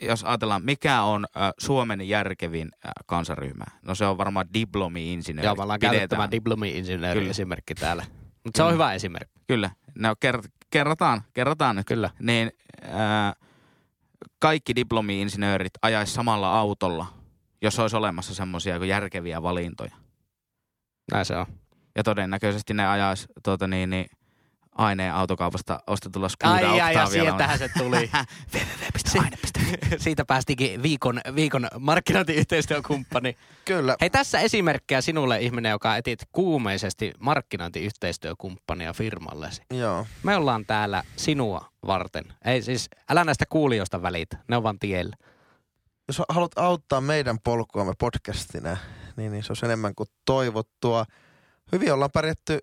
jos 0.01 0.23
ajatellaan, 0.23 0.65
mikä 0.65 1.01
on 1.01 1.25
äh, 1.37 1.51
Suomen 1.59 2.07
järkevin 2.09 2.69
äh, 2.85 2.91
kansaryhmä? 3.05 3.65
No 3.85 3.95
se 3.95 4.05
on 4.05 4.17
varmaan 4.17 4.45
diplomi-insinööri. 4.53 5.45
Joo, 5.45 5.55
me 5.55 5.63
ollaan 5.63 5.79
käytetty 5.79 6.07
tämä 6.07 6.31
diplomi-insinööri 6.31 7.19
Kyllä. 7.19 7.31
esimerkki 7.31 7.75
täällä. 7.75 8.05
Mutta 8.43 8.57
se 8.57 8.63
on 8.63 8.67
Kyllä. 8.67 8.73
hyvä 8.73 8.93
esimerkki. 8.93 9.39
Kyllä, 9.47 9.69
no 9.95 10.13
ker- 10.25 10.49
kerrataan, 10.69 11.21
kerrataan 11.33 11.75
nyt. 11.75 11.87
Kyllä. 11.87 12.09
Niin 12.19 12.51
ää, 12.81 13.33
kaikki 14.39 14.75
diplomi-insinöörit 14.75 15.73
ajaisi 15.81 16.13
samalla 16.13 16.59
autolla, 16.59 17.05
jos 17.61 17.79
olisi 17.79 17.95
olemassa 17.95 18.35
semmoisia 18.35 18.85
järkeviä 18.85 19.41
valintoja. 19.41 19.95
Näin 21.11 21.25
se 21.25 21.37
on. 21.37 21.45
Ja 21.95 22.03
todennäköisesti 22.03 22.73
ne 22.73 22.87
ajaisi 22.87 23.27
tuota 23.43 23.67
niin, 23.67 23.89
niin 23.89 24.05
aineen 24.79 25.13
autokaupasta 25.13 25.79
ostetulla 25.87 26.29
Skoda 26.29 26.53
Ai, 26.53 26.65
ai, 26.65 26.77
ja 26.77 26.85
Octavialla. 26.85 27.09
sieltähän 27.09 27.59
se 27.59 27.69
tuli. 27.77 28.11
www.aine.fi 28.53 29.97
Siitä 30.03 30.25
päästikin 30.25 30.83
viikon, 30.83 31.21
viikon 31.35 31.67
markkinointiyhteistyökumppani. 31.79 33.37
Kyllä. 33.65 33.95
Hei, 34.01 34.09
tässä 34.09 34.39
esimerkkejä 34.39 35.01
sinulle 35.01 35.39
ihminen, 35.39 35.69
joka 35.69 35.97
etit 35.97 36.19
kuumeisesti 36.31 37.11
markkinointiyhteistyökumppania 37.19 38.93
firmallesi. 38.93 39.61
Joo. 39.73 40.05
Me 40.23 40.35
ollaan 40.35 40.65
täällä 40.65 41.03
sinua 41.15 41.69
varten. 41.87 42.25
Ei 42.45 42.61
siis, 42.61 42.89
älä 43.09 43.23
näistä 43.23 43.45
kuulijoista 43.49 44.01
välitä, 44.01 44.37
ne 44.47 44.57
on 44.57 44.63
vaan 44.63 44.79
tiellä. 44.79 45.15
Jos 46.07 46.21
haluat 46.29 46.57
auttaa 46.57 47.01
meidän 47.01 47.37
polkuamme 47.43 47.93
podcastina, 47.99 48.77
niin, 49.15 49.31
niin 49.31 49.43
se 49.43 49.53
on 49.53 49.57
enemmän 49.63 49.95
kuin 49.95 50.09
toivottua. 50.25 51.05
Hyvin 51.71 51.93
ollaan 51.93 52.11
pärjätty 52.13 52.59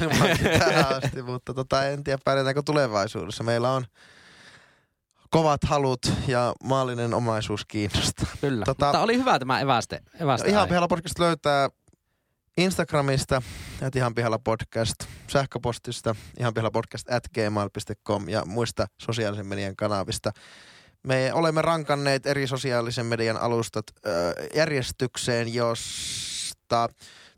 ilmankin 0.00 0.50
tähän 0.58 0.96
asti, 1.04 1.22
mutta 1.22 1.54
tota, 1.54 1.84
en 1.84 2.04
tiedä 2.04 2.18
pärjätäänkö 2.24 2.62
tulevaisuudessa. 2.64 3.44
Meillä 3.44 3.70
on 3.72 3.84
kovat 5.30 5.64
halut 5.64 6.12
ja 6.26 6.54
maallinen 6.64 7.14
omaisuus 7.14 7.64
kiinnostaa. 7.64 8.26
Kyllä. 8.40 8.64
Tota- 8.64 8.68
Mutta 8.86 9.00
oli 9.00 9.16
hyvä 9.18 9.38
tämä 9.38 9.60
eväste. 9.60 10.00
eväste 10.20 10.48
Ihan 10.48 10.60
aihe. 10.60 10.68
pihalla 10.68 10.88
podcast 10.88 11.18
löytää 11.18 11.68
Instagramista, 12.56 13.42
että 13.82 13.98
ihan 13.98 14.14
pihalla 14.14 14.38
podcast, 14.38 14.94
sähköpostista, 15.28 16.14
ihan 16.38 16.54
pihalla 16.54 16.70
podcast 16.70 17.10
at 17.12 17.22
gmail.com 17.34 18.28
ja 18.28 18.44
muista 18.44 18.86
sosiaalisen 19.02 19.46
median 19.46 19.76
kanavista. 19.76 20.30
Me 21.06 21.30
olemme 21.32 21.62
rankanneet 21.62 22.26
eri 22.26 22.46
sosiaalisen 22.46 23.06
median 23.06 23.36
alustat 23.36 23.84
ö, 24.06 24.10
järjestykseen, 24.54 25.54
josta 25.54 26.88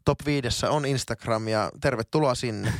top 0.08 0.26
5 0.26 0.66
on 0.66 0.86
Instagram 0.86 1.48
ja 1.48 1.70
tervetuloa 1.80 2.34
sinne. 2.34 2.72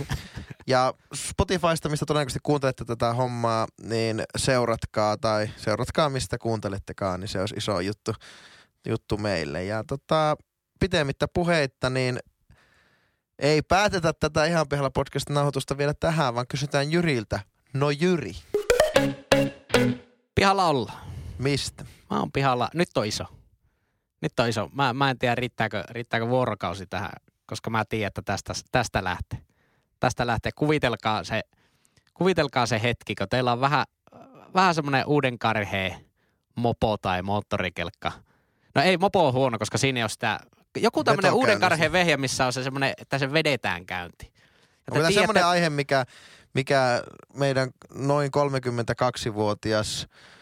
Ja 0.66 0.95
Spotifysta, 1.14 1.89
mistä 1.89 2.07
todennäköisesti 2.07 2.41
kuuntelette 2.43 2.85
tätä 2.85 3.12
hommaa, 3.12 3.66
niin 3.83 4.22
seuratkaa 4.37 5.16
tai 5.16 5.51
seuratkaa 5.57 6.09
mistä 6.09 6.39
kuuntelettekaan, 6.39 7.20
niin 7.20 7.29
se 7.29 7.41
olisi 7.41 7.55
iso 7.57 7.81
juttu, 7.81 8.14
juttu 8.89 9.16
meille. 9.16 9.64
Ja 9.64 9.85
tota, 9.85 10.37
pitemmittä 10.81 11.26
puheitta, 11.35 11.91
niin 11.91 12.18
ei 13.39 13.62
päätetä 13.62 14.12
tätä 14.12 14.45
ihan 14.45 14.68
pihalla 14.68 14.91
podcast 14.91 15.31
nauhoitusta 15.31 15.79
vielä 15.79 15.95
tähän, 15.95 16.35
vaan 16.35 16.47
kysytään 16.49 16.93
Jyriltä. 16.93 17.41
No 17.74 17.91
Jyri, 17.91 18.33
Pihalla 20.35 20.66
ollaan. 20.66 20.99
mistä? 21.39 21.85
Mä 22.11 22.18
oon 22.18 22.33
pihalla. 22.33 22.68
Nyt 22.74 22.97
on 22.97 23.07
iso. 23.07 23.38
Nyt 24.21 24.41
on 24.41 24.49
iso. 24.49 24.69
Mä, 24.73 24.93
mä 24.93 25.11
en 25.11 25.19
tiedä, 25.19 25.35
riittääkö, 25.35 25.85
riittääkö 25.91 26.29
vuorokausi 26.29 26.87
tähän, 26.87 27.12
koska 27.47 27.71
mä 27.71 27.85
tiedän, 27.85 28.09
että 28.09 28.23
tästä, 28.23 28.55
tästä 28.73 29.05
lähtee. 29.05 29.39
Tästä 30.01 30.27
lähtee. 30.27 30.53
Kuvitelkaa 30.57 31.25
se, 31.25 31.41
kuvitelkaa 32.14 32.66
se 32.66 32.83
hetki, 32.83 33.14
kun 33.14 33.29
teillä 33.29 33.53
on 33.53 33.61
vähän, 33.61 33.85
vähän 34.55 34.75
semmoinen 34.75 35.07
uuden 35.07 35.39
karheen 35.39 35.95
mopo 36.55 36.97
tai 36.97 37.23
moottorikelkka. 37.23 38.12
No 38.75 38.83
ei, 38.83 38.97
mopo 38.97 39.27
on 39.27 39.33
huono, 39.33 39.59
koska 39.59 39.79
siinä 39.79 39.99
ei 39.99 40.03
ole 40.03 40.09
sitä... 40.09 40.41
Joku 40.77 41.05
tämmöinen 41.05 41.33
uuden 41.33 41.61
karheen 41.61 41.93
vehje, 41.93 42.16
missä 42.16 42.47
on 42.47 42.53
se 42.53 42.62
semmoinen, 42.62 42.95
että 42.99 43.19
se 43.19 43.33
vedetään 43.33 43.87
käynti. 43.87 44.33
Onko 44.91 45.01
tämä 45.01 45.11
semmoinen 45.11 45.47
aihe, 45.47 45.71
mikä, 45.71 46.05
mikä 46.55 47.03
meidän 47.35 47.71
noin 47.95 48.31
32-vuotias 48.37 50.03
ö, 50.03 50.38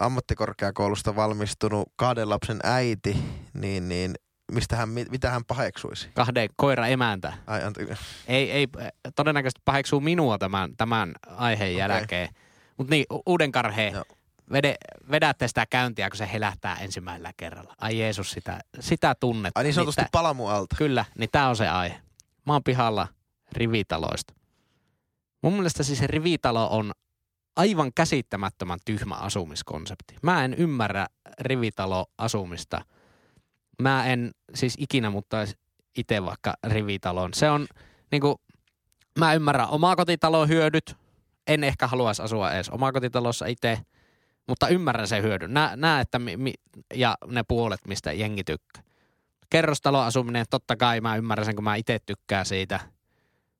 ammattikorkeakoulusta 0.00 1.16
valmistunut 1.16 1.88
kahden 1.96 2.28
lapsen 2.30 2.58
äiti, 2.62 3.16
niin, 3.54 3.88
niin 3.88 4.14
mistä 4.52 4.76
hän, 4.76 4.88
mit- 4.88 5.10
mitä 5.10 5.30
hän 5.30 5.44
paheksuisi? 5.46 6.08
kahden 6.14 6.48
koira 6.56 6.86
emäntä. 6.86 7.32
Ai, 7.46 7.60
Ei, 8.26 8.50
ei 8.50 8.66
todennäköisesti 9.16 9.62
paheksuu 9.64 10.00
minua 10.00 10.38
tämän, 10.38 10.76
tämän 10.76 11.12
aiheen 11.26 11.68
Okei. 11.70 11.76
jälkeen. 11.78 12.28
Mutta 12.76 12.90
niin, 12.90 13.04
uuden 13.26 13.52
karheen, 13.52 13.92
Joo. 13.92 14.04
vede, 14.52 14.74
vedätte 15.10 15.48
sitä 15.48 15.66
käyntiä, 15.70 16.10
kun 16.10 16.16
se 16.16 16.28
helähtää 16.32 16.76
ensimmäisellä 16.76 17.32
kerralla. 17.36 17.74
Ai 17.80 17.98
Jeesus, 17.98 18.30
sitä, 18.30 18.60
sitä 18.80 19.14
tunnetta. 19.20 19.60
Ai 19.60 19.64
niin 19.64 19.74
sanotusti 19.74 20.00
Niitä- 20.00 20.08
palamualta. 20.12 20.76
Kyllä, 20.76 21.04
niin 21.18 21.28
tämä 21.32 21.48
on 21.48 21.56
se 21.56 21.68
aihe. 21.68 22.00
Mä 22.46 22.52
oon 22.52 22.62
pihalla 22.64 23.08
rivitaloista. 23.52 24.34
Mun 25.42 25.52
mielestä 25.52 25.82
siis 25.82 26.00
rivitalo 26.02 26.68
on 26.70 26.92
aivan 27.58 27.92
käsittämättömän 27.94 28.78
tyhmä 28.84 29.14
asumiskonsepti. 29.14 30.16
Mä 30.22 30.44
en 30.44 30.54
ymmärrä 30.54 31.06
rivitaloasumista. 31.40 32.84
Mä 33.82 34.06
en 34.06 34.30
siis 34.54 34.74
ikinä 34.78 35.10
muuttaisi 35.10 35.54
itse 35.96 36.24
vaikka 36.24 36.54
rivitaloon. 36.66 37.34
Se 37.34 37.50
on 37.50 37.66
niinku, 38.10 38.40
mä 39.18 39.34
ymmärrän 39.34 39.68
omakotitalon 39.68 40.48
hyödyt. 40.48 40.96
En 41.46 41.64
ehkä 41.64 41.86
haluaisi 41.86 42.22
asua 42.22 42.52
edes 42.52 42.68
omakotitalossa 42.68 43.46
itse, 43.46 43.78
mutta 44.48 44.68
ymmärrän 44.68 45.08
sen 45.08 45.22
hyödyn. 45.22 45.54
Nää, 45.54 45.76
nää 45.76 46.00
että 46.00 46.18
mi, 46.18 46.36
mi, 46.36 46.54
ja 46.94 47.16
ne 47.26 47.42
puolet, 47.48 47.80
mistä 47.86 48.12
jengi 48.12 48.44
tykkää 48.44 48.82
kerrostaloasuminen, 49.50 50.46
totta 50.50 50.76
kai 50.76 51.00
mä 51.00 51.16
ymmärrän 51.16 51.44
sen, 51.44 51.54
kun 51.54 51.64
mä 51.64 51.76
itse 51.76 51.98
tykkään 52.06 52.46
siitä. 52.46 52.80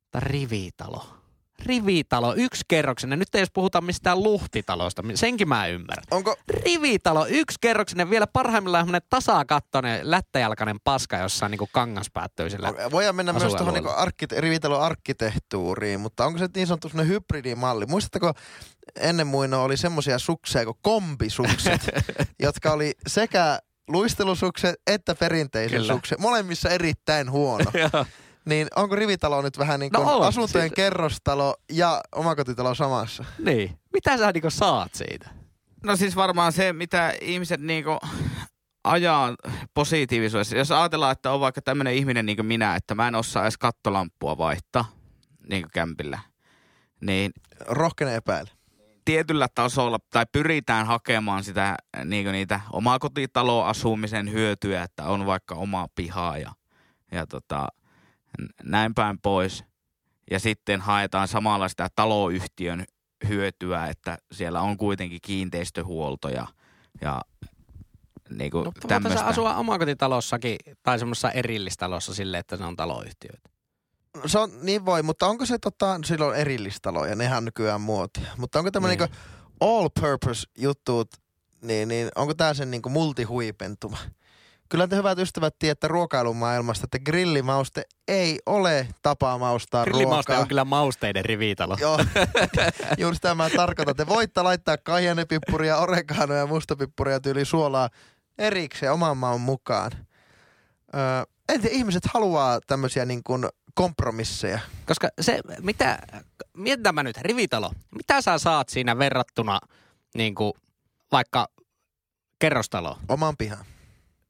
Mutta 0.02 0.20
rivitalo. 0.20 1.17
Rivitalo, 1.66 2.34
yksi 2.34 2.64
kerroksinen. 2.68 3.18
Nyt 3.18 3.34
ei 3.34 3.38
edes 3.38 3.50
puhuta 3.54 3.80
mistään 3.80 4.22
luhtitalosta, 4.22 5.02
senkin 5.14 5.48
mä 5.48 5.66
ymmärrän. 5.66 6.04
Onko, 6.10 6.36
Rivitalo, 6.48 7.26
yksi 7.26 7.58
kerroksinen, 7.60 8.10
vielä 8.10 8.26
parhaimmillaan 8.26 8.84
semmoinen 8.84 9.08
tasakattoinen, 9.10 10.10
lättäjalkainen 10.10 10.76
paska 10.84 11.16
jossain 11.16 11.50
niin 11.50 11.68
kangaspäättöisellä. 11.72 12.74
voidaan 12.90 13.16
mennä 13.16 13.32
myös 13.32 13.54
tuohon 13.54 13.74
niinku 13.74 13.90
arkkite- 13.90 14.40
rivitalon 14.40 14.82
arkkitehtuuriin, 14.82 16.00
mutta 16.00 16.26
onko 16.26 16.38
se 16.38 16.48
niin 16.54 16.66
sanottu 16.66 16.88
semmoinen 16.88 17.12
hybridimalli? 17.14 17.86
Muistatteko 17.86 18.32
ennen 18.96 19.26
muinoa 19.26 19.62
oli 19.62 19.76
semmoisia 19.76 20.18
sukseja 20.18 20.64
kuin 20.64 20.78
kombisukset, 20.82 21.80
jotka 22.46 22.72
oli 22.72 22.94
sekä 23.06 23.58
luistelusukset 23.88 24.74
että 24.86 25.14
perinteisen 25.14 25.80
Kyllä. 25.80 25.92
suksen. 25.92 26.20
Molemmissa 26.20 26.68
erittäin 26.68 27.30
huono. 27.30 27.70
Niin 28.48 28.68
onko 28.76 28.96
rivitalo 28.96 29.42
nyt 29.42 29.58
vähän 29.58 29.80
niin 29.80 29.90
No 29.92 30.00
kuin 30.02 30.14
on. 30.14 30.22
asuntojen 30.26 30.68
Siis- 30.68 30.76
kerrostalo 30.76 31.54
ja 31.72 32.00
omakotitalo 32.14 32.74
samassa? 32.74 33.24
niin. 33.38 33.78
Mitä 33.92 34.16
sä 34.18 34.32
niinku 34.32 34.50
saat 34.50 34.94
siitä? 34.94 35.30
No 35.84 35.96
siis 35.96 36.16
varmaan 36.16 36.52
se, 36.52 36.72
mitä 36.72 37.14
ihmiset 37.20 37.60
niinku 37.60 37.98
ajaa 38.84 39.34
positiivisuudessa. 39.74 40.56
Jos 40.56 40.70
ajatellaan, 40.70 41.12
että 41.12 41.32
on 41.32 41.40
vaikka 41.40 41.62
tämmöinen 41.62 41.94
ihminen 41.94 42.26
niin 42.26 42.36
kuin 42.36 42.46
minä, 42.46 42.74
että 42.76 42.94
mä 42.94 43.08
en 43.08 43.14
osaa 43.14 43.42
edes 43.42 43.58
kattolampua 43.58 44.38
vaihtaa 44.38 44.84
niin 45.50 45.62
kuin 45.62 45.70
kämpillä, 45.70 46.18
niin 47.00 47.32
Rohkene 47.60 48.14
epäillä. 48.14 48.50
tietyllä 49.04 49.48
tasolla, 49.54 49.98
tai 50.10 50.26
pyritään 50.32 50.86
hakemaan 50.86 51.44
sitä 51.44 51.76
niin 52.04 52.24
kuin 52.24 52.32
niitä 52.32 52.60
omakotitaloasumisen 52.72 54.32
hyötyä, 54.32 54.82
että 54.82 55.04
on 55.04 55.26
vaikka 55.26 55.54
oma 55.54 55.86
piha 55.94 56.38
ja, 56.38 56.52
ja 57.12 57.26
tota, 57.26 57.68
näin 58.62 58.94
päin 58.94 59.18
pois. 59.18 59.64
Ja 60.30 60.40
sitten 60.40 60.80
haetaan 60.80 61.28
samalla 61.28 61.68
sitä 61.68 61.88
taloyhtiön 61.96 62.84
hyötyä, 63.28 63.86
että 63.86 64.18
siellä 64.32 64.60
on 64.60 64.76
kuitenkin 64.76 65.18
kiinteistöhuolto 65.22 66.28
ja, 66.28 66.46
ja 67.00 67.20
niin 68.30 68.50
kuin 68.50 68.64
No, 68.64 68.72
tämmöistä. 68.88 69.26
asua 69.26 69.54
omakotitalossakin 69.56 70.56
tai 70.82 70.98
semmoisessa 70.98 71.30
erillistalossa 71.30 72.14
silleen, 72.14 72.40
että 72.40 72.56
se 72.56 72.64
on 72.64 72.76
taloyhtiöitä. 72.76 73.48
Se 74.26 74.38
on, 74.38 74.50
niin 74.62 74.86
voi, 74.86 75.02
mutta 75.02 75.26
onko 75.26 75.46
se 75.46 75.58
tota, 75.58 76.00
silloin 76.04 76.36
erillistaloja, 76.38 77.14
nehän 77.14 77.38
on 77.38 77.44
nykyään 77.44 77.80
muotia. 77.80 78.26
Mutta 78.36 78.58
onko 78.58 78.70
tämä 78.70 78.88
Niin. 78.88 78.98
niin. 78.98 79.10
niinku 79.10 79.18
all 79.60 79.88
purpose 80.00 80.46
juttuut, 80.58 81.08
niin, 81.62 81.88
niin 81.88 82.08
onko 82.16 82.34
tämä 82.34 82.54
sen 82.54 82.70
niinku 82.70 82.88
multihuipentuma? 82.88 83.98
Kyllä 84.68 84.88
te 84.88 84.96
hyvät 84.96 85.18
ystävät 85.18 85.54
tiedätte 85.58 85.78
että 85.78 85.88
ruokailumaailmasta, 85.88 86.84
että 86.84 86.98
grillimauste 86.98 87.82
ei 88.08 88.38
ole 88.46 88.88
tapa 89.02 89.38
maustaa 89.38 89.84
Grillimauste 89.84 90.32
ruokaa. 90.32 90.42
on 90.42 90.48
kyllä 90.48 90.64
mausteiden 90.64 91.24
rivitalo. 91.24 91.76
Joo, 91.80 91.98
juuri 92.98 93.16
sitä 93.16 93.34
mä 93.34 93.50
tarkoitan. 93.50 93.96
Te 93.96 94.06
voitte 94.06 94.42
laittaa 94.42 94.76
kaijanepippuria, 94.76 95.78
oreganoja 95.78 96.40
ja 96.40 96.46
mustapippuria 96.46 97.20
tyyli 97.20 97.44
suolaa 97.44 97.88
erikseen 98.38 98.92
oman 98.92 99.16
maun 99.16 99.40
mukaan. 99.40 99.90
Öö, 100.94 101.00
en 101.48 101.60
tiedä, 101.60 101.76
ihmiset 101.76 102.06
haluaa 102.06 102.60
tämmöisiä 102.66 103.04
niin 103.04 103.22
kuin 103.22 103.48
kompromisseja. 103.74 104.58
Koska 104.86 105.08
se, 105.20 105.40
mitä, 105.60 105.98
mietitään 106.56 106.94
mä 106.94 107.02
nyt, 107.02 107.16
rivitalo, 107.16 107.72
mitä 107.96 108.22
sä 108.22 108.38
saat 108.38 108.68
siinä 108.68 108.98
verrattuna 108.98 109.60
niin 110.14 110.34
kuin, 110.34 110.52
vaikka 111.12 111.48
kerrostaloon? 112.38 113.00
Oman 113.08 113.36
pihan. 113.36 113.64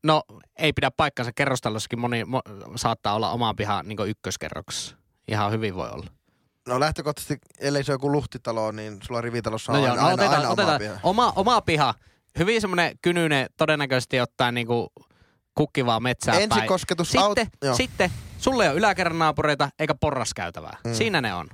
No, 0.05 0.23
ei 0.59 0.73
pidä 0.73 0.91
paikkansa. 0.97 1.33
Kerrostalossakin 1.35 1.99
moni 1.99 2.25
mo, 2.25 2.41
saattaa 2.77 3.15
olla 3.15 3.31
oman 3.31 3.57
pihan 3.57 3.89
niin 3.89 3.99
ykköskerroksessa. 4.09 4.97
Ihan 5.29 5.53
hyvin 5.53 5.75
voi 5.75 5.89
olla. 5.91 6.07
No 6.69 6.81
lähtökohtaisesti, 6.81 7.39
ellei 7.61 7.85
se 7.85 7.93
ole 7.93 7.95
joku 7.95 8.13
luhtitalo, 8.13 8.73
niin 8.73 8.99
sulla 9.03 9.21
rivitalossa 9.21 9.73
on 9.73 9.79
No 9.81 9.87
joo, 9.87 9.91
aina, 9.91 10.03
no 10.03 10.09
aina, 10.09 10.15
otetaan, 10.23 10.37
aina 10.41 10.51
otetaan. 10.51 10.69
oma 10.75 10.79
piha. 10.79 11.01
Oma, 11.03 11.33
oma 11.37 11.61
piha. 11.61 11.95
Hyvin 12.39 12.61
semmoinen 12.61 12.99
kynyinen, 13.03 13.47
todennäköisesti 13.57 14.21
ottaa 14.21 14.53
niinku 14.53 14.93
kukkivaa 15.55 16.01
metsää 16.01 16.35
päin. 16.35 16.43
Ensikosketus 16.53 17.15
aut- 17.17 17.29
Sitten, 17.29 17.47
joo. 17.65 17.75
sitten 17.75 18.11
sulle 18.39 18.65
ei 18.65 18.71
ole 18.71 18.79
yläkerran 18.79 19.19
naapureita 19.19 19.69
eikä 19.79 19.95
porraskäytävää. 20.01 20.77
Mm. 20.85 20.95
Siinä 20.95 21.21
ne 21.21 21.35
on. 21.35 21.49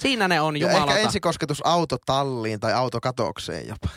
Siinä 0.00 0.28
ne 0.28 0.40
on, 0.40 0.56
ja 0.56 0.66
jumalauta. 0.66 0.92
ehkä 0.94 1.06
ensikosketus 1.06 1.62
autotalliin 1.66 2.60
tai 2.60 2.72
autokatokseen 2.72 3.68
jopa. 3.68 3.88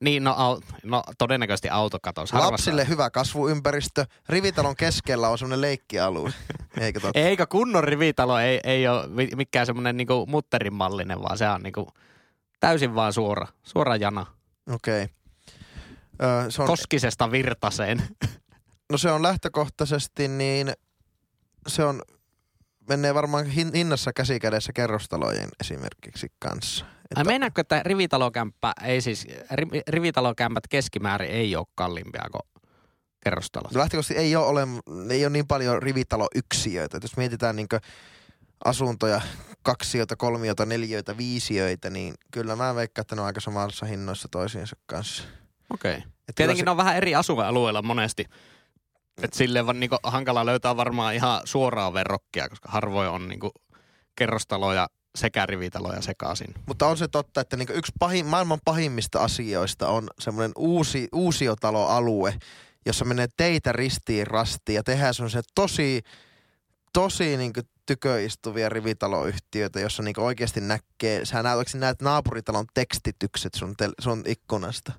Niin, 0.00 0.24
no, 0.24 0.34
au, 0.36 0.60
no 0.82 1.02
todennäköisesti 1.18 1.68
autokatos. 1.68 2.32
Harvassa- 2.32 2.50
Lapsille 2.52 2.88
hyvä 2.88 3.10
kasvuympäristö. 3.10 4.06
Rivitalon 4.28 4.76
keskellä 4.76 5.28
on 5.28 5.38
semmoinen 5.38 5.60
leikkialue. 5.60 6.32
Eikö 6.80 7.00
totta? 7.00 7.20
Eikä 7.20 7.46
kunnon 7.46 7.84
rivitalo 7.84 8.38
ei, 8.38 8.60
ei 8.64 8.88
ole 8.88 9.06
mi- 9.06 9.30
mikään 9.36 9.66
semmoinen 9.66 9.96
niinku 9.96 10.26
mutterin 10.26 10.74
mallinen, 10.74 11.22
vaan 11.22 11.38
se 11.38 11.48
on 11.48 11.62
niinku 11.62 11.88
täysin 12.60 12.94
vaan 12.94 13.12
suora, 13.12 13.46
suora 13.62 13.96
jana. 13.96 14.26
Okei. 14.70 15.04
Okay. 15.04 15.14
Öö, 16.22 16.50
se 16.50 16.62
on, 16.62 16.68
Koskisesta 16.68 17.30
virtaseen. 17.30 18.02
no 18.92 18.98
se 18.98 19.10
on 19.10 19.22
lähtökohtaisesti 19.22 20.28
niin, 20.28 20.72
se 21.68 21.84
on, 21.84 22.02
menee 22.88 23.14
varmaan 23.14 23.46
hin, 23.46 23.70
hinnassa 23.74 24.12
käsikädessä 24.12 24.72
kerrostalojen 24.72 25.48
esimerkiksi 25.60 26.32
kanssa. 26.38 26.84
Ai 27.16 27.24
meinaatko, 27.24 27.60
että 27.60 27.82
rivitalokämppä 27.82 28.72
ei 28.82 29.00
siis, 29.00 29.26
ri, 29.52 29.66
rivitalokämpät 29.88 30.68
keskimäärin 30.68 31.30
ei 31.30 31.56
ole 31.56 31.66
kalliimpia 31.74 32.26
kuin 32.32 32.62
kerrostalot? 33.24 33.74
Lähtökohtaisesti 33.74 34.22
ei 34.22 34.36
ole, 34.36 34.46
ole, 34.46 34.66
ei 35.10 35.24
ole 35.24 35.30
niin 35.30 35.46
paljon 35.46 35.82
rivitaloyksiöitä. 35.82 36.96
Et 36.96 37.02
jos 37.02 37.16
mietitään 37.16 37.56
niin 37.56 37.68
asuntoja, 38.64 39.20
kaksiota, 39.62 40.16
kolmiota, 40.16 40.66
neljöitä, 40.66 41.16
viisiöitä, 41.16 41.90
niin 41.90 42.14
kyllä 42.30 42.56
mä 42.56 42.74
veikkaan, 42.74 43.02
että 43.02 43.14
ne 43.14 43.20
on 43.20 43.26
aika 43.26 43.40
samassa 43.40 43.86
hinnoissa 43.86 44.28
toisiinsa 44.30 44.76
kanssa. 44.86 45.22
Okei. 45.70 45.96
Okay. 45.96 46.10
Et 46.28 46.34
Tietenkin 46.34 46.64
kyllä 46.64 46.68
ne 46.68 46.70
on 46.70 46.76
vähän 46.76 46.96
eri 46.96 47.14
asuinalueilla 47.14 47.82
monesti. 47.82 48.24
Et 49.22 49.32
silleen 49.32 49.66
vaan 49.66 49.80
niinku 49.80 49.96
hankala 50.02 50.46
löytää 50.46 50.76
varmaan 50.76 51.14
ihan 51.14 51.40
suoraa 51.44 51.92
verrokkia, 51.92 52.48
koska 52.48 52.68
harvoin 52.68 53.08
on 53.08 53.28
niinku 53.28 53.50
kerrostaloja 54.16 54.88
sekä 55.14 55.46
rivitaloja 55.46 56.02
sekaisin. 56.02 56.54
Mutta 56.66 56.86
on 56.86 56.96
se 56.96 57.08
totta, 57.08 57.40
että 57.40 57.56
niinku 57.56 57.72
yksi 57.72 57.92
pahin, 57.98 58.26
maailman 58.26 58.60
pahimmista 58.64 59.20
asioista 59.20 59.88
on 59.88 60.08
semmoinen 60.18 60.52
uusi, 60.56 61.08
uusiotaloalue, 61.12 62.34
jossa 62.86 63.04
menee 63.04 63.28
teitä 63.36 63.72
ristiin 63.72 64.26
rastiin 64.26 64.76
ja 64.76 64.82
tehdään 64.82 65.14
semmoisia 65.14 65.42
tosi, 65.54 66.02
tosi 66.92 67.36
niinku 67.36 67.60
tyköistuvia 67.86 68.68
rivitaloyhtiöitä, 68.68 69.80
jossa 69.80 70.02
niinku 70.02 70.24
oikeasti 70.24 70.60
näkee, 70.60 71.24
sä 71.24 71.42
näet, 71.42 71.74
näet 71.74 72.02
naapuritalon 72.02 72.66
tekstitykset 72.74 73.54
sun, 73.54 73.76
tel, 73.76 73.92
sun 74.00 74.22
ikkunasta. 74.26 74.92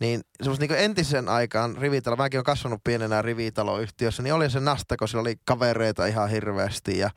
Niin 0.00 0.20
semmoista 0.42 0.62
niinku 0.62 0.74
entisen 0.74 1.28
aikaan 1.28 1.76
rivitalo, 1.76 2.16
mäkin 2.16 2.38
olen 2.38 2.44
kasvanut 2.44 2.80
pienenä 2.84 3.22
rivitaloyhtiössä, 3.22 4.22
niin 4.22 4.34
oli 4.34 4.50
se 4.50 4.60
nasta, 4.60 4.96
kun 4.96 5.20
oli 5.20 5.36
kavereita 5.44 6.06
ihan 6.06 6.30
hirveästi 6.30 6.98
ja 6.98 7.10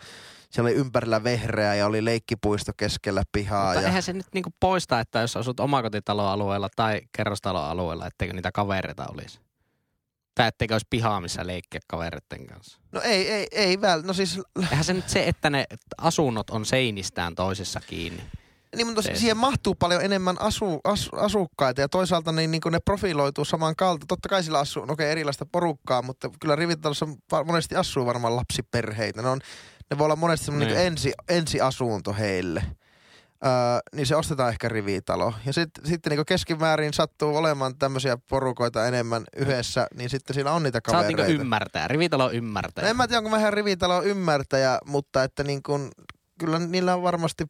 siellä 0.51 0.67
oli 0.67 0.75
ympärillä 0.77 1.23
vehreä 1.23 1.75
ja 1.75 1.85
oli 1.85 2.05
leikkipuisto 2.05 2.71
keskellä 2.77 3.23
pihaa. 3.31 3.65
Mutta 3.65 3.81
ja... 3.81 3.87
eihän 3.87 4.03
se 4.03 4.13
nyt 4.13 4.25
niinku 4.33 4.49
poista, 4.59 4.99
että 4.99 5.19
jos 5.19 5.37
asut 5.37 5.59
omakotitaloalueella 5.59 6.69
tai 6.75 7.01
kerrostaloalueella, 7.17 8.07
etteikö 8.07 8.33
niitä 8.33 8.51
kavereita 8.51 9.05
olisi. 9.13 9.39
Tai 10.35 10.47
etteikö 10.47 10.73
olisi 10.73 10.87
pihaa, 10.89 11.21
missä 11.21 11.47
leikkiä 11.47 11.79
kavereiden 11.87 12.47
kanssa. 12.47 12.79
No 12.91 13.01
ei, 13.01 13.31
ei, 13.31 13.47
ei 13.51 13.81
väl. 13.81 14.01
No 14.05 14.13
siis, 14.13 14.39
Eihän 14.61 14.83
se 14.83 14.93
nyt 14.93 15.09
se, 15.09 15.27
että 15.27 15.49
ne 15.49 15.65
asunnot 15.97 16.49
on 16.49 16.65
seinistään 16.65 17.35
toisessa 17.35 17.79
kiinni. 17.87 18.23
niin, 18.75 18.87
mutta 18.87 19.01
Se- 19.01 19.15
siihen 19.15 19.37
mahtuu 19.37 19.75
paljon 19.75 20.01
enemmän 20.05 20.41
asu, 20.41 20.79
as, 20.83 21.09
asukkaita 21.13 21.81
ja 21.81 21.89
toisaalta 21.89 22.31
niin, 22.31 22.51
niin 22.51 22.61
ne 22.71 22.79
profiloituu 22.79 23.45
saman 23.45 23.75
kalta. 23.75 24.05
Totta 24.07 24.29
kai 24.29 24.43
sillä 24.43 24.59
asuu, 24.59 24.85
no 24.85 24.93
okei, 24.93 25.11
erilaista 25.11 25.45
porukkaa, 25.51 26.01
mutta 26.01 26.29
kyllä 26.41 26.55
rivitalossa 26.55 27.07
monesti 27.45 27.75
asuu 27.75 28.05
varmaan 28.05 28.35
lapsiperheitä. 28.35 29.21
Ne, 29.21 29.29
on, 29.29 29.39
ne 29.91 29.97
voi 29.97 30.05
olla 30.05 30.15
monesti 30.15 30.45
semmoinen 30.45 30.67
Niin. 30.67 30.77
niin. 30.77 30.87
ensi, 30.87 31.13
ensiasunto 31.29 32.13
heille. 32.13 32.63
Öö, 33.45 33.51
niin 33.95 34.05
se 34.05 34.15
ostetaan 34.15 34.49
ehkä 34.49 34.69
rivitalo. 34.69 35.33
Ja 35.45 35.53
sit, 35.53 35.69
sitten 35.83 36.11
niin 36.11 36.25
keskimäärin 36.25 36.93
sattuu 36.93 37.35
olemaan 37.37 37.77
tämmöisiä 37.77 38.17
porukoita 38.29 38.87
enemmän 38.87 39.23
yhdessä, 39.37 39.87
niin 39.95 40.09
sitten 40.09 40.33
siinä 40.33 40.51
on 40.51 40.63
niitä 40.63 40.79
Sä 40.91 40.97
oot 40.97 41.03
kavereita. 41.03 41.27
niinku 41.27 41.41
ymmärtää, 41.41 41.87
rivitalo 41.87 42.31
ymmärtää. 42.31 42.83
No 42.83 42.89
en 42.89 42.97
mä 42.97 43.07
tiedä, 43.07 43.17
onko 43.17 43.29
mä 43.29 43.37
ihan 43.39 43.53
rivitalo 43.53 44.03
ymmärtäjä, 44.03 44.79
mutta 44.85 45.23
että 45.23 45.43
niin 45.43 45.63
kun, 45.63 45.91
kyllä 46.39 46.59
niillä 46.59 46.95
on 46.95 47.03
varmasti 47.03 47.45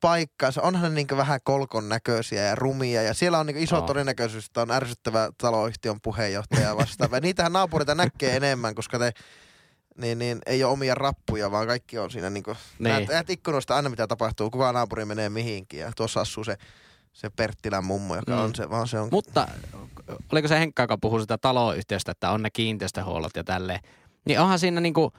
paikkaansa. 0.00 0.62
Onhan 0.62 0.94
ne 0.94 0.94
niin 0.94 1.16
vähän 1.16 1.40
kolkon 1.44 1.88
näköisiä 1.88 2.42
ja 2.42 2.54
rumia 2.54 3.02
ja 3.02 3.14
siellä 3.14 3.38
on 3.38 3.46
niin 3.46 3.56
iso 3.56 3.78
oh. 3.78 3.86
todennäköisyys, 3.86 4.46
että 4.46 4.62
on 4.62 4.70
ärsyttävä 4.70 5.30
taloyhtiön 5.38 6.00
puheenjohtaja 6.02 6.76
vastaava. 6.76 7.20
Niitähän 7.22 7.52
naapureita 7.52 7.94
näkee 7.94 8.36
enemmän, 8.36 8.74
koska 8.74 8.98
te 8.98 9.12
niin, 9.98 10.18
niin, 10.18 10.38
ei 10.46 10.64
ole 10.64 10.72
omia 10.72 10.94
rappuja, 10.94 11.50
vaan 11.50 11.66
kaikki 11.66 11.98
on 11.98 12.10
siinä 12.10 12.30
niin 12.30 12.42
kuin, 12.42 12.56
Niin. 12.78 12.88
näet, 12.92 13.08
näet 13.08 13.30
ikkunoista 13.30 13.76
aina 13.76 13.88
mitä 13.88 14.06
tapahtuu, 14.06 14.50
kuka 14.50 14.72
naapuri 14.72 15.04
menee 15.04 15.28
mihinkin 15.28 15.80
ja 15.80 15.92
tuossa 15.96 16.20
asuu 16.20 16.44
se, 16.44 16.56
se 17.12 17.30
Perttilän 17.30 17.84
mummo, 17.84 18.16
joka 18.16 18.32
Mm. 18.32 18.38
on 18.38 18.54
se, 18.54 18.70
vaan 18.70 18.88
se 18.88 18.98
on 19.00 19.08
Mutta 19.12 19.48
oliko 20.32 20.48
se 20.48 20.58
Henkka, 20.58 20.82
joka 20.82 20.98
puhui 20.98 21.20
sitä 21.20 21.38
taloyhtiöstä, 21.38 22.12
että 22.12 22.30
on 22.30 22.42
ne 22.42 22.50
kiinteistöhuollot 22.50 23.36
ja 23.36 23.44
tälleen. 23.44 23.80
Niin 24.24 24.40
onhan 24.40 24.58
siinä 24.58 24.80
niinku, 24.80 25.12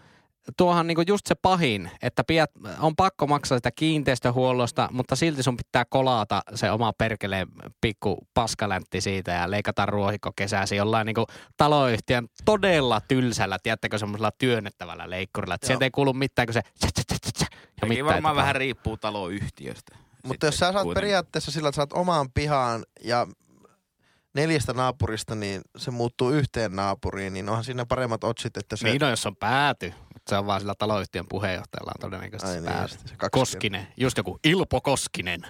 tuohan 0.57 0.87
niinku 0.87 1.03
just 1.07 1.27
se 1.27 1.35
pahin, 1.35 1.91
että 2.01 2.23
piat, 2.23 2.51
on 2.79 2.95
pakko 2.95 3.27
maksaa 3.27 3.57
sitä 3.57 3.71
kiinteistöhuollosta, 3.71 4.89
mutta 4.91 5.15
silti 5.15 5.43
sun 5.43 5.57
pitää 5.57 5.85
kolata 5.85 6.41
se 6.55 6.71
oma 6.71 6.93
perkeleen 6.93 7.47
pikku 7.81 8.17
paskaläntti 8.33 9.01
siitä 9.01 9.31
ja 9.31 9.51
leikata 9.51 9.85
ruohikko 9.85 10.31
kesäsi 10.35 10.75
jollain 10.75 11.05
niinku 11.05 11.25
taloyhtiön 11.57 12.27
todella 12.45 13.01
tylsällä, 13.07 13.57
tiedättekö, 13.63 13.97
semmoisella 13.97 14.31
työnnettävällä 14.37 15.09
leikkurilla. 15.09 15.55
Että 15.55 15.67
sieltä 15.67 15.85
ei 15.85 15.91
kuulu 15.91 16.13
mitään, 16.13 16.45
kun 16.45 16.53
se 16.53 16.61
tsa, 16.61 16.87
tsa, 16.93 17.31
tsa, 17.33 17.45
ja 17.81 17.87
mitään 17.87 17.97
ei 17.97 18.05
varmaan 18.05 18.35
vähän 18.35 18.55
riippuu 18.55 18.97
taloyhtiöstä. 18.97 19.97
Mutta 20.23 20.45
jos 20.45 20.55
sä 20.55 20.59
saat 20.59 20.73
kuitenkin. 20.73 20.93
periaatteessa 20.93 21.51
sillä, 21.51 21.69
että 21.69 21.75
saat 21.75 21.93
omaan 21.93 22.31
pihaan 22.33 22.83
ja 23.03 23.27
neljästä 24.33 24.73
naapurista, 24.73 25.35
niin 25.35 25.61
se 25.77 25.91
muuttuu 25.91 26.29
yhteen 26.29 26.75
naapuriin, 26.75 27.33
niin 27.33 27.49
onhan 27.49 27.63
siinä 27.63 27.85
paremmat 27.85 28.23
otsit, 28.23 28.57
että 28.57 28.75
se... 28.75 28.87
Niin 28.87 29.03
on, 29.03 29.09
jos 29.09 29.25
on 29.25 29.35
pääty. 29.35 29.93
Se 30.31 30.37
on 30.37 30.45
vaan 30.45 30.59
sillä 30.59 30.75
taloyhtiön 30.75 31.25
puheenjohtajalla 31.29 31.91
on 31.95 32.01
todennäköisesti 32.01 32.57
Ai 32.57 32.61
se 32.63 32.69
niin, 32.69 32.81
just 32.81 33.07
se 33.07 33.15
Koskinen. 33.31 33.87
Just 33.97 34.17
joku 34.17 34.39
Ilpo 34.43 34.81
Koskinen. 34.81 35.41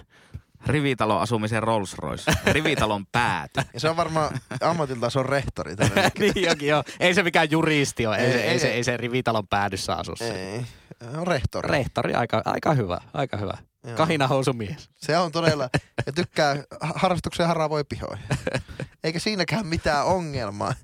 Rivitalon 0.66 1.20
asumisen 1.20 1.62
Rolls 1.62 1.94
Royce. 1.98 2.32
Rivitalon 2.46 3.06
pääty. 3.06 3.60
Ja 3.74 3.80
se 3.80 3.88
on 3.88 3.96
varmaan 3.96 4.40
ammatiltaan 4.60 5.10
se 5.12 5.18
on 5.18 5.26
rehtori. 5.26 5.74
niin 6.18 6.46
jokin 6.46 6.68
joo. 6.68 6.84
Ei 7.00 7.14
se 7.14 7.22
mikään 7.22 7.50
juristi 7.50 8.06
ole. 8.06 8.16
Ei, 8.16 8.24
Ei, 8.26 8.32
se, 8.32 8.38
ei, 8.42 8.48
ei. 8.48 8.58
se, 8.58 8.68
ei 8.68 8.84
se 8.84 8.96
rivitalon 8.96 9.48
päädyssä 9.48 9.94
asu. 9.94 10.16
se. 10.16 10.52
Ei, 10.52 10.66
on 11.16 11.26
rehtori. 11.26 11.68
Rehtori, 11.68 12.14
aika, 12.14 12.42
aika 12.44 12.74
hyvä, 12.74 12.98
aika 13.14 13.36
hyvä. 13.36 13.58
Joo. 13.86 13.96
Kahina 13.96 14.26
housumies. 14.26 14.90
Se 14.96 15.18
on 15.18 15.32
todella, 15.32 15.68
ja 16.06 16.12
tykkää 16.12 16.56
harrastuksen 16.80 17.46
haravoi 17.46 17.84
pihoihin. 17.88 18.24
Eikä 19.04 19.18
siinäkään 19.18 19.66
mitään 19.66 20.06
ongelmaa. 20.06 20.74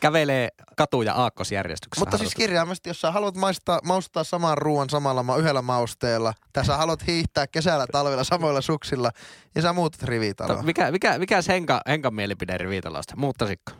Kävelee 0.00 0.48
katuja 0.76 1.14
aakkosjärjestyksessä. 1.14 2.00
Mutta 2.00 2.18
siis 2.18 2.34
kirjaimesti, 2.34 2.90
jos 2.90 3.00
sä 3.00 3.12
haluat 3.12 3.36
maistaa, 3.36 3.80
maustaa 3.84 4.24
saman 4.24 4.58
ruoan 4.58 4.90
samalla 4.90 5.22
ma- 5.22 5.36
yhdellä 5.36 5.62
mausteella, 5.62 6.32
tai 6.52 6.64
sä 6.64 6.76
haluat 6.76 7.06
hiihtää 7.06 7.46
kesällä 7.46 7.86
talvella 7.92 8.24
samoilla 8.24 8.60
suksilla, 8.60 9.10
niin 9.54 9.62
sä 9.62 9.72
muutat 9.72 10.02
rivitaloon. 10.02 10.64
mikä, 10.64 10.90
mikä, 10.90 11.18
mikä 11.18 11.42
se 11.42 11.52
Henka, 11.52 11.80
Henkan 11.88 12.14
mielipide 12.14 12.58
rivitalosta? 12.58 13.16
Muuttaisitko? 13.16 13.72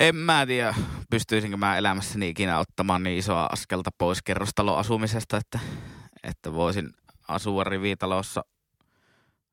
En 0.00 0.16
mä 0.16 0.46
tiedä, 0.46 0.74
pystyisinkö 1.10 1.56
mä 1.56 1.76
elämässäni 1.76 2.28
ikinä 2.28 2.58
ottamaan 2.58 3.02
niin 3.02 3.18
isoa 3.18 3.48
askelta 3.52 3.90
pois 3.98 4.22
kerrostalon 4.22 4.78
asumisesta, 4.78 5.36
että, 5.36 5.58
että 6.22 6.52
voisin 6.52 6.90
asua 7.30 7.64
rivitalossa. 7.64 8.44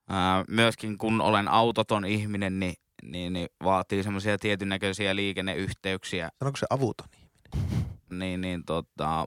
Ää, 0.09 0.43
myöskin 0.47 0.97
kun 0.97 1.21
olen 1.21 1.47
autoton 1.47 2.05
ihminen, 2.05 2.59
niin, 2.59 2.73
niin, 3.03 3.33
niin 3.33 3.47
vaatii 3.63 4.03
semmoisia 4.03 4.37
tietyn 4.37 4.69
näköisiä 4.69 5.15
liikenneyhteyksiä. 5.15 6.29
Sanoiko 6.39 6.57
se 6.57 6.67
avuton? 6.69 7.07
Niin, 8.09 8.41
niin 8.41 8.65
tota, 8.65 9.25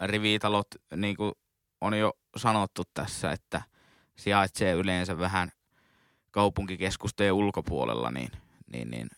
rivitalot, 0.00 0.66
niin 0.96 1.16
kuin 1.16 1.32
on 1.80 1.98
jo 1.98 2.12
sanottu 2.36 2.82
tässä, 2.94 3.32
että 3.32 3.62
sijaitsee 4.16 4.72
yleensä 4.72 5.18
vähän 5.18 5.52
kaupunkikeskustojen 6.30 7.32
ulkopuolella, 7.32 8.10
niin, 8.10 8.30
niin, 8.72 8.90
niin 8.90 9.08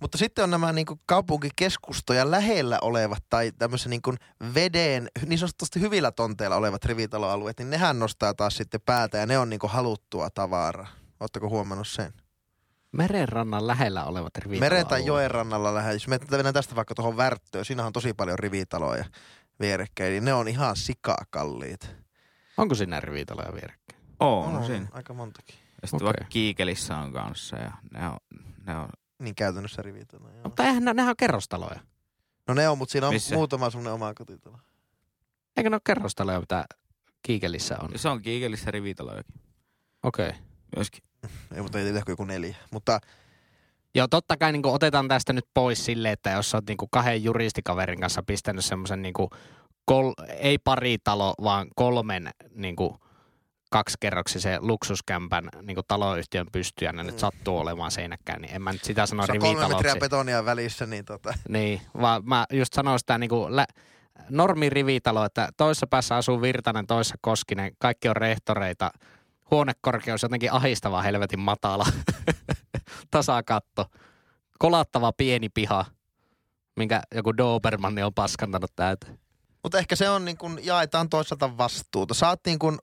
Mutta 0.00 0.18
sitten 0.18 0.44
on 0.44 0.50
nämä 0.50 0.72
niin 0.72 0.86
kaupunkikeskustoja 1.06 2.30
lähellä 2.30 2.78
olevat 2.82 3.24
tai 3.30 3.52
tämmöisen 3.58 3.90
niin 3.90 4.02
veden, 4.54 5.08
niin 5.26 5.38
sanotusti 5.38 5.80
hyvillä 5.80 6.12
tonteilla 6.12 6.56
olevat 6.56 6.84
rivitaloalueet, 6.84 7.58
niin 7.58 7.70
nehän 7.70 7.98
nostaa 7.98 8.34
taas 8.34 8.56
sitten 8.56 8.80
päätä 8.80 9.18
ja 9.18 9.26
ne 9.26 9.38
on 9.38 9.50
niin 9.50 9.60
haluttua 9.64 10.30
tavaraa. 10.30 10.88
Oletteko 11.20 11.48
huomannut 11.48 11.88
sen? 11.88 12.12
Merenrannan 12.92 13.66
lähellä 13.66 14.04
olevat 14.04 14.36
rivitaloalueet. 14.36 14.72
Meren 14.72 14.86
tai 14.86 15.06
joen 15.06 15.30
rannalla 15.30 15.74
lähellä. 15.74 15.94
Jos 15.94 16.08
me 16.08 16.18
mennään 16.30 16.54
tästä 16.54 16.76
vaikka 16.76 16.94
tuohon 16.94 17.16
Värttöön, 17.16 17.64
siinä 17.64 17.86
on 17.86 17.92
tosi 17.92 18.14
paljon 18.14 18.38
rivitaloja 18.38 19.04
vierekkäin, 19.60 20.10
niin 20.10 20.24
ne 20.24 20.34
on 20.34 20.48
ihan 20.48 20.76
sikakalliit. 20.76 21.90
Onko 22.56 22.74
sinne 22.74 23.00
rivitaloja 23.00 23.52
vierekkäin? 23.52 24.00
on, 24.20 24.56
on 24.56 24.66
siinä. 24.66 24.86
aika 24.92 25.14
montakin. 25.14 25.54
Ja 25.82 25.88
sitten 25.88 25.96
Okei. 25.96 26.06
vaikka 26.06 26.24
Kiikelissä 26.28 26.96
on 26.96 27.12
kanssa 27.12 27.56
ja 27.56 27.72
ne 27.92 28.08
on, 28.08 28.16
ne 28.66 28.76
on 28.76 28.88
Niin 29.18 29.34
käytännössä 29.34 29.82
rivitaloja. 29.82 30.34
joo. 30.34 30.42
Mutta 30.44 30.64
eihän 30.64 30.84
ne, 30.84 30.94
nehän 30.94 31.10
on 31.10 31.16
kerrostaloja. 31.16 31.80
No 32.48 32.54
ne 32.54 32.68
on, 32.68 32.78
mutta 32.78 32.92
siinä 32.92 33.06
on 33.06 33.14
Missä? 33.14 33.34
muutama 33.34 33.70
semmoinen 33.70 33.92
oma 33.92 34.14
kotitalo. 34.14 34.58
Eikö 35.56 35.70
ne 35.70 35.74
ole 35.74 35.80
kerrostaloja, 35.86 36.40
mitä 36.40 36.64
Kiikelissä 37.22 37.76
on? 37.82 37.90
se 37.96 38.08
on 38.08 38.22
Kiikelissä 38.22 38.70
rivitalojakin 38.70 39.34
Okei. 40.02 40.28
Okay. 40.28 40.40
myöskin. 40.76 41.04
Ei, 41.54 41.62
mutta 41.62 41.78
ei 41.78 41.92
tehkö 41.92 42.12
joku 42.12 42.24
neljä. 42.24 42.56
Mutta 42.70 43.00
Joo, 43.96 44.08
totta 44.08 44.36
kai 44.36 44.52
niin 44.52 44.66
otetaan 44.66 45.08
tästä 45.08 45.32
nyt 45.32 45.46
pois 45.54 45.84
sille, 45.84 46.12
että 46.12 46.30
jos 46.30 46.54
olet 46.54 46.66
niin 46.68 46.78
kahden 46.90 47.24
juristikaverin 47.24 48.00
kanssa 48.00 48.22
pistänyt 48.22 48.64
semmoisen 48.64 49.02
niin 49.02 49.14
kol, 49.84 50.12
ei 50.38 50.58
pari 50.58 50.96
talo, 51.04 51.34
vaan 51.42 51.66
kolmen 51.76 52.30
niin 52.54 52.76
kaksikerroksisen 53.70 54.66
luksuskämpän 54.66 55.48
niin 55.62 55.76
taloyhtiön 55.88 56.46
pystyä, 56.52 56.92
ne 56.92 57.02
nyt 57.02 57.18
sattuu 57.18 57.58
olemaan 57.58 57.90
seinäkään, 57.90 58.42
niin 58.42 58.54
en 58.54 58.62
mä 58.62 58.72
nyt 58.72 58.84
sitä 58.84 59.06
sano 59.06 59.26
se 59.26 59.32
on 59.32 59.38
kolme 59.38 59.68
metriä 59.68 59.96
betonia 59.96 60.44
välissä, 60.44 60.86
niin 60.86 61.04
tota, 61.04 61.34
Niin, 61.48 61.80
vaan 62.00 62.22
mä 62.24 62.46
just 62.52 62.72
sanoin 62.72 62.98
sitä 62.98 63.18
niin 63.18 63.30
kuin 63.30 63.56
lä- 63.56 63.66
normirivitalo, 64.30 65.24
että 65.24 65.48
toisessa 65.56 65.86
päässä 65.86 66.16
asuu 66.16 66.40
Virtanen, 66.40 66.86
toisessa 66.86 67.16
Koskinen, 67.20 67.72
kaikki 67.78 68.08
on 68.08 68.16
rehtoreita, 68.16 68.90
huonekorkeus 69.50 70.22
jotenkin 70.22 70.52
ahistava 70.52 71.02
helvetin 71.02 71.40
matala, 71.40 71.86
tasakatto, 73.10 73.86
kolattava 74.58 75.12
pieni 75.12 75.48
piha, 75.48 75.84
minkä 76.76 77.02
joku 77.14 77.36
Dobermanni 77.36 78.02
on 78.02 78.14
paskantanut 78.14 78.72
täyteen. 78.76 79.18
Mutta 79.62 79.78
ehkä 79.78 79.96
se 79.96 80.10
on 80.10 80.24
niin 80.24 80.38
kuin, 80.38 80.60
jaetaan 80.62 81.08
toisaalta 81.08 81.58
vastuuta. 81.58 82.14
Saat 82.14 82.40
niin 82.46 82.58
kuin 82.58 82.78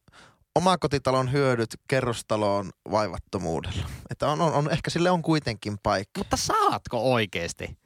omakotitalon 0.55 1.31
hyödyt 1.31 1.69
kerrostaloon 1.87 2.69
vaivattomuudella. 2.91 3.89
Että 4.09 4.27
on, 4.27 4.41
on, 4.41 4.53
on, 4.53 4.71
ehkä 4.71 4.89
sille 4.89 5.11
on 5.11 5.21
kuitenkin 5.21 5.77
paikka. 5.83 6.19
Mutta 6.19 6.37
saatko 6.37 7.13
oikeesti? 7.13 7.77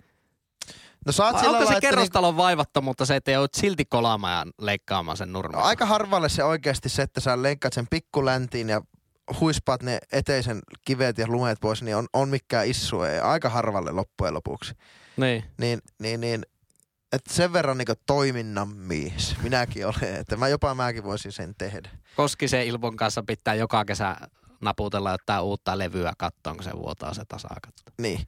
No 1.06 1.12
saat 1.12 1.34
Vai 1.34 1.44
sillä 1.44 1.58
onko 1.58 1.70
se 1.70 1.78
että 1.78 1.82
kerrostalon 1.82 2.38
vaivattomuutta 2.38 3.06
se, 3.06 3.16
että 3.16 3.32
joudut 3.32 3.54
silti 3.54 3.86
kolaamaan 3.86 4.48
ja 4.48 4.54
leikkaamaan 4.66 5.18
sen 5.18 5.34
nurmen? 5.34 5.58
niin, 5.58 5.66
aika 5.66 5.86
harvalle 5.86 6.30
se 6.30 6.44
oikeasti 6.44 6.90
se, 6.90 7.02
että 7.02 7.22
sä 7.22 7.42
leikkaat 7.42 7.74
sen 7.74 7.88
pikkuläntiin 7.90 8.70
ja 8.70 8.82
huispaat 9.40 9.84
ne 9.84 10.00
eteisen 10.12 10.60
kivet 10.86 11.18
ja 11.18 11.28
lumeet 11.28 11.60
pois, 11.62 11.84
niin 11.84 11.96
on, 11.96 12.08
on 12.14 12.30
mikään 12.30 12.68
issu. 12.68 13.02
Ei. 13.02 13.20
Aika 13.20 13.50
harvalle 13.50 13.92
loppujen 13.92 14.34
lopuksi. 14.34 14.74
Niin. 15.18 15.44
Niin, 15.58 15.80
niin, 16.00 16.22
niin 16.22 16.46
että 17.12 17.34
sen 17.34 17.54
verran 17.54 17.78
niin 17.78 17.88
toiminnan 18.06 18.70
mies 18.70 19.36
minäkin 19.44 19.88
olen, 19.88 20.16
että 20.16 20.38
mä 20.38 20.48
jopa 20.48 20.76
mäkin 20.76 21.04
voisin 21.04 21.32
sen 21.32 21.56
tehdä. 21.58 21.90
Koskisen 22.16 22.68
Ilpon 22.68 22.96
kanssa 22.96 23.24
pitää 23.24 23.56
joka 23.56 23.86
kesä 23.86 24.16
naputella 24.62 25.12
jotain 25.12 25.44
uutta 25.44 25.78
levyä 25.78 26.14
kattoon, 26.18 26.56
kun 26.56 26.64
se 26.64 26.72
vuotaa 26.74 27.14
se 27.14 27.26
tasakatto. 27.28 27.84
Niin. 27.98 28.28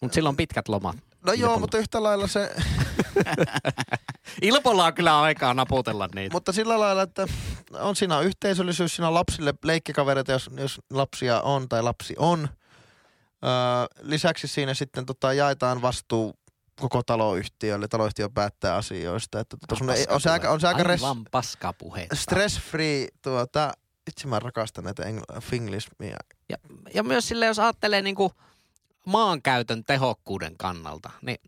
Mutta 0.00 0.14
silloin 0.14 0.32
on 0.32 0.36
pitkät 0.36 0.68
lomat. 0.68 0.96
No 0.96 1.32
joo, 1.32 1.36
Ilpolla. 1.36 1.58
mutta 1.58 1.78
yhtä 1.78 2.02
lailla 2.02 2.26
se, 2.26 2.54
Ilpolla 4.42 4.84
on 4.84 4.94
kyllä 4.94 5.20
aikaa 5.20 5.54
naputella 5.54 6.08
niitä. 6.14 6.32
mutta 6.32 6.52
sillä 6.52 6.80
lailla, 6.80 7.02
että 7.02 7.26
on 7.72 7.96
siinä 7.96 8.20
yhteisöllisyys, 8.20 8.96
siinä 8.96 9.08
on 9.08 9.14
lapsille 9.14 9.54
leikkikavereita, 9.64 10.32
jos, 10.32 10.50
jos 10.56 10.80
lapsia 10.90 11.40
on 11.40 11.68
tai 11.68 11.82
lapsi 11.82 12.14
on. 12.18 12.48
Öö, 13.44 13.50
lisäksi 14.02 14.48
siinä 14.48 14.74
sitten 14.74 15.06
tota, 15.06 15.32
jaetaan 15.32 15.82
vastuu 15.82 16.34
koko 16.80 17.02
taloyhtiölle, 17.02 17.88
taloyhtiö 17.88 18.28
päättää 18.28 18.74
asioista. 18.76 19.40
Että, 19.40 19.56
tota, 19.56 19.78
semmoinen- 19.78 20.10
on, 20.12 20.20
se 20.20 20.30
aika, 20.30 20.50
on 20.50 20.60
se 20.60 20.68
aika 20.68 20.82
res, 20.82 21.00
paskapuhe. 21.30 22.06
stress-free, 22.14 23.08
tuota, 23.22 23.72
itse 24.10 24.26
mä 24.26 24.38
rakastan 24.38 24.84
näitä 24.84 25.02
engl-. 25.02 26.04
Ja, 26.48 26.56
ja 26.94 27.02
myös 27.02 27.28
sille, 27.28 27.46
jos 27.46 27.58
ajattelee 27.58 28.02
niinku 28.02 28.32
maankäytön 29.06 29.84
tehokkuuden 29.84 30.56
kannalta, 30.56 31.10
niin 31.22 31.38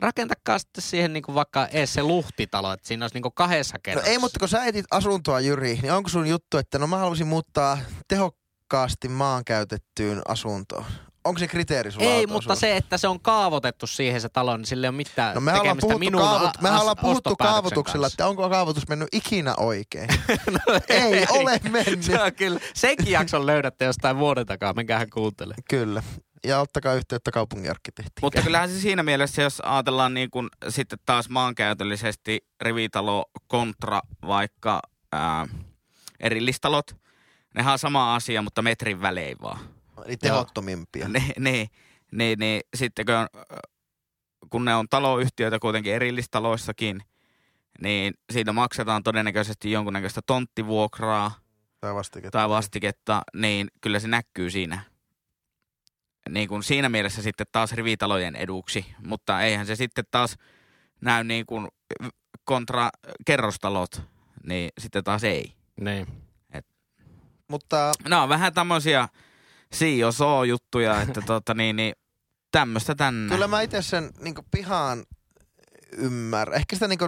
rakentakaa 0.00 0.58
sitten 0.58 0.82
siihen 0.82 1.12
niinku 1.12 1.34
vaikka 1.34 1.66
ees 1.66 1.92
se 1.94 2.02
luhtitalo, 2.02 2.72
että 2.72 2.88
siinä 2.88 3.04
olisi 3.04 3.14
niinku 3.14 3.30
kahdessa 3.30 3.74
No 3.76 3.80
kerroksessa. 3.82 4.12
ei, 4.12 4.18
mutta 4.18 4.38
kun 4.38 4.48
sä 4.48 4.64
etit 4.64 4.86
asuntoa, 4.90 5.40
Jyri, 5.40 5.78
niin 5.82 5.92
onko 5.92 6.08
sun 6.08 6.26
juttu, 6.26 6.56
että 6.58 6.78
no 6.78 6.86
mä 6.86 6.96
haluaisin 6.98 7.26
muuttaa 7.26 7.78
tehokkaasti 8.08 9.08
maankäytettyyn 9.08 10.22
asuntoon? 10.28 10.84
Onko 11.24 11.38
se 11.38 11.48
kriteeri 11.48 11.92
sulla 11.92 12.06
Ei, 12.06 12.26
mutta 12.26 12.54
se, 12.54 12.76
että 12.76 12.98
se 12.98 13.08
on 13.08 13.20
kaavoitettu 13.20 13.86
siihen 13.86 14.20
se 14.20 14.28
talo, 14.28 14.56
niin 14.56 14.66
sillä 14.66 14.86
ei 14.86 14.88
ole 14.88 14.96
mitään 14.96 15.34
No 15.34 15.40
mehän 15.40 15.60
ollaan 15.60 15.76
tekemistä 15.76 15.86
puhuttu, 15.86 15.98
minun 15.98 16.20
kaavut, 16.22 16.48
a- 16.48 16.62
mehän 16.62 16.76
as- 16.76 16.80
ollaan 16.80 16.96
puhuttu 17.00 17.36
kaavoituksella, 17.36 18.04
kanssa. 18.04 18.14
että 18.14 18.26
onko 18.26 18.50
kaavoitus 18.50 18.88
mennyt 18.88 19.08
ikinä 19.12 19.54
oikein. 19.56 20.08
No 20.66 20.80
ei 20.88 21.26
ole 21.28 21.60
mennyt. 21.70 22.02
Se 22.02 22.22
on 22.22 22.34
kyllä. 22.34 22.60
Senkin 22.74 23.12
jakson 23.12 23.46
löydätte 23.46 23.84
jostain 23.84 24.18
vuoden 24.18 24.46
takaa, 24.46 24.72
minkähän 24.72 25.10
kuuntele. 25.10 25.54
Kyllä. 25.70 26.02
Ja 26.46 26.60
ottakaa 26.60 26.94
yhteyttä 26.94 27.30
kaupunginarkkitehtiin. 27.30 28.12
Mutta 28.22 28.42
kyllähän 28.42 28.70
se 28.70 28.80
siinä 28.80 29.02
mielessä, 29.02 29.42
jos 29.42 29.60
ajatellaan 29.60 30.14
niin 30.14 30.30
kuin 30.30 30.48
sitten 30.68 30.98
taas 31.06 31.28
maankäytöllisesti 31.28 32.40
rivitalo 32.60 33.24
kontra 33.46 34.00
vaikka 34.26 34.80
ää, 35.12 35.46
erillistalot, 36.20 36.96
nehän 37.54 37.72
on 37.72 37.78
sama 37.78 38.14
asia, 38.14 38.42
mutta 38.42 38.62
metrin 38.62 39.02
välein 39.02 39.36
vaan. 39.42 39.58
Eli 40.06 40.16
tehottomimpia. 40.16 41.08
Niin, 41.08 41.32
niin, 41.38 41.68
niin, 42.12 42.38
niin 42.38 42.60
sitten 42.76 43.06
kun, 43.06 43.14
on, 43.14 43.26
kun 44.50 44.64
ne 44.64 44.74
on 44.74 44.88
taloyhtiöitä 44.90 45.58
kuitenkin 45.58 45.94
erillistaloissakin, 45.94 47.02
niin 47.82 48.14
siitä 48.32 48.52
maksetaan 48.52 49.02
todennäköisesti 49.02 49.70
jonkunnäköistä 49.70 50.20
tonttivuokraa 50.26 51.32
Tai 51.80 51.94
vastiketta. 51.94 52.38
tai 52.38 52.48
vastiketta, 52.48 53.22
niin 53.34 53.68
kyllä 53.80 53.98
se 53.98 54.08
näkyy 54.08 54.50
siinä. 54.50 54.82
Niin 56.28 56.48
kuin 56.48 56.62
siinä 56.62 56.88
mielessä 56.88 57.22
sitten 57.22 57.46
taas 57.52 57.72
rivitalojen 57.72 58.36
eduksi, 58.36 58.86
mutta 59.06 59.42
eihän 59.42 59.66
se 59.66 59.76
sitten 59.76 60.04
taas 60.10 60.36
näy 61.00 61.24
niin 61.24 61.46
kuin 61.46 61.68
kontra 62.44 62.90
kerrostalot, 63.26 64.02
niin 64.46 64.70
sitten 64.80 65.04
taas 65.04 65.24
ei. 65.24 65.52
Niin. 65.80 66.06
Mutta 67.48 67.92
Nämä 68.08 68.22
on 68.22 68.28
vähän 68.28 68.54
tämmöisiä 68.54 69.08
CSO-juttuja, 69.74 71.00
että 71.02 71.20
tota 71.20 71.54
niin, 71.54 71.76
niin 71.76 71.94
tämmöistä 72.52 72.94
tänne. 72.94 73.34
Kyllä 73.34 73.48
mä 73.48 73.60
itse 73.60 73.82
sen 73.82 74.10
niin 74.20 74.34
pihaan 74.50 75.04
ymmärrän. 75.92 76.56
Ehkä 76.56 76.76
sitä 76.76 76.88
niin 76.88 76.98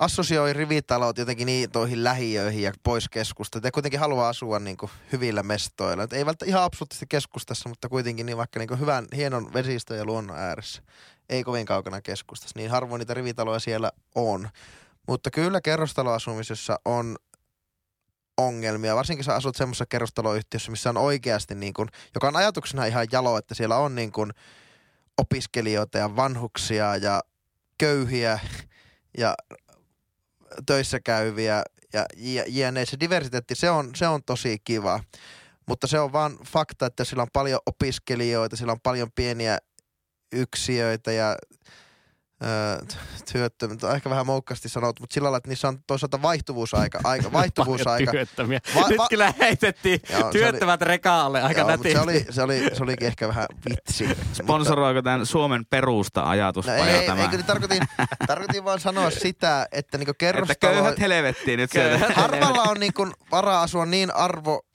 assosioi 0.00 0.52
rivitalot 0.52 1.18
jotenkin 1.18 1.46
niitoihin 1.46 2.04
lähiöihin 2.04 2.62
ja 2.62 2.72
pois 2.82 3.08
keskustasta. 3.08 3.68
Ja 3.68 3.72
kuitenkin 3.72 4.00
haluaa 4.00 4.28
asua 4.28 4.58
niin 4.58 4.76
hyvillä 5.12 5.42
mestoilla. 5.42 6.02
Et 6.02 6.12
ei 6.12 6.26
välttämättä 6.26 6.44
ihan 6.46 6.62
absoluuttisesti 6.62 7.06
keskustassa, 7.08 7.68
mutta 7.68 7.88
kuitenkin 7.88 8.26
niin 8.26 8.36
vaikka 8.36 8.58
niin 8.58 8.80
hyvän, 8.80 9.06
hienon 9.16 9.52
vesistön 9.52 9.98
ja 9.98 10.04
luonnon 10.04 10.38
ääressä. 10.38 10.82
Ei 11.28 11.44
kovin 11.44 11.66
kaukana 11.66 12.00
keskustassa. 12.00 12.58
Niin 12.58 12.70
harvoin 12.70 12.98
niitä 12.98 13.14
rivitaloja 13.14 13.58
siellä 13.58 13.92
on. 14.14 14.48
Mutta 15.08 15.30
kyllä 15.30 15.60
kerrostaloasumisessa 15.60 16.80
on 16.84 17.16
ongelmia, 18.38 18.96
varsinkin 18.96 19.24
sä 19.24 19.34
asut 19.34 19.56
semmoisessa 19.56 19.86
kerrostaloyhtiössä, 19.86 20.70
missä 20.70 20.90
on 20.90 20.96
oikeasti, 20.96 21.54
niin 21.54 21.74
kuin, 21.74 21.88
joka 22.14 22.28
on 22.28 22.36
ajatuksena 22.36 22.84
ihan 22.84 23.06
jalo, 23.12 23.38
että 23.38 23.54
siellä 23.54 23.76
on 23.76 23.94
niin 23.94 24.12
kuin 24.12 24.30
opiskelijoita 25.18 25.98
ja 25.98 26.16
vanhuksia 26.16 26.96
ja 26.96 27.20
köyhiä 27.78 28.38
ja 29.18 29.34
töissä 30.66 31.00
käyviä 31.00 31.62
ja 31.92 32.06
jne. 32.46 32.86
Se 32.86 33.00
diversiteetti, 33.00 33.54
se 33.54 33.70
on, 33.70 33.90
se 33.94 34.08
on 34.08 34.22
tosi 34.26 34.58
kiva. 34.64 35.00
Mutta 35.66 35.86
se 35.86 36.00
on 36.00 36.12
vaan 36.12 36.38
fakta, 36.46 36.86
että 36.86 37.04
sillä 37.04 37.22
on 37.22 37.28
paljon 37.32 37.60
opiskelijoita, 37.66 38.56
sillä 38.56 38.72
on 38.72 38.80
paljon 38.82 39.08
pieniä 39.14 39.58
yksiöitä 40.32 41.12
ja 41.12 41.36
työttömät, 43.32 43.84
ehkä 43.84 44.10
vähän 44.10 44.26
moukkaasti 44.26 44.68
sanottu, 44.68 45.02
mutta 45.02 45.14
sillä 45.14 45.26
lailla, 45.26 45.36
että 45.36 45.48
niissä 45.48 45.68
on 45.68 45.78
toisaalta 45.86 46.22
vaihtuvuusaika. 46.22 47.00
Aika, 47.04 47.32
vaihtuvuusaika. 47.32 48.10
työttömiä. 48.18 48.60
Va- 48.74 48.80
va- 48.80 48.88
Nyt 48.88 49.00
kyllä 49.10 49.34
heitettiin 49.40 50.00
joo, 50.10 50.30
työttömät 50.30 50.82
oli, 50.82 50.88
rekaalle 50.88 51.42
aika 51.42 51.60
joo, 51.60 51.76
se, 51.92 52.00
oli, 52.00 52.26
se, 52.30 52.42
oli, 52.42 52.70
se 52.72 52.82
olikin 52.82 53.06
ehkä 53.06 53.28
vähän 53.28 53.46
vitsi. 53.70 54.08
Sponsoroiko 54.32 55.02
tämän 55.02 55.26
Suomen 55.26 55.66
perusta 55.66 56.30
ajatus 56.30 56.66
no, 56.66 56.72
ei, 56.72 57.06
tämä? 57.06 57.22
Eikö, 57.22 57.42
tarkoitin, 57.42 57.82
tarkoitin 58.26 58.64
vaan 58.64 58.80
sanoa 58.80 59.10
sitä, 59.10 59.68
että 59.72 59.98
niinku 59.98 60.14
kerrostalo... 60.18 60.52
Että 60.52 60.66
köyhät 60.66 61.00
helvettiin 61.00 61.58
nyt 61.58 61.72
sieltä. 61.72 62.12
Harvalla 62.14 62.62
on 62.62 62.76
niinku 62.80 63.08
varaa 63.30 63.62
asua 63.62 63.86
niin 63.86 64.14
arvo 64.14 64.67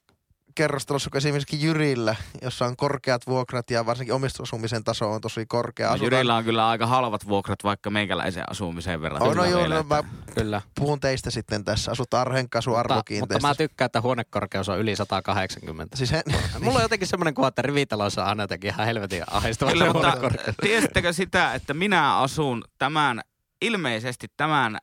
kerrostalossa 0.56 1.10
kuin 1.10 1.18
esimerkiksi 1.18 1.62
Jyrillä, 1.62 2.16
jossa 2.42 2.66
on 2.66 2.78
korkeat 2.78 3.28
vuokrat 3.28 3.72
ja 3.72 3.86
varsinkin 3.86 4.14
omistusasumisen 4.14 4.84
taso 4.84 5.12
on 5.12 5.22
tosi 5.22 5.46
korkea. 5.46 5.90
No, 5.90 6.04
Jyrillä 6.04 6.36
on 6.36 6.44
kyllä 6.44 6.70
aika 6.70 6.88
halvat 6.88 7.28
vuokrat 7.28 7.64
vaikka 7.64 7.90
meikäläisen 7.90 8.44
asumiseen 8.50 9.02
verrattuna. 9.02 9.32
On, 9.32 9.38
no 9.38 9.46
joo, 9.46 9.68
no, 9.68 9.84
mä 9.84 10.04
kyllä. 10.36 10.62
puhun 10.80 11.00
teistä 11.00 11.32
sitten 11.32 11.64
tässä. 11.64 11.92
Asut 11.92 12.14
Arhenkasu 12.14 12.76
arvokiinteistössä. 12.76 13.48
Mutta 13.48 13.48
mä 13.48 13.68
tykkään, 13.68 13.86
että 13.86 14.02
huonekorkeus 14.02 14.70
on 14.70 14.80
yli 14.80 14.96
180. 14.96 15.98
Siis 15.98 16.14
en, 16.14 16.24
Mulla 16.62 16.78
on 16.78 16.84
jotenkin 16.84 17.08
semmoinen 17.08 17.34
kuva, 17.34 17.48
että 17.48 17.62
rivitaloissa 17.62 18.24
on 18.24 18.30
aina 18.30 18.44
jotenkin 18.44 18.70
ihan 18.70 18.86
helvetin 18.86 19.24
ahistava 19.32 19.72
Kyllä, 19.72 19.94
mutta 19.94 20.18
tiesittekö 20.62 21.14
sitä, 21.14 21.54
että 21.54 21.74
minä 21.74 22.18
asun 22.18 22.64
tämän, 22.78 23.22
ilmeisesti 23.62 24.28
tämän 24.38 24.78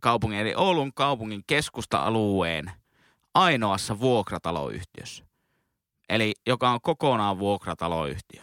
kaupungin, 0.00 0.38
eli 0.38 0.54
Oulun 0.56 0.94
kaupungin 0.94 1.42
keskusta-alueen– 1.46 2.70
ainoassa 3.34 4.00
vuokrataloyhtiössä. 4.00 5.24
Eli 6.08 6.34
joka 6.46 6.70
on 6.70 6.80
kokonaan 6.80 7.38
vuokrataloyhtiö. 7.38 8.42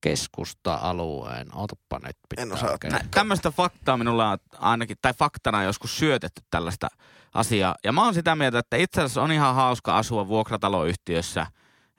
Keskusta-alueen. 0.00 1.54
Otapa 1.54 1.98
nyt 2.06 2.16
pitää. 2.28 2.42
En 2.42 2.52
osaa. 2.52 2.78
Tä, 2.78 3.00
tämmöistä 3.10 3.50
faktaa 3.50 3.96
minulla 3.96 4.30
on 4.30 4.38
ainakin, 4.58 4.96
tai 5.02 5.14
faktana 5.14 5.62
joskus 5.62 5.98
syötetty 5.98 6.42
tällaista 6.50 6.88
asiaa. 7.34 7.74
Ja 7.84 7.92
mä 7.92 8.04
oon 8.04 8.14
sitä 8.14 8.36
mieltä, 8.36 8.58
että 8.58 8.76
itse 8.76 9.00
asiassa 9.00 9.22
on 9.22 9.32
ihan 9.32 9.54
hauska 9.54 9.96
asua 9.96 10.28
vuokrataloyhtiössä. 10.28 11.46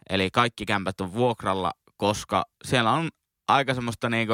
Eli 0.09 0.31
kaikki 0.31 0.65
kämpät 0.65 1.01
on 1.01 1.13
vuokralla, 1.13 1.71
koska 1.97 2.45
siellä 2.65 2.91
on 2.91 3.09
aika 3.47 3.73
semmoista 3.73 4.09
niinku, 4.09 4.33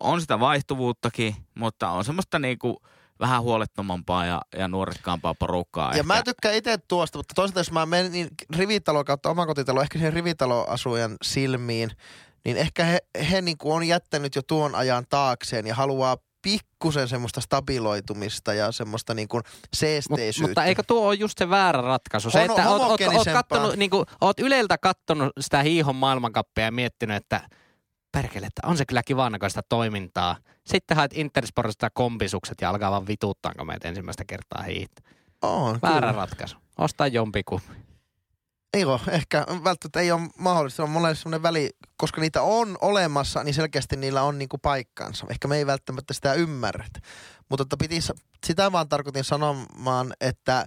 on 0.00 0.20
sitä 0.20 0.40
vaihtuvuuttakin, 0.40 1.36
mutta 1.54 1.90
on 1.90 2.04
semmoista 2.04 2.38
niinku, 2.38 2.82
vähän 3.20 3.42
huolettomampaa 3.42 4.26
ja, 4.26 4.42
ja 4.56 4.68
nuorekkaampaa 4.68 5.34
porukkaa. 5.34 5.84
Ja 5.84 5.90
ehkä. 5.90 6.02
mä 6.02 6.22
tykkään 6.22 6.54
itse 6.54 6.78
tuosta, 6.88 7.18
mutta 7.18 7.34
toisaalta 7.34 7.60
jos 7.60 7.72
mä 7.72 7.86
menen 7.86 8.12
niin 8.12 8.28
rivitalo 8.56 9.04
kautta 9.04 9.30
omakotitalo, 9.30 9.82
ehkä 9.82 9.98
siihen 9.98 10.12
rivitaloasujan 10.12 11.16
silmiin, 11.22 11.90
niin 12.44 12.56
ehkä 12.56 12.84
he, 12.84 12.98
he 13.30 13.40
niin 13.40 13.58
kuin 13.58 13.74
on 13.74 13.84
jättänyt 13.84 14.36
jo 14.36 14.42
tuon 14.42 14.74
ajan 14.74 15.04
taakseen 15.08 15.66
ja 15.66 15.74
haluaa 15.74 16.16
pikkusen 16.42 17.08
semmoista 17.08 17.40
stabiloitumista 17.40 18.54
ja 18.54 18.72
semmoista 18.72 19.14
niin 19.14 19.28
kuin 19.28 19.42
seesteisyyttä. 19.76 20.42
Mut, 20.42 20.48
mutta 20.48 20.64
eikö 20.64 20.82
tuo 20.86 21.06
ole 21.06 21.14
just 21.14 21.38
se 21.38 21.50
väärä 21.50 21.80
ratkaisu? 21.80 22.30
Se, 22.30 22.44
että 22.44 22.70
oot, 22.70 22.82
oot, 22.82 23.00
oot, 23.00 23.28
kattonut, 23.32 23.76
niin 23.76 23.90
kuin, 23.90 24.06
oot 24.20 24.40
Yleltä 24.40 24.78
kattonut 24.78 25.32
sitä 25.40 25.62
hiihon 25.62 25.96
maailmankappia 25.96 26.64
ja 26.64 26.72
miettinyt, 26.72 27.16
että– 27.16 27.40
perkele, 28.22 28.46
että 28.46 28.62
on 28.66 28.76
se 28.76 28.86
kyllä 28.86 29.02
kivan 29.02 29.32
näköistä 29.32 29.62
toimintaa. 29.68 30.36
Sitten 30.66 30.96
haet 30.96 31.10
Intersportista 31.14 31.90
kompisukset 31.90 32.60
ja 32.60 32.70
alkaa 32.70 32.90
vaan 32.90 33.06
vituuttaanko 33.06 33.64
meitä 33.64 33.88
ensimmäistä 33.88 34.24
kertaa 34.24 34.62
hiihtä. 34.62 35.02
On, 35.42 35.78
Väärä 35.82 36.00
kyllä. 36.00 36.12
ratkaisu. 36.12 36.56
Osta 36.78 37.06
jompikumpi. 37.06 37.72
Ei 38.74 38.84
ole, 38.84 39.00
ehkä 39.08 39.46
välttämättä 39.64 40.00
ei 40.00 40.12
ole 40.12 40.20
mahdollista. 40.38 40.82
On 40.82 40.90
monelle 40.90 41.14
sellainen 41.14 41.42
väli, 41.42 41.70
koska 41.96 42.20
niitä 42.20 42.42
on 42.42 42.78
olemassa, 42.80 43.44
niin 43.44 43.54
selkeästi 43.54 43.96
niillä 43.96 44.22
on 44.22 44.38
niinku 44.38 44.58
paikkansa. 44.58 45.26
Ehkä 45.30 45.48
me 45.48 45.56
ei 45.56 45.66
välttämättä 45.66 46.14
sitä 46.14 46.34
ymmärrä. 46.34 46.84
Mutta 47.48 47.62
että 47.62 47.76
piti, 47.76 48.00
sitä 48.46 48.72
vaan 48.72 48.88
tarkoitin 48.88 49.24
sanomaan, 49.24 50.12
että 50.20 50.66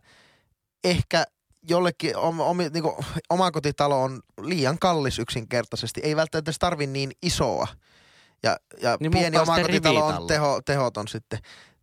ehkä 0.84 1.24
jollekin 1.70 2.18
om, 2.18 2.40
om, 2.40 2.58
niin 2.58 2.84
kuin, 2.84 2.96
omakotitalo 3.30 4.04
on 4.04 4.20
liian 4.42 4.80
kallis 4.80 5.20
yksinkertaisesti. 5.20 6.02
Ei 6.04 6.16
välttämättä 6.16 6.52
tarvi 6.60 6.88
niin 6.88 7.12
isoa. 7.22 7.68
Ja, 8.44 8.58
ja 8.82 8.98
niin 9.00 9.12
pieni 9.12 9.38
omakotitalo 9.38 10.06
on 10.06 10.28
teho, 10.28 10.62
tehoton 10.66 11.08
sitten. 11.08 11.40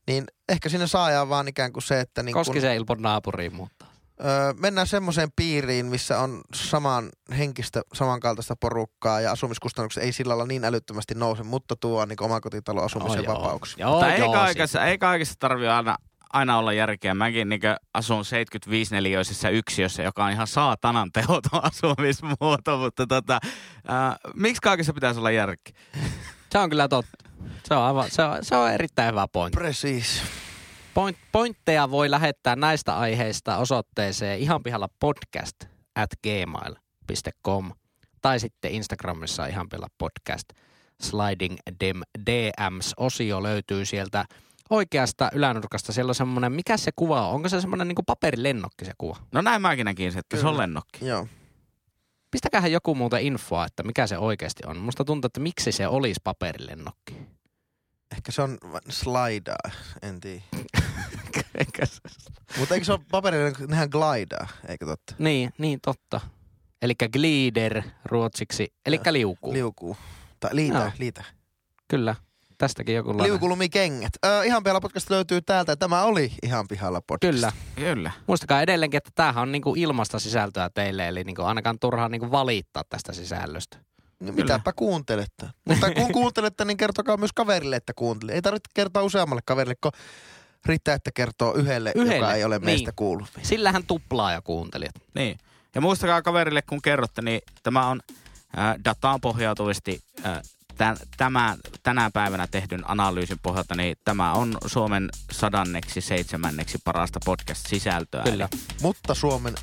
Niin 0.06 0.24
ehkä 0.48 0.68
sinne 0.68 0.86
saa 0.86 1.28
vaan 1.28 1.48
ikään 1.48 1.72
kuin 1.72 1.82
se, 1.82 2.00
että... 2.00 2.22
Niin 2.22 2.34
Koski 2.34 2.60
se 2.60 2.76
Ilpon 2.76 3.02
naapuriin 3.02 3.54
muuttaa. 3.54 3.88
Öö, 4.24 4.52
mennään 4.60 4.86
semmoiseen 4.86 5.28
piiriin, 5.36 5.86
missä 5.86 6.18
on 6.18 6.40
saman 6.54 7.10
henkistä, 7.38 7.82
samankaltaista 7.94 8.56
porukkaa 8.56 9.20
ja 9.20 9.32
asumiskustannukset 9.32 10.02
ei 10.02 10.12
sillä 10.12 10.30
lailla 10.30 10.46
niin 10.46 10.64
älyttömästi 10.64 11.14
nouse, 11.14 11.42
mutta 11.42 11.76
tuo 11.76 12.04
niin 12.04 12.22
omakotitalo 12.22 12.82
asumisen 12.82 13.30
oh, 13.30 13.36
vapauksia. 13.36 13.86
Joo, 13.86 14.00
joo, 14.00 14.10
ei, 14.10 14.32
kaikessa, 14.32 14.84
ei 14.84 14.98
kaikessa 14.98 15.34
tarvitse 15.38 15.68
aina 15.68 15.96
aina 16.32 16.58
olla 16.58 16.72
järkeä. 16.72 17.14
Mäkin 17.14 17.48
niin 17.48 17.60
asun 17.94 18.24
75-neliöisessä 18.24 19.48
yksiössä, 19.48 20.02
joka 20.02 20.24
on 20.24 20.30
ihan 20.30 20.46
saatanan 20.46 21.12
tehoton 21.12 21.64
asumismuoto, 21.72 22.78
mutta 22.78 23.06
tota, 23.06 23.38
äh, 23.90 24.16
miksi 24.34 24.62
kaikessa 24.62 24.92
pitäisi 24.92 25.20
olla 25.20 25.30
järki? 25.30 25.72
Se 26.52 26.58
on 26.58 26.70
kyllä 26.70 26.88
totta. 26.88 27.28
Se 27.64 27.74
on, 27.74 27.82
aivan, 27.82 28.10
se 28.10 28.22
on, 28.22 28.44
se 28.44 28.56
on 28.56 28.70
erittäin 28.70 29.10
hyvä 29.10 29.26
pointti. 29.32 29.58
Precis. 29.58 30.22
Point, 30.94 31.18
pointteja 31.32 31.90
voi 31.90 32.10
lähettää 32.10 32.56
näistä 32.56 32.98
aiheista 32.98 33.56
osoitteeseen 33.56 34.38
ihan 34.38 34.62
pihalla 34.62 34.88
podcast 35.00 35.56
at 35.94 36.10
gmail.com 36.22 37.72
tai 38.22 38.40
sitten 38.40 38.70
Instagramissa 38.70 39.46
ihan 39.46 39.68
pihalla 39.68 39.88
podcast. 39.98 40.48
Sliding 41.02 41.56
dem 41.84 42.00
DMs-osio 42.30 43.42
löytyy 43.42 43.84
sieltä– 43.84 44.24
oikeasta 44.70 45.30
ylänurkasta 45.34 45.92
siellä 45.92 46.10
on 46.10 46.14
semmoinen, 46.14 46.52
mikä 46.52 46.76
se 46.76 46.90
kuva 46.96 47.28
on? 47.28 47.34
Onko 47.34 47.48
se 47.48 47.60
semmoinen 47.60 47.88
niin 47.88 47.96
paperilennokki 48.06 48.84
se 48.84 48.92
kuva? 48.98 49.16
No 49.32 49.42
näin 49.42 49.62
mäkin 49.62 49.84
näkin 49.84 50.08
että 50.08 50.22
Kyllä. 50.28 50.40
se 50.40 50.48
on 50.48 50.56
lennokki. 50.56 51.06
Joo. 51.06 51.26
Pistäkähän 52.30 52.72
joku 52.72 52.94
muuta 52.94 53.18
infoa, 53.18 53.66
että 53.66 53.82
mikä 53.82 54.06
se 54.06 54.18
oikeasti 54.18 54.62
on. 54.66 54.76
Musta 54.76 55.04
tuntuu, 55.04 55.26
että 55.26 55.40
miksi 55.40 55.72
se 55.72 55.88
olisi 55.88 56.20
paperilennokki. 56.24 57.16
Ehkä 58.12 58.32
se 58.32 58.42
on 58.42 58.58
slidaa, 58.88 59.70
en 60.02 60.20
tiedä. 60.20 60.42
Mutta 62.58 62.74
eikö 62.74 62.84
se 62.84 62.92
ole 62.92 63.00
paperilennokki, 63.10 63.66
nehän 63.66 63.88
glidaa, 63.90 64.48
eikö 64.68 64.86
totta? 64.86 65.14
Niin, 65.18 65.52
niin 65.58 65.78
totta. 65.84 66.20
Eli 66.82 66.94
glider 67.12 67.82
ruotsiksi, 68.04 68.72
eli 68.86 69.00
liukuu. 69.10 69.52
Liukuu. 69.52 69.96
Tai 70.40 70.50
liitä, 70.52 70.84
no. 70.84 70.92
liitä. 70.98 71.24
Kyllä 71.88 72.14
tästäkin 72.58 72.94
joku 72.94 73.22
Liukulumikengät. 73.22 74.12
Öö, 74.26 74.44
ihan 74.44 74.62
pihalla 74.62 74.80
podcast 74.80 75.10
löytyy 75.10 75.40
täältä. 75.42 75.76
Tämä 75.76 76.02
oli 76.02 76.32
ihan 76.42 76.68
pihalla 76.68 77.00
podcast. 77.06 77.34
Kyllä. 77.34 77.52
Kyllä. 77.76 78.10
Muistakaa 78.26 78.62
edelleenkin, 78.62 78.98
että 78.98 79.10
tämähän 79.14 79.42
on 79.42 79.52
niinku 79.52 79.74
ilmasta 79.76 80.18
sisältöä 80.18 80.70
teille, 80.74 81.08
eli 81.08 81.24
niinku 81.24 81.42
ainakaan 81.42 81.78
turhaa 81.78 82.08
niinku 82.08 82.30
valittaa 82.30 82.82
tästä 82.88 83.12
sisällöstä. 83.12 83.78
No, 84.20 84.32
mitäpä 84.32 84.72
kuuntelette. 84.76 85.46
Mutta 85.64 85.90
kun 85.90 86.12
kuuntelette, 86.12 86.64
niin 86.64 86.76
kertokaa 86.76 87.16
myös 87.16 87.32
kaverille, 87.32 87.76
että 87.76 87.92
kuuntelee. 87.96 88.34
Ei 88.34 88.42
tarvitse 88.42 88.70
kertoa 88.74 89.02
useammalle 89.02 89.42
kaverille, 89.44 89.74
kun 89.80 89.92
riittää, 90.66 90.94
että 90.94 91.10
kertoo 91.14 91.54
yhdelle, 91.54 91.92
yhdelle. 91.94 92.16
joka 92.16 92.34
ei 92.34 92.44
ole 92.44 92.58
niin. 92.58 92.64
meistä 92.64 92.92
kuullut. 92.96 93.28
Sillähän 93.42 93.84
tuplaa 93.86 94.32
ja 94.32 94.42
kuuntelijat. 94.42 94.94
Niin. 95.14 95.38
Ja 95.74 95.80
muistakaa 95.80 96.22
kaverille, 96.22 96.62
kun 96.62 96.82
kerrotte, 96.82 97.22
niin 97.22 97.40
tämä 97.62 97.86
on 97.86 98.00
äh, 98.58 98.74
dataan 98.84 99.20
pohjautuvasti 99.20 100.00
äh, 100.26 100.40
tämä, 101.16 101.56
tänä 101.82 102.10
päivänä 102.12 102.46
tehdyn 102.46 102.90
analyysin 102.90 103.38
pohjalta, 103.42 103.74
niin 103.74 103.96
tämä 104.04 104.32
on 104.32 104.58
Suomen 104.66 105.08
sadanneksi 105.32 106.00
seitsemänneksi 106.00 106.78
parasta 106.84 107.20
podcast-sisältöä. 107.24 108.22
Kyllä. 108.22 108.48
Eli... 108.52 108.60
Mutta 108.82 109.14
Suomen 109.14 109.54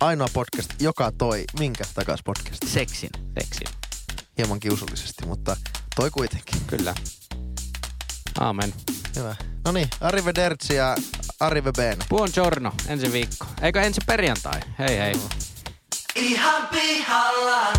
ainoa 0.00 0.28
podcast, 0.32 0.82
joka 0.82 1.12
toi 1.18 1.44
minkä 1.58 1.84
takas 1.94 2.20
podcast. 2.24 2.66
Seksin. 2.66 3.10
Seksi. 3.40 3.64
Hieman 4.38 4.60
kiusallisesti, 4.60 5.26
mutta 5.26 5.56
toi 5.96 6.10
kuitenkin. 6.10 6.60
Kyllä. 6.66 6.94
Aamen. 8.40 8.74
Hyvä. 9.16 9.36
No 9.64 9.72
niin, 9.72 9.88
arrivederci 10.00 10.74
ja 10.74 10.96
arrive 11.40 11.72
bene. 11.72 12.04
Buongiorno, 12.08 12.72
ensi 12.88 13.12
viikko. 13.12 13.46
Eikö 13.62 13.82
ensi 13.82 14.00
perjantai? 14.06 14.60
Hei 14.78 14.98
hei. 14.98 15.14
Ihan 16.16 16.68
pihalla. 16.68 17.72